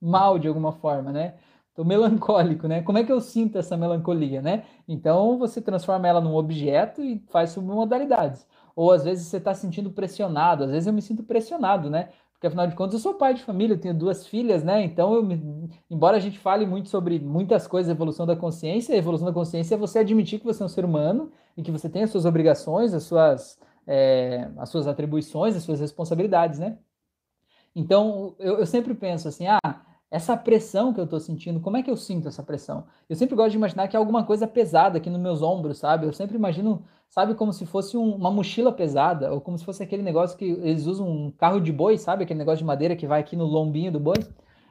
[0.00, 1.36] mal de alguma forma, né?
[1.74, 2.82] Tô melancólico, né?
[2.82, 4.64] Como é que eu sinto essa melancolia, né?
[4.88, 8.46] Então você transforma ela num objeto e faz submodalidades.
[8.74, 12.10] Ou às vezes você está sentindo pressionado, às vezes eu me sinto pressionado, né?
[12.46, 14.82] Porque afinal de contas eu sou pai de família, eu tenho duas filhas, né?
[14.84, 19.26] Então, eu embora a gente fale muito sobre muitas coisas, evolução da consciência, a evolução
[19.26, 22.04] da consciência é você admitir que você é um ser humano e que você tem
[22.04, 24.48] as suas obrigações, as suas, é...
[24.58, 26.78] as suas atribuições, as suas responsabilidades, né?
[27.74, 31.82] Então, eu, eu sempre penso assim, ah, essa pressão que eu estou sentindo, como é
[31.82, 32.86] que eu sinto essa pressão?
[33.08, 36.06] Eu sempre gosto de imaginar que é alguma coisa pesada aqui nos meus ombros, sabe?
[36.06, 39.82] Eu sempre imagino, sabe, como se fosse um, uma mochila pesada, ou como se fosse
[39.82, 42.24] aquele negócio que eles usam um carro de boi, sabe?
[42.24, 44.16] Aquele negócio de madeira que vai aqui no lombinho do boi.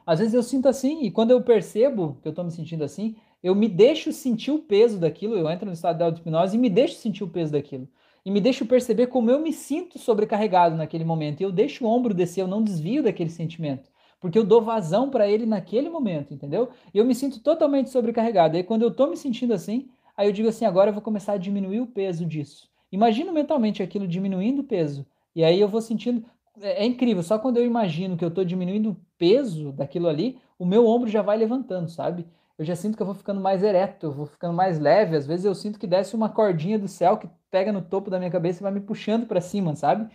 [0.06, 3.16] Às vezes eu sinto assim, e quando eu percebo que eu estou me sentindo assim,
[3.42, 6.70] eu me deixo sentir o peso daquilo, eu entro no estado de auto-hipnose e me
[6.70, 7.88] deixo sentir o peso daquilo.
[8.24, 11.40] E me deixo perceber como eu me sinto sobrecarregado naquele momento.
[11.40, 13.88] E eu deixo o ombro descer, eu não desvio daquele sentimento
[14.20, 16.70] porque eu dou vazão para ele naquele momento, entendeu?
[16.92, 18.56] E eu me sinto totalmente sobrecarregado.
[18.56, 21.32] E quando eu estou me sentindo assim, aí eu digo assim: agora eu vou começar
[21.34, 22.68] a diminuir o peso disso.
[22.90, 25.06] Imagino mentalmente aquilo diminuindo o peso.
[25.34, 26.24] E aí eu vou sentindo.
[26.60, 30.38] É, é incrível, só quando eu imagino que eu estou diminuindo o peso daquilo ali,
[30.58, 32.26] o meu ombro já vai levantando, sabe?
[32.58, 35.16] Eu já sinto que eu vou ficando mais ereto, eu vou ficando mais leve.
[35.16, 38.18] Às vezes eu sinto que desce uma cordinha do céu que pega no topo da
[38.18, 40.10] minha cabeça e vai me puxando para cima, sabe?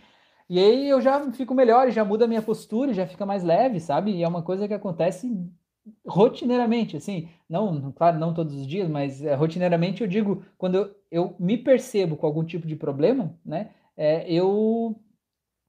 [0.48, 3.80] E aí eu já fico melhor, já muda a minha postura, já fica mais leve,
[3.80, 4.12] sabe?
[4.12, 5.26] E é uma coisa que acontece
[6.06, 10.94] rotineiramente, assim, não, claro, não todos os dias, mas é, rotineiramente eu digo, quando eu,
[11.10, 14.96] eu me percebo com algum tipo de problema, né, é, eu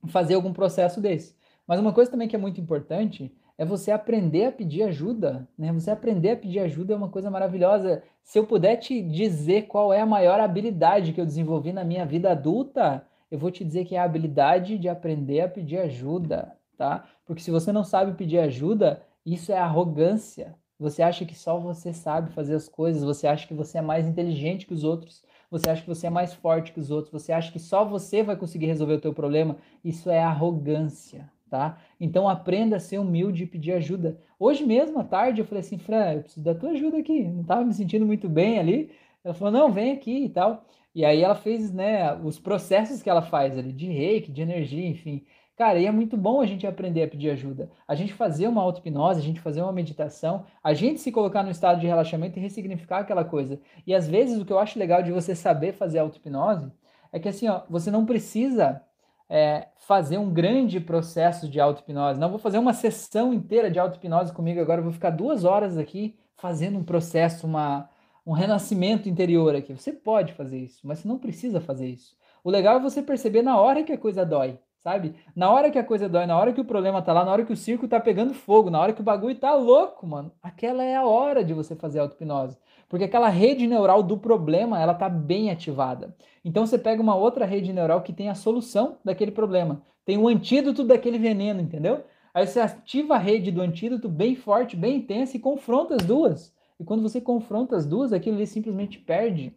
[0.07, 1.35] fazer algum processo desse.
[1.67, 5.71] Mas uma coisa também que é muito importante é você aprender a pedir ajuda, né?
[5.71, 8.03] Você aprender a pedir ajuda é uma coisa maravilhosa.
[8.23, 12.05] Se eu puder te dizer qual é a maior habilidade que eu desenvolvi na minha
[12.05, 16.57] vida adulta, eu vou te dizer que é a habilidade de aprender a pedir ajuda,
[16.77, 17.05] tá?
[17.25, 20.55] Porque se você não sabe pedir ajuda, isso é arrogância.
[20.79, 24.07] Você acha que só você sabe fazer as coisas, você acha que você é mais
[24.07, 27.31] inteligente que os outros, você acha que você é mais forte que os outros, você
[27.31, 29.57] acha que só você vai conseguir resolver o teu problema.
[29.83, 31.77] Isso é arrogância, tá?
[31.99, 34.19] Então aprenda a ser humilde e pedir ajuda.
[34.39, 37.41] Hoje mesmo, à tarde, eu falei assim, Fran, eu preciso da tua ajuda aqui, não
[37.41, 38.91] estava me sentindo muito bem ali.
[39.23, 40.65] Ela falou, não, vem aqui e tal.
[40.93, 44.87] E aí ela fez, né, os processos que ela faz ali, de reiki, de energia,
[44.87, 45.23] enfim.
[45.63, 47.71] Cara, e é muito bom a gente aprender a pedir ajuda.
[47.87, 51.49] A gente fazer uma auto-hipnose, a gente fazer uma meditação, a gente se colocar no
[51.49, 53.57] estado de relaxamento e ressignificar aquela coisa.
[53.87, 56.69] E às vezes o que eu acho legal de você saber fazer auto-hipnose
[57.13, 58.81] é que assim, ó, você não precisa
[59.29, 62.19] é, fazer um grande processo de auto-hipnose.
[62.19, 66.19] Não vou fazer uma sessão inteira de auto-hipnose comigo agora, vou ficar duas horas aqui
[66.35, 67.89] fazendo um processo, uma,
[68.25, 69.71] um renascimento interior aqui.
[69.71, 72.17] Você pode fazer isso, mas você não precisa fazer isso.
[72.43, 75.15] O legal é você perceber na hora que a coisa dói sabe?
[75.33, 77.45] Na hora que a coisa dói, na hora que o problema tá lá, na hora
[77.45, 80.83] que o circo tá pegando fogo, na hora que o bagulho tá louco, mano, aquela
[80.83, 82.57] é a hora de você fazer auto-hipnose.
[82.89, 86.13] Porque aquela rede neural do problema, ela tá bem ativada.
[86.43, 90.27] Então você pega uma outra rede neural que tem a solução daquele problema, tem o
[90.27, 92.03] antídoto daquele veneno, entendeu?
[92.33, 96.53] Aí você ativa a rede do antídoto bem forte, bem intensa e confronta as duas.
[96.77, 99.55] E quando você confronta as duas, aquilo ali simplesmente perde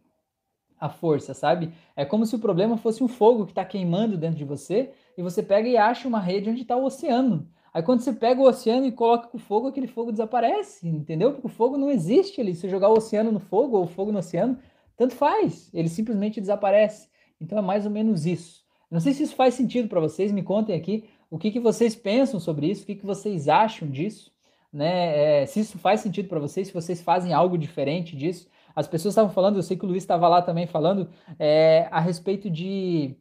[0.79, 1.73] a força, sabe?
[1.97, 5.23] É como se o problema fosse um fogo que está queimando dentro de você e
[5.23, 7.49] você pega e acha uma rede onde está o oceano.
[7.73, 11.33] Aí quando você pega o oceano e coloca com fogo, aquele fogo desaparece, entendeu?
[11.33, 12.55] Porque o fogo não existe ali.
[12.55, 14.59] Se jogar o oceano no fogo ou o fogo no oceano,
[14.97, 17.09] tanto faz, ele simplesmente desaparece.
[17.41, 18.65] Então é mais ou menos isso.
[18.91, 21.95] Não sei se isso faz sentido para vocês, me contem aqui o que, que vocês
[21.95, 24.33] pensam sobre isso, o que, que vocês acham disso,
[24.73, 25.43] né?
[25.43, 28.49] É, se isso faz sentido para vocês, se vocês fazem algo diferente disso.
[28.75, 31.99] As pessoas estavam falando, eu sei que o Luiz estava lá também falando, é, a
[31.99, 33.17] respeito de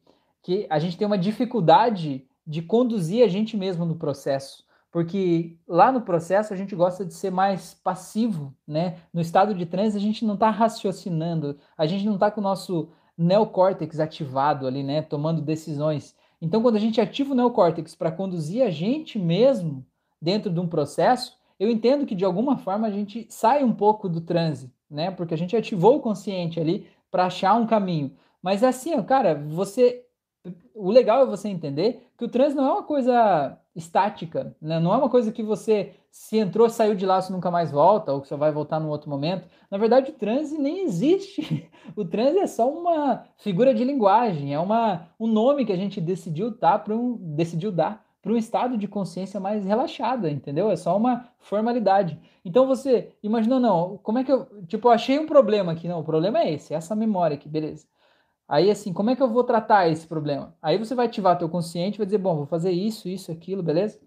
[0.45, 4.63] que a gente tem uma dificuldade de conduzir a gente mesmo no processo.
[4.91, 8.97] Porque lá no processo a gente gosta de ser mais passivo, né?
[9.11, 12.43] No estado de transe a gente não está raciocinando, a gente não está com o
[12.43, 15.01] nosso neocórtex ativado ali, né?
[15.01, 16.15] Tomando decisões.
[16.39, 19.83] Então, quando a gente ativa o neocórtex para conduzir a gente mesmo
[20.21, 24.07] dentro de um processo, eu entendo que de alguma forma a gente sai um pouco
[24.07, 25.09] do transe, né?
[25.09, 28.11] Porque a gente ativou o consciente ali para achar um caminho.
[28.43, 30.04] Mas é assim, cara, você
[30.73, 34.79] o legal é você entender que o trânsito não é uma coisa estática, né?
[34.79, 38.13] não é uma coisa que você se entrou, saiu de lá, você nunca mais volta,
[38.13, 39.47] ou que você vai voltar num outro momento.
[39.69, 41.69] Na verdade, o trânsito nem existe.
[41.95, 46.01] O trânsito é só uma figura de linguagem, é uma, um nome que a gente
[46.01, 50.71] decidiu, tá para um, decidiu dar para um estado de consciência mais relaxada, entendeu?
[50.71, 52.19] É só uma formalidade.
[52.43, 55.99] Então você imaginou, não, como é que eu, tipo, eu achei um problema aqui, não,
[55.99, 57.85] o problema é esse, essa memória aqui, beleza.
[58.47, 60.55] Aí, assim, como é que eu vou tratar esse problema?
[60.61, 63.99] Aí você vai ativar teu consciente, vai dizer, bom, vou fazer isso, isso, aquilo, beleza?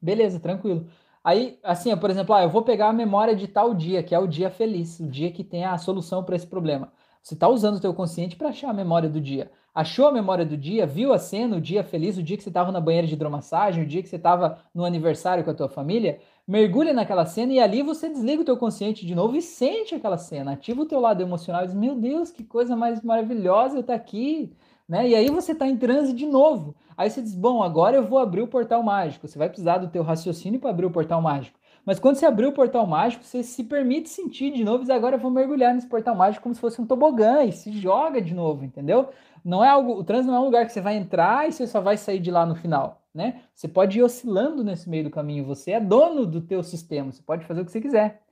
[0.00, 0.86] Beleza, tranquilo.
[1.22, 4.18] Aí, assim, por exemplo, ah, eu vou pegar a memória de tal dia, que é
[4.18, 6.92] o dia feliz, o dia que tem a solução para esse problema.
[7.22, 9.50] Você está usando o teu consciente para achar a memória do dia.
[9.74, 12.48] Achou a memória do dia, viu a cena, o dia feliz, o dia que você
[12.48, 15.68] estava na banheira de hidromassagem, o dia que você estava no aniversário com a tua
[15.68, 19.94] família, mergulha naquela cena e ali você desliga o teu consciente de novo e sente
[19.94, 23.76] aquela cena, ativa o teu lado emocional e diz, meu Deus, que coisa mais maravilhosa
[23.76, 24.50] eu estar tá aqui,
[24.88, 25.06] né?
[25.06, 26.74] E aí você está em transe de novo.
[26.96, 29.28] Aí você diz, bom, agora eu vou abrir o portal mágico.
[29.28, 31.58] Você vai precisar do teu raciocínio para abrir o portal mágico.
[31.84, 34.90] Mas quando você abrir o portal mágico, você se permite sentir de novo e diz,
[34.90, 38.22] agora eu vou mergulhar nesse portal mágico como se fosse um tobogã e se joga
[38.22, 39.10] de novo, entendeu?
[39.44, 41.66] Não é algo, o transe não é um lugar que você vai entrar e você
[41.66, 43.42] só vai sair de lá no final né?
[43.52, 47.20] Você pode ir oscilando nesse meio do caminho, você é dono do teu sistema, você
[47.20, 48.22] pode fazer o que você quiser.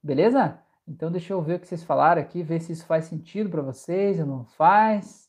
[0.00, 0.58] Beleza?
[0.86, 3.60] Então deixa eu ver o que vocês falaram aqui, ver se isso faz sentido para
[3.60, 5.28] vocês ou não faz.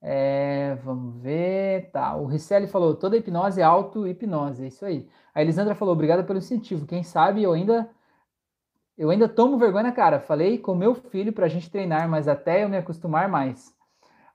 [0.00, 1.90] É, vamos ver.
[1.92, 5.06] Tá, o Ricelli falou: toda hipnose é auto-hipnose, é isso aí.
[5.34, 6.86] A Elisandra falou: obrigada pelo incentivo.
[6.86, 7.90] Quem sabe eu ainda
[8.96, 10.20] eu ainda tomo vergonha na cara.
[10.20, 13.76] Falei com meu filho para a gente treinar, mas até eu me acostumar mais.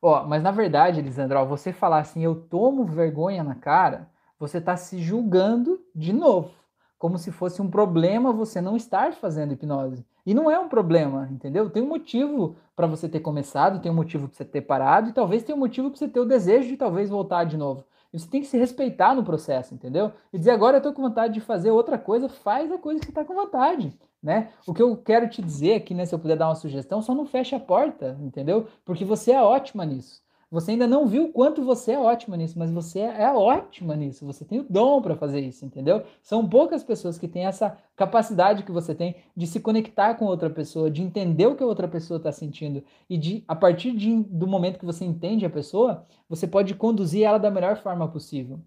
[0.05, 4.57] Ó, mas na verdade, Elisandro, ó, você falar assim, eu tomo vergonha na cara, você
[4.57, 6.51] está se julgando de novo,
[6.99, 10.05] como se fosse um problema você não estar fazendo hipnose.
[10.25, 11.69] E não é um problema, entendeu?
[11.69, 15.13] Tem um motivo para você ter começado, tem um motivo para você ter parado, e
[15.13, 17.85] talvez tenha um motivo para você ter o desejo de talvez voltar de novo.
[18.11, 20.11] E você tem que se respeitar no processo, entendeu?
[20.33, 23.09] E dizer, agora eu estou com vontade de fazer outra coisa, faz a coisa que
[23.09, 24.49] está com vontade né?
[24.65, 27.13] O que eu quero te dizer aqui, né, se eu puder dar uma sugestão, só
[27.13, 28.67] não feche a porta, entendeu?
[28.85, 30.23] Porque você é ótima nisso.
[30.53, 34.23] Você ainda não viu quanto você é ótima nisso, mas você é ótima nisso.
[34.23, 36.03] Você tem o dom para fazer isso, entendeu?
[36.21, 40.51] São poucas pessoas que têm essa capacidade que você tem de se conectar com outra
[40.51, 44.15] pessoa, de entender o que a outra pessoa está sentindo e de, a partir de,
[44.25, 48.59] do momento que você entende a pessoa, você pode conduzir ela da melhor forma possível.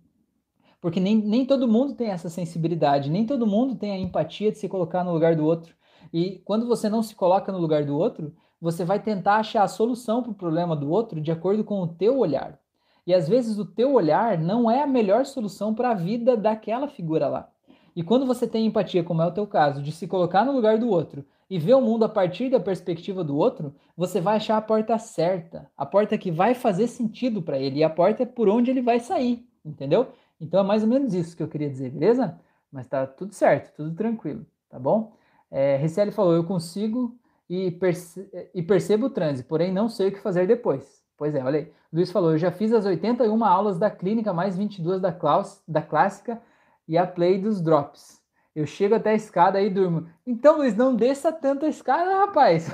[0.80, 4.58] Porque nem, nem todo mundo tem essa sensibilidade, nem todo mundo tem a empatia de
[4.58, 5.74] se colocar no lugar do outro.
[6.12, 9.68] E quando você não se coloca no lugar do outro, você vai tentar achar a
[9.68, 12.58] solução para o problema do outro de acordo com o teu olhar.
[13.06, 16.88] E às vezes o teu olhar não é a melhor solução para a vida daquela
[16.88, 17.48] figura lá.
[17.94, 20.76] E quando você tem empatia, como é o teu caso, de se colocar no lugar
[20.76, 24.56] do outro e ver o mundo a partir da perspectiva do outro, você vai achar
[24.56, 28.26] a porta certa, a porta que vai fazer sentido para ele e a porta é
[28.26, 30.08] por onde ele vai sair, entendeu?
[30.40, 32.38] Então é mais ou menos isso que eu queria dizer, beleza?
[32.70, 35.14] Mas tá tudo certo, tudo tranquilo, tá bom?
[35.50, 35.80] É,
[36.10, 37.18] falou, eu consigo
[37.48, 41.04] e, perce e percebo o transe, porém não sei o que fazer depois.
[41.16, 41.72] Pois é, olha aí.
[41.92, 45.80] Luiz falou, eu já fiz as 81 aulas da clínica, mais 22 da, claus, da
[45.80, 46.40] clássica
[46.86, 48.20] e a play dos drops.
[48.54, 50.08] Eu chego até a escada e durmo.
[50.26, 52.70] Então, Luiz, não desça tanto a escada, rapaz.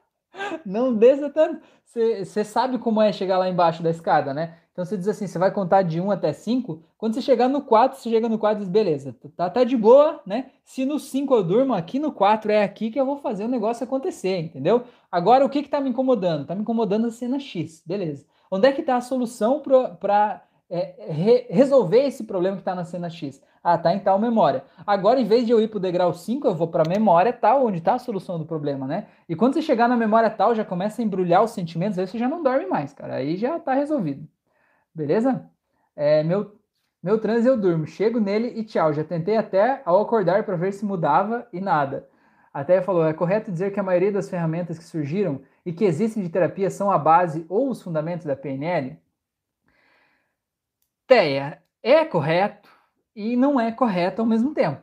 [0.64, 1.62] não desça tanto.
[1.84, 4.58] Você sabe como é chegar lá embaixo da escada, né?
[4.78, 6.80] Então você diz assim, você vai contar de 1 até 5.
[6.96, 9.76] Quando você chegar no 4, você chega no 4 e diz, beleza, tá, tá de
[9.76, 10.50] boa, né?
[10.64, 13.48] Se no 5 eu durmo, aqui no 4 é aqui que eu vou fazer o
[13.48, 14.84] negócio acontecer, entendeu?
[15.10, 16.46] Agora, o que que tá me incomodando?
[16.46, 18.24] Tá me incomodando a cena X, beleza.
[18.48, 22.84] Onde é que tá a solução para é, re, resolver esse problema que está na
[22.84, 23.42] cena X?
[23.60, 24.62] Ah, tá em tal memória.
[24.86, 27.32] Agora, em vez de eu ir para o degrau 5, eu vou para a memória
[27.32, 29.08] tal, onde está a solução do problema, né?
[29.28, 32.16] E quando você chegar na memória tal, já começa a embrulhar os sentimentos, aí você
[32.16, 33.16] já não dorme mais, cara.
[33.16, 34.37] Aí já está resolvido.
[34.98, 35.48] Beleza?
[35.94, 36.58] É, meu,
[37.00, 37.86] meu transe eu durmo.
[37.86, 38.92] Chego nele e tchau.
[38.92, 42.08] Já tentei até ao acordar para ver se mudava e nada.
[42.52, 46.20] Até falou: é correto dizer que a maioria das ferramentas que surgiram e que existem
[46.20, 48.98] de terapia são a base ou os fundamentos da PNL?
[51.06, 52.68] Teia, é correto
[53.14, 54.82] e não é correto ao mesmo tempo.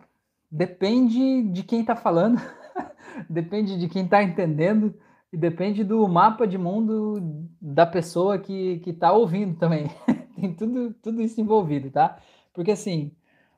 [0.49, 2.41] Depende de quem está falando,
[3.29, 4.95] depende de quem está entendendo
[5.31, 9.87] e depende do mapa de mundo da pessoa que está ouvindo também.
[10.35, 12.17] Tem tudo, tudo isso envolvido, tá?
[12.53, 13.11] Porque assim,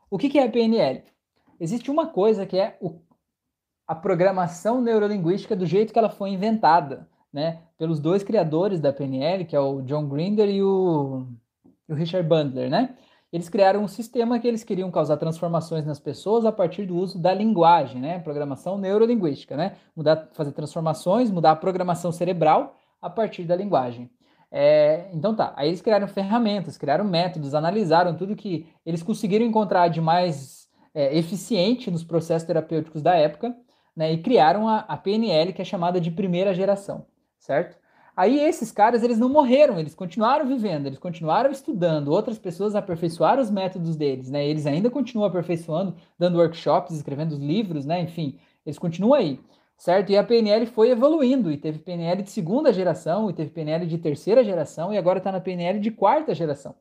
[0.10, 1.04] o que, que é PNL?
[1.60, 3.02] Existe uma coisa que é o,
[3.88, 7.62] a programação neurolinguística do jeito que ela foi inventada, né?
[7.78, 11.28] Pelos dois criadores da PNL, que é o John Grinder e o,
[11.88, 12.96] e o Richard Bandler, né?
[13.32, 17.20] Eles criaram um sistema que eles queriam causar transformações nas pessoas a partir do uso
[17.20, 18.20] da linguagem, né?
[18.20, 19.76] Programação neurolinguística, né?
[19.96, 24.10] Mudar, fazer transformações, mudar a programação cerebral a partir da linguagem.
[24.50, 29.90] É, então tá, aí eles criaram ferramentas, criaram métodos, analisaram tudo que eles conseguiram encontrar
[29.90, 33.54] de mais é, eficiente nos processos terapêuticos da época,
[33.94, 34.14] né?
[34.14, 37.06] E criaram a, a PNL, que é chamada de primeira geração,
[37.38, 37.78] certo?
[38.18, 43.44] Aí esses caras, eles não morreram, eles continuaram vivendo, eles continuaram estudando, outras pessoas aperfeiçoaram
[43.44, 44.44] os métodos deles, né?
[44.44, 48.02] Eles ainda continuam aperfeiçoando, dando workshops, escrevendo livros, né?
[48.02, 49.40] Enfim, eles continuam aí,
[49.78, 50.12] certo?
[50.12, 54.00] E a PNL foi evoluindo, e teve PNL de segunda geração, e teve PNL de
[54.00, 56.74] terceira geração, e agora está na PNL de quarta geração,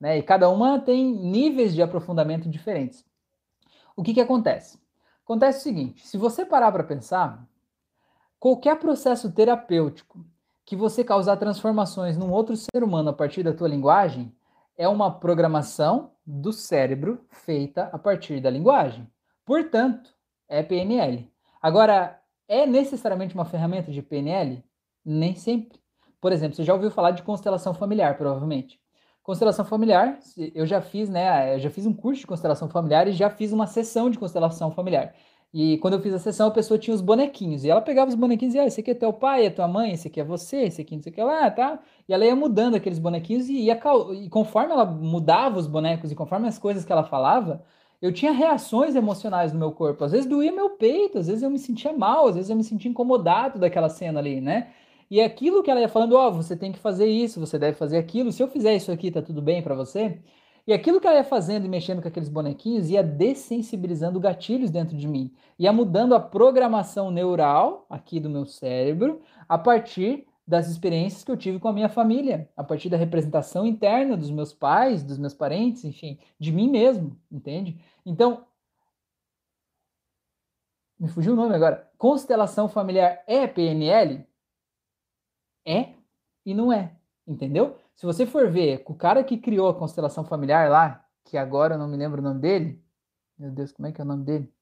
[0.00, 0.18] né?
[0.18, 3.04] E cada uma tem níveis de aprofundamento diferentes.
[3.94, 4.76] O que que acontece?
[5.22, 7.46] Acontece o seguinte, se você parar para pensar,
[8.40, 10.24] qualquer processo terapêutico
[10.70, 14.32] que você causar transformações num outro ser humano a partir da tua linguagem
[14.78, 19.04] é uma programação do cérebro feita a partir da linguagem.
[19.44, 20.14] Portanto,
[20.48, 21.28] é PNL.
[21.60, 24.62] Agora, é necessariamente uma ferramenta de PNL?
[25.04, 25.80] Nem sempre.
[26.20, 28.78] Por exemplo, você já ouviu falar de constelação familiar, provavelmente.
[29.24, 30.20] Constelação familiar,
[30.54, 31.56] eu já fiz, né?
[31.56, 34.70] Eu já fiz um curso de constelação familiar e já fiz uma sessão de constelação
[34.70, 35.16] familiar.
[35.52, 37.64] E quando eu fiz a sessão, a pessoa tinha os bonequinhos.
[37.64, 39.92] E ela pegava os bonequinhos e, ah, esse aqui é teu pai, é tua mãe,
[39.92, 41.80] esse aqui é você, esse aqui não sei o que lá, tá?
[42.08, 43.80] E ela ia mudando aqueles bonequinhos e, ia,
[44.14, 47.64] e conforme ela mudava os bonecos e conforme as coisas que ela falava,
[48.00, 50.04] eu tinha reações emocionais no meu corpo.
[50.04, 52.64] Às vezes doía meu peito, às vezes eu me sentia mal, às vezes eu me
[52.64, 54.72] sentia incomodado daquela cena ali, né?
[55.10, 57.76] E aquilo que ela ia falando, ó, oh, você tem que fazer isso, você deve
[57.76, 58.30] fazer aquilo.
[58.30, 60.20] Se eu fizer isso aqui, tá tudo bem para você?
[60.70, 64.96] E aquilo que ela ia fazendo e mexendo com aqueles bonequinhos ia dessensibilizando gatilhos dentro
[64.96, 71.24] de mim, ia mudando a programação neural aqui do meu cérebro a partir das experiências
[71.24, 75.02] que eu tive com a minha família, a partir da representação interna dos meus pais,
[75.02, 77.84] dos meus parentes, enfim, de mim mesmo, entende?
[78.06, 78.46] Então,
[80.96, 81.90] me fugiu o nome agora.
[81.98, 84.24] Constelação familiar é PNL?
[85.66, 85.94] É
[86.46, 86.94] e não é,
[87.26, 87.76] entendeu?
[87.96, 91.78] Se você for ver, o cara que criou a constelação familiar lá, que agora eu
[91.78, 92.82] não me lembro o nome dele.
[93.38, 94.52] Meu Deus, como é que é o nome dele?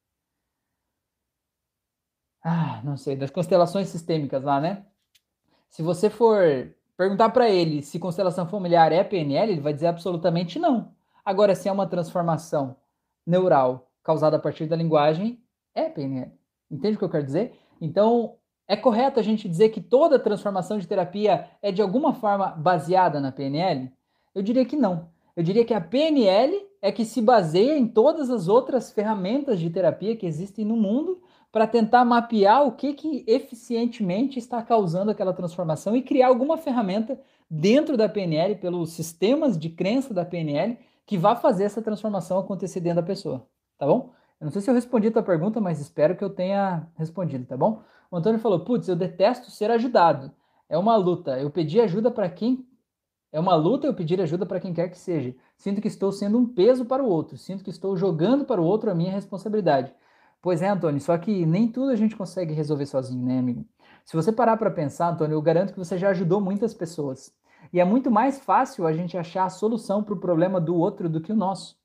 [2.43, 4.87] Ah, não sei, das constelações sistêmicas lá, né?
[5.69, 10.59] Se você for perguntar para ele se constelação familiar é PNL, ele vai dizer absolutamente
[10.59, 10.95] não.
[11.25, 12.77] Agora, se é uma transformação
[13.27, 15.43] neural causada a partir da linguagem,
[15.75, 16.33] é PNL.
[16.71, 17.59] Entende o que eu quero dizer?
[17.81, 18.38] Então,
[18.69, 23.19] é correto a gente dizer que toda transformação de terapia é de alguma forma baseada
[23.19, 23.91] na PNL?
[24.35, 25.09] Eu diria que não.
[25.35, 29.71] Eu diria que a PNL é que se baseia em todas as outras ferramentas de
[29.71, 35.33] terapia que existem no mundo, para tentar mapear o que, que eficientemente está causando aquela
[35.33, 37.19] transformação e criar alguma ferramenta
[37.51, 42.81] dentro da PNL, pelos sistemas de crença da PNL, que vá fazer essa transformação acontecer
[42.81, 43.47] dentro da pessoa,
[43.79, 44.11] tá bom?
[44.41, 47.45] Eu não sei se eu respondi a tua pergunta, mas espero que eu tenha respondido,
[47.45, 47.83] tá bom?
[48.11, 50.33] O Antônio falou: putz, eu detesto ser ajudado.
[50.69, 51.39] É uma luta.
[51.41, 52.67] Eu pedi ajuda para quem.
[53.33, 55.35] É uma luta eu pedir ajuda para quem quer que seja.
[55.57, 57.37] Sinto que estou sendo um peso para o outro.
[57.37, 59.93] Sinto que estou jogando para o outro a minha responsabilidade.
[60.41, 63.67] Pois é, Antônio, só que nem tudo a gente consegue resolver sozinho, né, amigo?
[64.05, 67.35] Se você parar para pensar, Antônio, eu garanto que você já ajudou muitas pessoas.
[67.73, 71.09] E é muito mais fácil a gente achar a solução para o problema do outro
[71.09, 71.78] do que o nosso.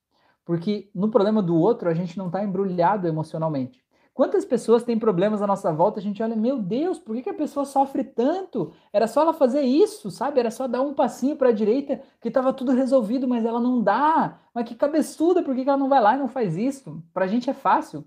[0.46, 3.84] Porque no problema do outro a gente não está embrulhado emocionalmente.
[4.14, 6.00] Quantas pessoas têm problemas à nossa volta?
[6.00, 8.72] A gente olha, meu Deus, por que, que a pessoa sofre tanto?
[8.92, 10.40] Era só ela fazer isso, sabe?
[10.40, 13.82] Era só dar um passinho para a direita que estava tudo resolvido, mas ela não
[13.82, 14.40] dá.
[14.54, 17.04] Mas que cabeçuda, por que, que ela não vai lá e não faz isso?
[17.12, 18.06] Para a gente é fácil.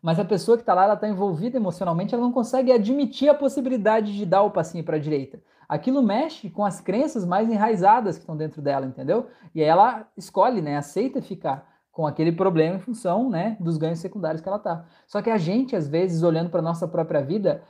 [0.00, 3.34] Mas a pessoa que está lá, ela está envolvida emocionalmente, ela não consegue admitir a
[3.34, 8.16] possibilidade de dar o passinho para a direita aquilo mexe com as crenças mais enraizadas
[8.16, 9.28] que estão dentro dela, entendeu?
[9.54, 13.98] E aí ela escolhe, né, aceita ficar com aquele problema em função, né, dos ganhos
[13.98, 14.84] secundários que ela tá.
[15.06, 17.62] Só que a gente, às vezes, olhando para nossa própria vida,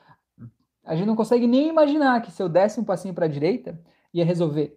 [0.85, 3.81] a gente não consegue nem imaginar que se eu desse um passinho para a direita,
[4.13, 4.77] ia resolver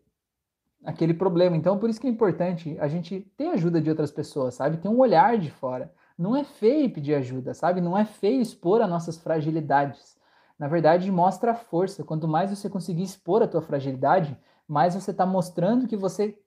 [0.84, 1.58] aquele problema.
[1.58, 4.78] Então, por isso que é importante a gente ter ajuda de outras pessoas, sabe?
[4.78, 5.92] Ter um olhar de fora.
[6.16, 7.82] Não é feio pedir ajuda, sabe?
[7.82, 10.15] Não é feio expor as nossas fragilidades
[10.58, 12.04] na verdade, mostra a força.
[12.04, 14.38] Quanto mais você conseguir expor a tua fragilidade,
[14.68, 16.38] mais você está mostrando que você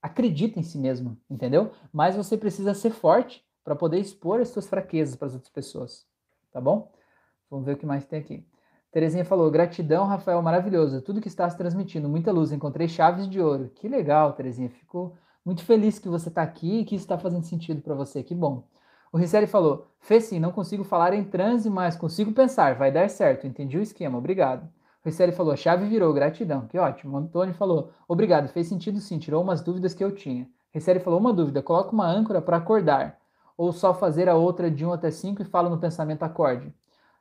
[0.00, 1.72] acredita em si mesmo, entendeu?
[1.92, 6.06] Mais você precisa ser forte para poder expor as suas fraquezas para as outras pessoas,
[6.52, 6.92] tá bom?
[7.50, 8.46] Vamos ver o que mais tem aqui.
[8.90, 11.02] Terezinha falou: gratidão, Rafael, maravilhoso.
[11.02, 12.52] Tudo que está se transmitindo, muita luz.
[12.52, 13.70] Encontrei chaves de ouro.
[13.74, 14.70] Que legal, Terezinha.
[14.70, 18.22] Fico muito feliz que você está aqui e que isso está fazendo sentido para você.
[18.22, 18.64] Que bom.
[19.12, 23.08] O Risselli falou: Fê sim, não consigo falar em transe, mas consigo pensar, vai dar
[23.08, 23.46] certo.
[23.46, 24.64] Entendi o esquema, obrigado.
[25.04, 27.16] O Risselli falou: chave virou, gratidão, que ótimo.
[27.16, 30.44] O Antônio falou: obrigado, fez sentido sim, tirou umas dúvidas que eu tinha.
[30.44, 33.18] O Risselli falou: uma dúvida, coloca uma âncora para acordar.
[33.56, 36.72] Ou só fazer a outra de 1 até 5 e fala no pensamento acorde.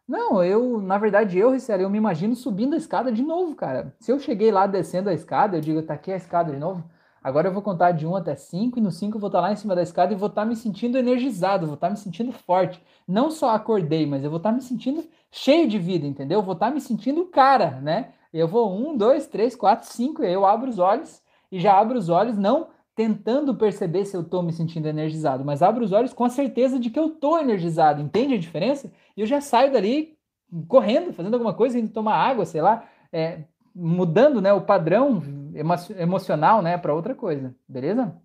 [0.07, 3.93] Não, eu, na verdade, eu, Risselli, eu me imagino subindo a escada de novo, cara.
[3.99, 6.83] Se eu cheguei lá descendo a escada, eu digo, tá aqui a escada de novo.
[7.23, 9.51] Agora eu vou contar de 1 até 5 e no 5 eu vou estar lá
[9.51, 12.81] em cima da escada e vou estar me sentindo energizado, vou estar me sentindo forte.
[13.07, 16.39] Não só acordei, mas eu vou estar me sentindo cheio de vida, entendeu?
[16.39, 18.13] Eu vou estar me sentindo cara, né?
[18.33, 21.21] Eu vou 1, 2, 3, 4, 5, e aí eu abro os olhos
[21.51, 25.61] e já abro os olhos não tentando perceber se eu estou me sentindo energizado, mas
[25.61, 28.91] abro os olhos com a certeza de que eu estou energizado, entende a diferença?
[29.15, 30.17] E eu já saio dali
[30.67, 33.43] correndo, fazendo alguma coisa, indo tomar água, sei lá, é,
[33.77, 35.21] mudando né, o padrão
[35.53, 38.15] emo emocional né, para outra coisa, beleza?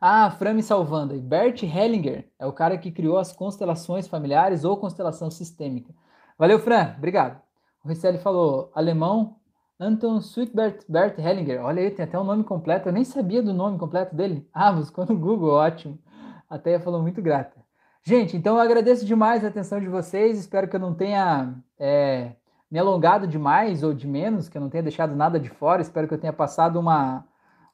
[0.00, 1.18] Ah, Fran me salvando.
[1.20, 5.94] Bert Hellinger é o cara que criou as constelações familiares ou constelação sistêmica.
[6.38, 6.94] Valeu, Fran.
[6.98, 7.40] Obrigado.
[7.82, 9.36] O Risselli falou alemão
[9.80, 11.64] Anton Sweetbert Bert Hellinger.
[11.64, 12.88] Olha aí, tem até o um nome completo.
[12.88, 14.48] Eu nem sabia do nome completo dele.
[14.52, 15.98] Ah, buscou no Google, ótimo.
[16.48, 17.56] A Teia falou muito grata.
[18.02, 20.38] Gente, então eu agradeço demais a atenção de vocês.
[20.38, 22.32] Espero que eu não tenha é,
[22.74, 25.80] me alongado demais ou de menos, que eu não tenha deixado nada de fora.
[25.80, 27.24] Espero que eu tenha passado uma,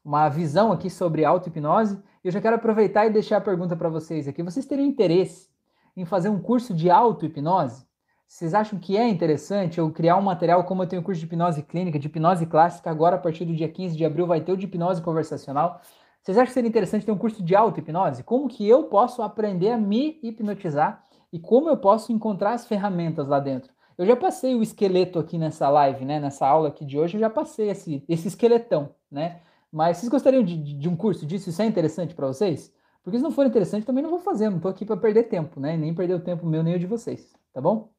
[0.05, 1.99] uma visão aqui sobre auto-hipnose.
[2.23, 4.43] Eu já quero aproveitar e deixar a pergunta para vocês aqui.
[4.43, 5.49] Vocês teriam interesse
[5.97, 7.87] em fazer um curso de auto-hipnose?
[8.29, 11.63] Vocês acham que é interessante eu criar um material como eu tenho curso de hipnose
[11.63, 14.57] clínica, de hipnose clássica, agora a partir do dia 15 de abril vai ter o
[14.57, 15.81] de hipnose conversacional.
[16.21, 18.23] Vocês acham que seria interessante ter um curso de auto-hipnose?
[18.23, 21.03] Como que eu posso aprender a me hipnotizar
[21.33, 23.73] e como eu posso encontrar as ferramentas lá dentro?
[24.01, 26.19] Eu já passei o esqueleto aqui nessa live, né?
[26.19, 29.43] Nessa aula aqui de hoje, eu já passei esse, esse esqueletão, né?
[29.71, 31.51] Mas vocês gostariam de, de um curso disso?
[31.51, 32.73] Isso é interessante para vocês?
[33.03, 34.49] Porque se não for interessante, também não vou fazer.
[34.49, 35.77] Não estou aqui para perder tempo, né?
[35.77, 37.93] Nem perder o tempo meu nem o de vocês, tá bom?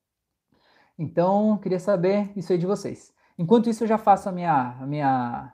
[0.98, 3.14] Então, queria saber isso aí de vocês.
[3.38, 5.53] Enquanto isso, eu já faço a minha, a minha,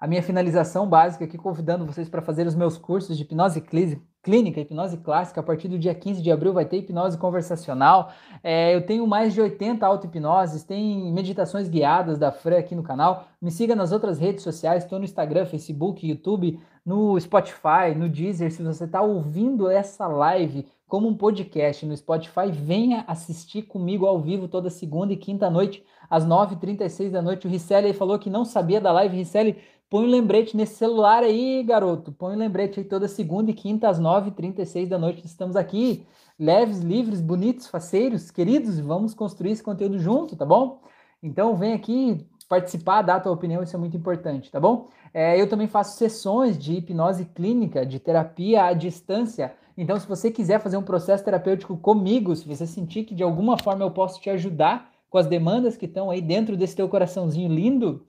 [0.00, 4.02] a minha finalização básica aqui, convidando vocês para fazer os meus cursos de hipnose clínica,
[4.26, 5.40] hipnose clássica.
[5.40, 8.12] A partir do dia 15 de abril vai ter hipnose conversacional.
[8.42, 13.26] É, eu tenho mais de 80 auto-hipnoses, tem meditações guiadas da Fran aqui no canal.
[13.40, 18.52] Me siga nas outras redes sociais, estou no Instagram, Facebook, YouTube, no Spotify, no Deezer.
[18.52, 24.20] Se você está ouvindo essa live como um podcast no Spotify, venha assistir comigo ao
[24.20, 27.46] vivo toda segunda e quinta noite, às 9h36 da noite.
[27.46, 29.16] O Risselli falou que não sabia da live.
[29.16, 29.56] Risselli,
[29.92, 32.12] Põe um lembrete nesse celular aí, garoto.
[32.12, 35.26] Põe um lembrete aí toda segunda e quinta às 9h36 da noite.
[35.26, 36.06] Estamos aqui,
[36.38, 38.78] leves, livres, bonitos, faceiros, queridos.
[38.78, 40.80] Vamos construir esse conteúdo junto, tá bom?
[41.22, 44.88] Então vem aqui participar, dar a tua opinião, isso é muito importante, tá bom?
[45.12, 49.52] É, eu também faço sessões de hipnose clínica, de terapia à distância.
[49.76, 53.58] Então, se você quiser fazer um processo terapêutico comigo, se você sentir que de alguma
[53.58, 57.52] forma eu posso te ajudar com as demandas que estão aí dentro desse teu coraçãozinho
[57.52, 58.06] lindo,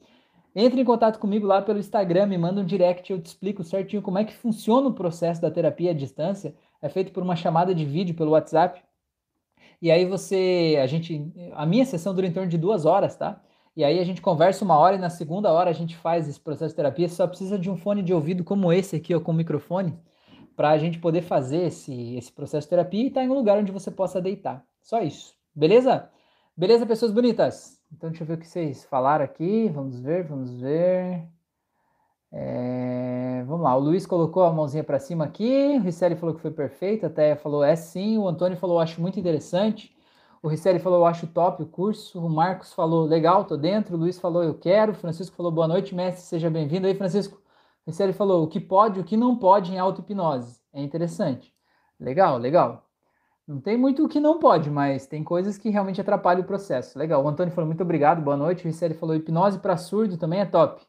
[0.55, 4.01] entre em contato comigo lá pelo Instagram, me manda um direct, eu te explico certinho
[4.01, 6.55] como é que funciona o processo da terapia à distância.
[6.81, 8.81] É feito por uma chamada de vídeo pelo WhatsApp.
[9.81, 13.41] E aí você, a gente, a minha sessão dura em torno de duas horas, tá?
[13.75, 16.39] E aí a gente conversa uma hora e na segunda hora a gente faz esse
[16.39, 17.09] processo de terapia.
[17.09, 19.97] Você só precisa de um fone de ouvido como esse aqui, ó, com microfone,
[20.55, 23.34] para a gente poder fazer esse, esse processo de terapia e estar tá em um
[23.34, 24.63] lugar onde você possa deitar.
[24.84, 25.35] Só isso.
[25.55, 26.09] Beleza?
[26.55, 27.81] Beleza, pessoas bonitas?
[27.94, 29.70] Então deixa eu ver o que vocês falaram aqui.
[29.70, 31.28] Vamos ver, vamos ver.
[32.32, 36.41] É, vamos lá, o Luiz colocou a mãozinha para cima aqui, o Ricelli falou que
[36.41, 39.95] foi perfeito, até falou é sim, o Antônio falou acho muito interessante,
[40.41, 44.20] o Ricelli falou acho top o curso, o Marcos falou legal, tô dentro, o Luiz
[44.20, 47.38] falou eu quero, o Francisco falou boa noite, mestre, seja bem-vindo aí, Francisco.
[47.86, 51.53] O Ricelli falou o que pode, o que não pode em auto-hipnose, é interessante.
[51.99, 52.90] Legal, legal.
[53.45, 56.98] Não tem muito o que não pode, mas tem coisas que realmente atrapalham o processo.
[56.98, 57.24] Legal.
[57.24, 58.64] O Antônio falou muito obrigado, boa noite.
[58.64, 60.82] O Ricelli falou hipnose para surdo também é top.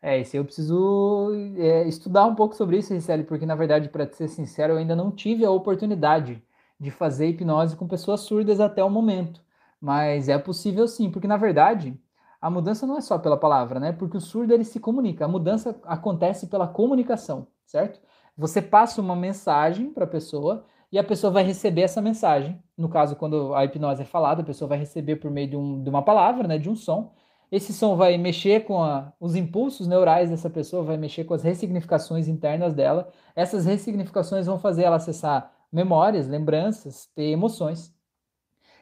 [0.00, 4.06] É, esse eu preciso é, estudar um pouco sobre isso, Ricelli, porque na verdade, para
[4.06, 6.42] ser sincero, eu ainda não tive a oportunidade
[6.78, 9.42] de fazer hipnose com pessoas surdas até o momento.
[9.80, 11.98] Mas é possível sim, porque na verdade
[12.40, 13.92] a mudança não é só pela palavra, né?
[13.92, 18.00] Porque o surdo ele se comunica, a mudança acontece pela comunicação, certo?
[18.36, 22.62] Você passa uma mensagem para a pessoa e a pessoa vai receber essa mensagem.
[22.76, 25.82] No caso, quando a hipnose é falada, a pessoa vai receber por meio de, um,
[25.82, 27.12] de uma palavra, né, de um som,
[27.50, 31.42] esse som vai mexer com a, os impulsos neurais dessa pessoa, vai mexer com as
[31.42, 33.10] ressignificações internas dela.
[33.34, 37.92] Essas ressignificações vão fazer ela acessar memórias, lembranças, ter emoções.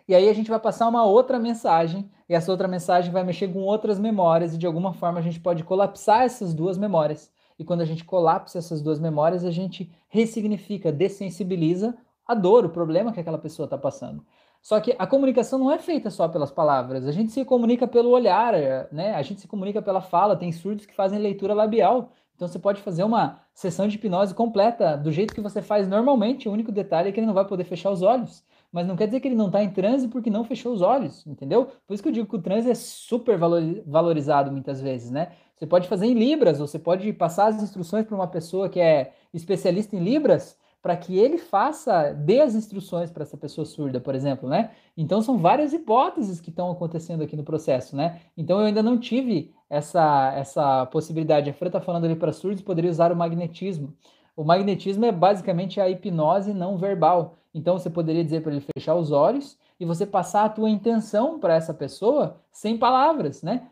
[0.06, 3.48] E aí a gente vai passar uma outra mensagem, e essa outra mensagem vai mexer
[3.52, 7.30] com outras memórias, e de alguma forma a gente pode colapsar essas duas memórias.
[7.58, 12.70] E quando a gente colapsa essas duas memórias, a gente ressignifica, dessensibiliza a dor, o
[12.70, 14.24] problema que aquela pessoa está passando.
[14.62, 18.10] Só que a comunicação não é feita só pelas palavras, a gente se comunica pelo
[18.10, 18.52] olhar,
[18.92, 19.14] né?
[19.14, 22.10] A gente se comunica pela fala, tem surdos que fazem leitura labial.
[22.34, 26.48] Então você pode fazer uma sessão de hipnose completa do jeito que você faz normalmente,
[26.48, 28.44] o único detalhe é que ele não vai poder fechar os olhos.
[28.70, 31.26] Mas não quer dizer que ele não está em transe porque não fechou os olhos,
[31.26, 31.68] entendeu?
[31.86, 35.32] Por isso que eu digo que o transe é super valorizado muitas vezes, né?
[35.58, 39.12] Você pode fazer em Libras, você pode passar as instruções para uma pessoa que é
[39.34, 44.14] especialista em Libras, para que ele faça, dê as instruções para essa pessoa surda, por
[44.14, 44.70] exemplo, né?
[44.96, 48.20] Então são várias hipóteses que estão acontecendo aqui no processo, né?
[48.36, 51.50] Então eu ainda não tive essa, essa possibilidade.
[51.50, 53.92] A Fran está falando ali para surdos, poderia usar o magnetismo.
[54.36, 57.36] O magnetismo é basicamente a hipnose não verbal.
[57.52, 61.40] Então você poderia dizer para ele fechar os olhos e você passar a tua intenção
[61.40, 63.66] para essa pessoa sem palavras, né?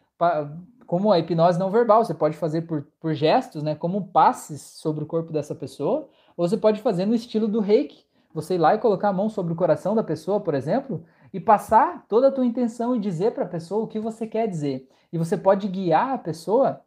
[0.86, 3.74] Como a hipnose não verbal, você pode fazer por, por gestos, né?
[3.74, 8.04] Como passes sobre o corpo dessa pessoa, ou você pode fazer no estilo do reiki.
[8.32, 11.40] Você ir lá e colocar a mão sobre o coração da pessoa, por exemplo, e
[11.40, 14.88] passar toda a tua intenção e dizer para a pessoa o que você quer dizer.
[15.12, 16.82] E você pode guiar a pessoa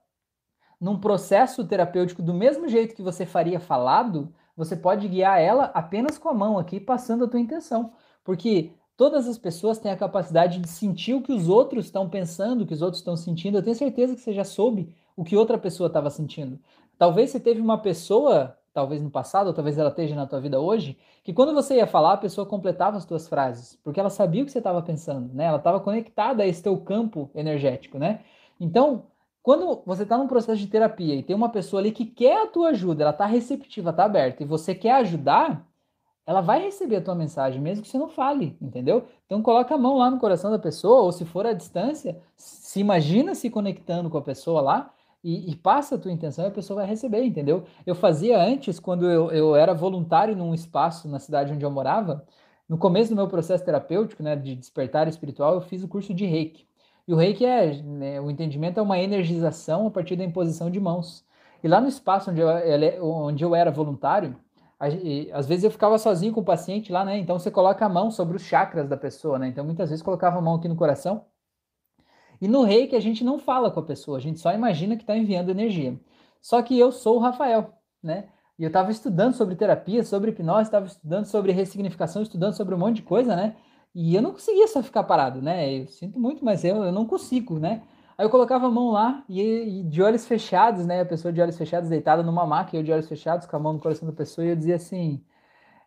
[0.80, 6.18] num processo terapêutico do mesmo jeito que você faria falado, você pode guiar ela apenas
[6.18, 7.94] com a mão aqui, passando a tua intenção.
[8.24, 12.64] Porque todas as pessoas têm a capacidade de sentir o que os outros estão pensando,
[12.64, 13.58] o que os outros estão sentindo.
[13.58, 16.60] Eu tenho certeza que você já soube o que outra pessoa estava sentindo.
[16.98, 20.60] Talvez você teve uma pessoa talvez no passado, ou talvez ela esteja na tua vida
[20.60, 24.44] hoje, que quando você ia falar, a pessoa completava as tuas frases, porque ela sabia
[24.44, 25.46] o que você estava pensando, né?
[25.46, 28.20] Ela estava conectada a esse teu campo energético, né?
[28.60, 29.04] Então,
[29.42, 32.48] quando você está num processo de terapia e tem uma pessoa ali que quer a
[32.48, 35.66] tua ajuda, ela está receptiva, está aberta, e você quer ajudar,
[36.30, 39.04] ela vai receber a tua mensagem, mesmo que você não fale, entendeu?
[39.26, 42.80] Então coloca a mão lá no coração da pessoa, ou se for à distância, se
[42.80, 44.94] imagina se conectando com a pessoa lá,
[45.24, 47.64] e, e, passa a tua intenção e a pessoa vai receber, entendeu?
[47.84, 52.24] Eu fazia antes, quando eu, eu era voluntário num espaço na cidade onde eu morava,
[52.70, 56.28] no começo do meu processo terapêutico, né, de despertar espiritual, eu fiz o curso de
[56.28, 56.68] reiki.
[57.08, 60.80] E o reiki é, né, o entendimento é uma energização a partir da imposição de
[60.80, 61.26] mãos.
[61.64, 64.36] E lá no espaço onde eu, onde eu era voluntário,
[65.34, 67.18] às vezes eu ficava sozinho com o paciente lá, né?
[67.18, 69.50] Então você coloca a mão sobre os chakras da pessoa, né?
[69.50, 71.26] Então muitas vezes colocava a mão aqui no coração
[72.42, 75.04] e no reiki a gente não fala com a pessoa, a gente só imagina que
[75.04, 76.00] está enviando energia.
[76.42, 78.30] Só que eu sou o Rafael, né?
[78.58, 82.78] E eu estava estudando sobre terapia, sobre hipnose, estava estudando sobre ressignificação, estudando sobre um
[82.78, 83.56] monte de coisa, né?
[83.94, 85.74] E eu não conseguia só ficar parado, né?
[85.82, 87.84] Eu sinto muito, mas eu, eu não consigo, né?
[88.20, 89.42] Aí eu colocava a mão lá e,
[89.80, 91.02] e, de olhos fechados, né?
[91.02, 93.74] A pessoa de olhos fechados deitada numa maca, eu de olhos fechados com a mão
[93.74, 95.24] no coração da pessoa, e eu dizia assim: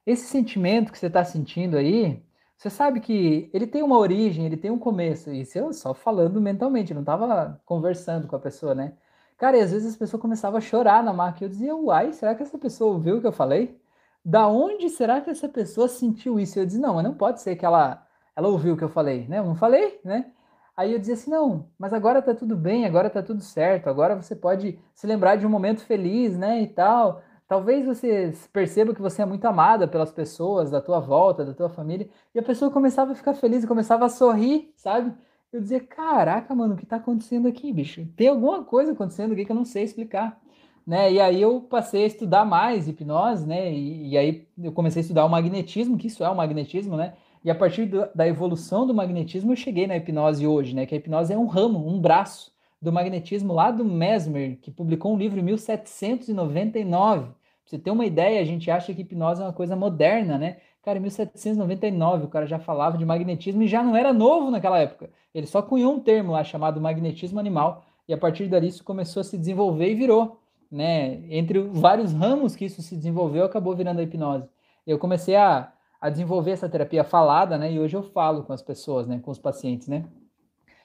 [0.06, 2.22] esse sentimento que você está sentindo aí,
[2.56, 5.30] você sabe que ele tem uma origem, ele tem um começo.
[5.30, 8.94] Isso eu só falando mentalmente, não estava conversando com a pessoa, né?
[9.38, 11.46] Cara, e às vezes a pessoa começava a chorar na máquina.
[11.46, 13.78] Eu dizia, uai, será que essa pessoa ouviu o que eu falei?
[14.24, 16.58] da onde será que essa pessoa sentiu isso?
[16.58, 18.06] Eu disse, não, mas não pode ser que ela,
[18.36, 19.38] ela ouviu o que eu falei, né?
[19.38, 20.32] Eu não falei, né?
[20.76, 24.16] Aí eu dizia assim, não, mas agora tá tudo bem, agora tá tudo certo, agora
[24.16, 27.22] você pode se lembrar de um momento feliz, né, e tal.
[27.46, 31.68] Talvez você perceba que você é muito amada pelas pessoas da tua volta, da tua
[31.68, 35.12] família, e a pessoa começava a ficar feliz começava a sorrir, sabe?
[35.52, 38.06] Eu dizia, caraca, mano, o que tá acontecendo aqui, bicho?
[38.16, 40.40] Tem alguma coisa acontecendo aqui que eu não sei explicar
[40.86, 41.12] né?
[41.12, 43.72] E aí eu passei a estudar mais hipnose, né?
[43.72, 47.14] E, e, aí eu comecei a estudar o magnetismo, que isso é o magnetismo, né?
[47.44, 50.86] E a partir do, da evolução do magnetismo eu cheguei na hipnose hoje, né?
[50.86, 55.14] Que a hipnose é um ramo, um braço do magnetismo lá do Mesmer, que publicou
[55.14, 57.24] um livro em 1799.
[57.24, 60.58] Pra você ter uma ideia, a gente acha que hipnose é uma coisa moderna, né?
[60.82, 64.78] Cara, em 1799 o cara já falava de magnetismo e já não era novo naquela
[64.78, 65.10] época.
[65.34, 69.20] Ele só cunhou um termo lá chamado magnetismo animal e a partir dali isso começou
[69.20, 70.42] a se desenvolver e virou
[70.72, 71.20] né?
[71.28, 74.48] Entre vários ramos que isso se desenvolveu, acabou virando a hipnose.
[74.86, 75.70] Eu comecei a,
[76.02, 77.72] a desenvolver essa terapia falada, né?
[77.72, 79.20] E hoje eu falo com as pessoas, né?
[79.20, 80.04] Com os pacientes, né?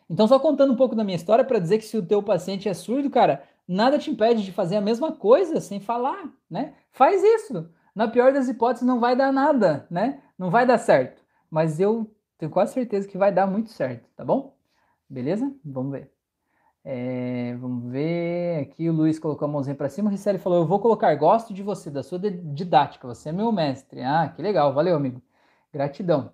[0.08, 2.70] Então, só contando um pouco da minha história para dizer que se o teu paciente
[2.70, 6.76] é surdo, cara, nada te impede de fazer a mesma coisa sem falar, né?
[6.92, 7.68] Faz isso.
[7.96, 10.22] Na pior das hipóteses, não vai dar nada, né?
[10.38, 11.20] Não vai dar certo.
[11.50, 14.56] Mas eu tenho quase certeza que vai dar muito certo, tá bom?
[15.10, 15.52] Beleza?
[15.66, 16.17] Vamos ver.
[16.90, 18.62] É, vamos ver.
[18.62, 20.08] Aqui o Luiz colocou a mãozinha para cima.
[20.08, 23.06] O Ricelli falou: Eu vou colocar, gosto de você, da sua didática.
[23.08, 24.02] Você é meu mestre.
[24.02, 24.74] Ah, que legal.
[24.74, 25.22] Valeu, amigo.
[25.74, 26.32] Gratidão.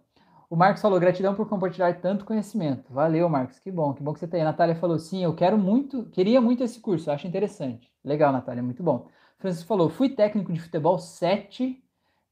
[0.52, 2.94] O Marcos falou: gratidão por compartilhar tanto conhecimento.
[2.94, 3.58] Valeu, Marcos.
[3.58, 4.42] Que bom, que bom que você está aí.
[4.42, 7.92] A Natália falou: sim, eu quero muito, queria muito esse curso, acho interessante.
[8.06, 9.08] Legal, Natália, muito bom.
[9.40, 11.84] Francisco falou: fui técnico de futebol 7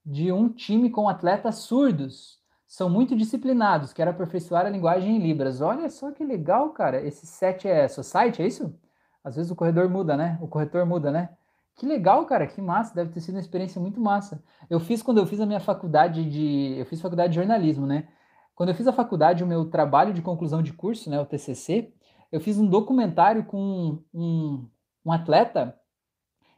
[0.05, 2.40] de um time com atletas surdos
[2.71, 5.59] são muito disciplinados, quero aperfeiçoar a linguagem em Libras.
[5.59, 7.05] Olha só que legal, cara.
[7.05, 8.73] Esse set é Society, é isso?
[9.21, 10.37] Às vezes o corredor muda, né?
[10.41, 11.31] O corretor muda, né?
[11.75, 14.41] Que legal, cara, que massa, deve ter sido uma experiência muito massa.
[14.69, 16.79] Eu fiz quando eu fiz a minha faculdade de.
[16.79, 18.07] Eu fiz faculdade de jornalismo, né?
[18.55, 21.93] Quando eu fiz a faculdade, o meu trabalho de conclusão de curso, né, o TCC,
[22.31, 24.65] eu fiz um documentário com um,
[25.03, 25.77] um atleta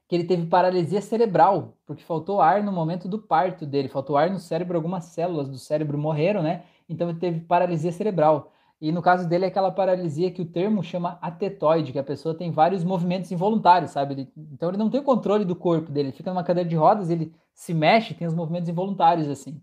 [0.08, 4.30] que ele teve paralisia cerebral, porque faltou ar no momento do parto dele, faltou ar
[4.30, 6.64] no cérebro, algumas células do cérebro morreram, né?
[6.88, 8.52] Então ele teve paralisia cerebral.
[8.82, 12.36] E no caso dele é aquela paralisia que o termo chama atetoide, que a pessoa
[12.36, 14.14] tem vários movimentos involuntários, sabe?
[14.14, 16.76] Ele, então ele não tem o controle do corpo dele, ele fica numa cadeira de
[16.76, 19.62] rodas, ele se mexe, tem os movimentos involuntários assim.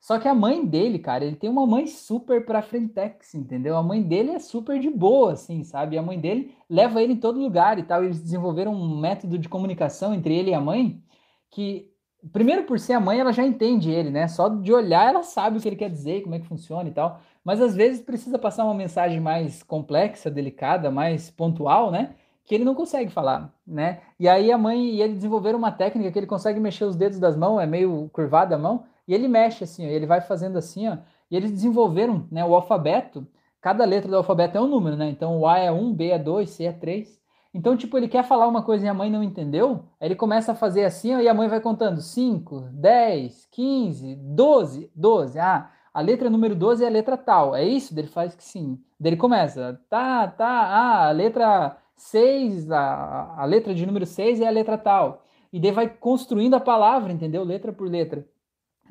[0.00, 3.76] Só que a mãe dele, cara, ele tem uma mãe super pra frentex, entendeu?
[3.76, 5.98] A mãe dele é super de boa, assim, sabe?
[5.98, 8.04] A mãe dele leva ele em todo lugar e tal.
[8.04, 11.02] Eles desenvolveram um método de comunicação entre ele e a mãe
[11.50, 11.90] que,
[12.32, 14.28] primeiro por ser a mãe, ela já entende ele, né?
[14.28, 16.92] Só de olhar ela sabe o que ele quer dizer, como é que funciona e
[16.92, 17.20] tal.
[17.44, 22.14] Mas às vezes precisa passar uma mensagem mais complexa, delicada, mais pontual, né?
[22.44, 24.00] Que ele não consegue falar, né?
[24.18, 27.18] E aí a mãe e ele desenvolveram uma técnica que ele consegue mexer os dedos
[27.18, 30.58] das mãos, é meio curvada a mão e ele mexe assim, ó, ele vai fazendo
[30.58, 30.98] assim, ó,
[31.30, 33.26] e eles desenvolveram né, o alfabeto,
[33.60, 35.08] cada letra do alfabeto é um número, né?
[35.08, 37.18] Então o A é 1, B é 2, C é 3.
[37.52, 40.52] Então, tipo, ele quer falar uma coisa e a mãe não entendeu, aí ele começa
[40.52, 45.38] a fazer assim, ó, e a mãe vai contando 5, 10, 15, 12, 12.
[45.38, 47.56] Ah, a letra número 12 é a letra tal.
[47.56, 47.98] É isso?
[47.98, 48.78] Ele faz que sim.
[49.00, 54.40] Daí ele começa, tá, tá, ah, a letra 6, a, a letra de número 6
[54.40, 55.24] é a letra tal.
[55.52, 57.42] E daí vai construindo a palavra, entendeu?
[57.42, 58.26] Letra por letra.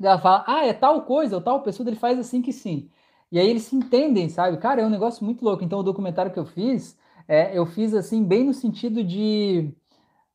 [0.00, 2.88] Ela fala, ah, é tal coisa, ou tal pessoa, ele faz assim que sim.
[3.30, 4.56] E aí eles se entendem, sabe?
[4.58, 5.64] Cara, é um negócio muito louco.
[5.64, 6.96] Então, o documentário que eu fiz,
[7.26, 9.70] é, eu fiz assim, bem no sentido de,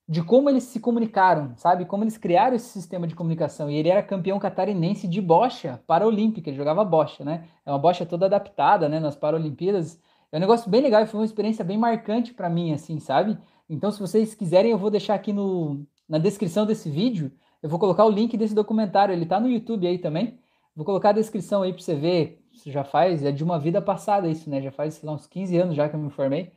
[0.08, 1.86] de como eles se comunicaram, sabe?
[1.86, 3.70] Como eles criaram esse sistema de comunicação.
[3.70, 7.48] E ele era campeão catarinense de bocha paraolímpica, ele jogava bocha, né?
[7.66, 10.00] É uma bocha toda adaptada, né, nas Paralimpíadas.
[10.32, 13.38] É um negócio bem legal foi uma experiência bem marcante para mim, assim, sabe?
[13.70, 17.32] Então, se vocês quiserem, eu vou deixar aqui no, na descrição desse vídeo
[17.64, 20.38] eu vou colocar o link desse documentário, ele tá no YouTube aí também.
[20.76, 22.44] Vou colocar a descrição aí para você ver.
[22.52, 24.62] Isso já faz, é de uma vida passada isso, né?
[24.62, 26.52] Já faz, sei lá, uns 15 anos já que eu me formei.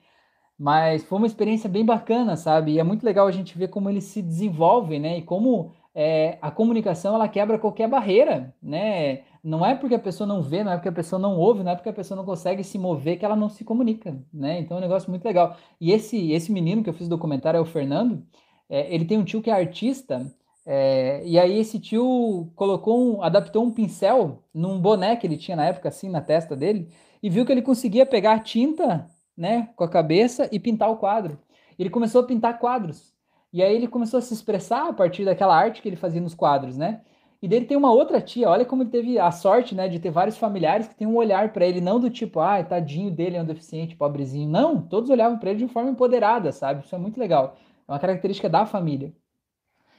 [0.58, 2.72] Mas foi uma experiência bem bacana, sabe?
[2.72, 5.18] E é muito legal a gente ver como eles se desenvolvem, né?
[5.18, 9.22] E como é, a comunicação ela quebra qualquer barreira, né?
[9.44, 11.70] Não é porque a pessoa não vê, não é porque a pessoa não ouve, não
[11.70, 14.58] é porque a pessoa não consegue se mover que ela não se comunica, né?
[14.58, 15.56] Então é um negócio muito legal.
[15.80, 18.26] E esse esse menino que eu fiz o documentário é o Fernando.
[18.68, 20.26] É, ele tem um tio que é artista
[20.66, 25.56] é, e aí esse tio colocou um, adaptou um pincel num boné que ele tinha
[25.56, 26.88] na época, assim, na testa dele,
[27.22, 29.06] e viu que ele conseguia pegar tinta,
[29.36, 31.38] né, com a cabeça e pintar o quadro.
[31.78, 33.14] Ele começou a pintar quadros.
[33.52, 36.34] E aí ele começou a se expressar a partir daquela arte que ele fazia nos
[36.34, 37.02] quadros, né?
[37.40, 40.10] E dele tem uma outra tia, olha como ele teve a sorte, né, de ter
[40.10, 43.42] vários familiares que tem um olhar para ele, não do tipo, ah, tadinho dele, é
[43.42, 44.48] um deficiente, pobrezinho.
[44.48, 46.84] Não, todos olhavam para ele de forma empoderada, sabe?
[46.84, 47.56] Isso é muito legal.
[47.86, 49.12] É uma característica da família.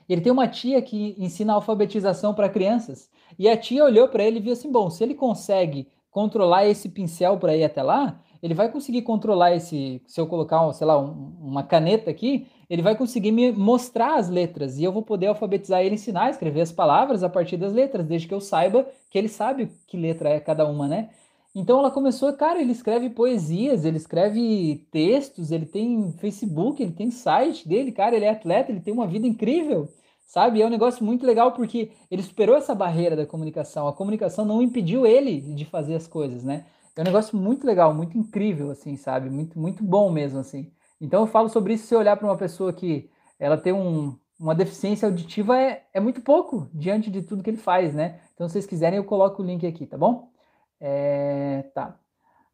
[0.08, 3.10] Ele tem uma tia que ensina alfabetização para crianças.
[3.38, 6.90] E a tia olhou para ele e viu assim: bom, se ele consegue controlar esse
[6.90, 10.02] pincel para ir até lá, ele vai conseguir controlar esse.
[10.08, 14.30] Se eu colocar, sei lá, um, uma caneta aqui, ele vai conseguir me mostrar as
[14.30, 18.06] letras e eu vou poder alfabetizar ele, ensinar escrever as palavras a partir das letras,
[18.06, 21.10] desde que eu saiba que ele sabe que letra é cada uma, né?
[21.56, 27.10] Então ela começou, cara, ele escreve poesias, ele escreve textos, ele tem Facebook, ele tem
[27.10, 29.90] site dele, cara, ele é atleta, ele tem uma vida incrível,
[30.28, 30.62] sabe?
[30.62, 33.88] É um negócio muito legal porque ele superou essa barreira da comunicação.
[33.88, 36.66] A comunicação não impediu ele de fazer as coisas, né?
[36.96, 39.30] É um negócio muito legal, muito incrível, assim, sabe?
[39.30, 40.72] Muito, muito bom mesmo, assim.
[41.02, 43.10] Então eu falo sobre isso se olhar para uma pessoa que
[43.40, 47.58] ela tem um, uma deficiência auditiva é, é muito pouco diante de tudo que ele
[47.58, 48.20] faz, né?
[48.34, 50.32] Então, se vocês quiserem, eu coloco o link aqui, tá bom?
[50.80, 52.00] É, tá.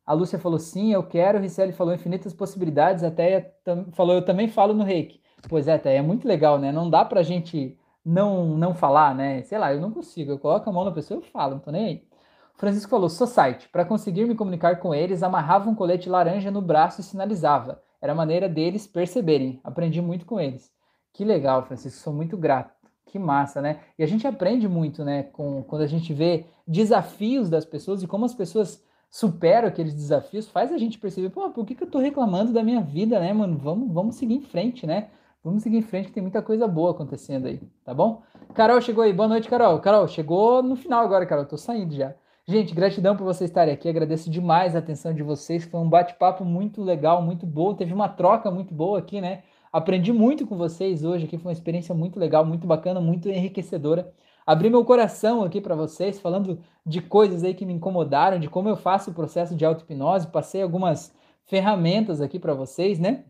[0.05, 1.39] A Lúcia falou sim, eu quero.
[1.39, 3.03] Ricelli falou infinitas possibilidades.
[3.03, 3.55] Até
[3.93, 5.21] falou, eu também falo no reiki.
[5.47, 6.71] Pois é, é muito legal, né?
[6.71, 9.43] Não dá pra gente não não falar, né?
[9.43, 10.31] Sei lá, eu não consigo.
[10.31, 12.07] Eu coloco a mão na pessoa e falo, não tô nem aí.
[12.55, 13.67] Francisco falou: Society.
[13.69, 17.81] Para conseguir me comunicar com eles, amarrava um colete laranja no braço e sinalizava.
[18.01, 19.59] Era a maneira deles perceberem.
[19.63, 20.71] Aprendi muito com eles.
[21.13, 22.01] Que legal, Francisco.
[22.01, 22.73] Sou muito grato.
[23.05, 23.79] Que massa, né?
[23.97, 25.23] E a gente aprende muito, né?
[25.23, 30.49] Com, quando a gente vê desafios das pessoas e como as pessoas superam aqueles desafios,
[30.49, 33.31] faz a gente perceber, pô, por que, que eu tô reclamando da minha vida, né,
[33.31, 33.57] mano?
[33.57, 35.09] Vamos, vamos seguir em frente, né?
[35.43, 38.21] Vamos seguir em frente que tem muita coisa boa acontecendo aí, tá bom?
[38.53, 39.11] Carol chegou aí.
[39.11, 39.77] Boa noite, Carol.
[39.79, 41.45] Carol, chegou no final agora, Carol.
[41.45, 42.15] Tô saindo já.
[42.47, 43.89] Gente, gratidão por vocês estarem aqui.
[43.89, 45.65] Agradeço demais a atenção de vocês.
[45.65, 47.73] Foi um bate-papo muito legal, muito bom.
[47.73, 49.43] Teve uma troca muito boa aqui, né?
[49.71, 54.13] Aprendi muito com vocês hoje aqui, foi uma experiência muito legal, muito bacana, muito enriquecedora.
[54.45, 58.69] Abri meu coração aqui para vocês, falando de coisas aí que me incomodaram, de como
[58.69, 61.13] eu faço o processo de auto-hipnose, passei algumas
[61.45, 63.25] ferramentas aqui para vocês, né?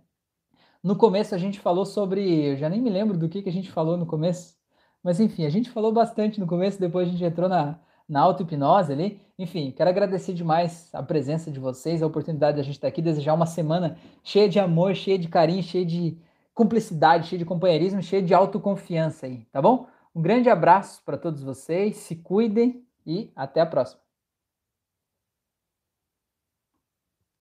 [0.84, 3.52] No começo a gente falou sobre, eu já nem me lembro do que, que a
[3.54, 4.58] gente falou no começo,
[5.02, 8.92] mas enfim, a gente falou bastante no começo, depois a gente entrou na, na auto-hipnose
[8.92, 9.22] ali.
[9.40, 13.02] Enfim, quero agradecer demais a presença de vocês, a oportunidade de a gente estar aqui,
[13.02, 16.18] desejar uma semana cheia de amor, cheia de carinho, cheia de
[16.54, 19.88] cumplicidade, cheio de companheirismo, cheio de autoconfiança aí, tá bom?
[20.14, 24.03] Um grande abraço para todos vocês, se cuidem e até a próxima.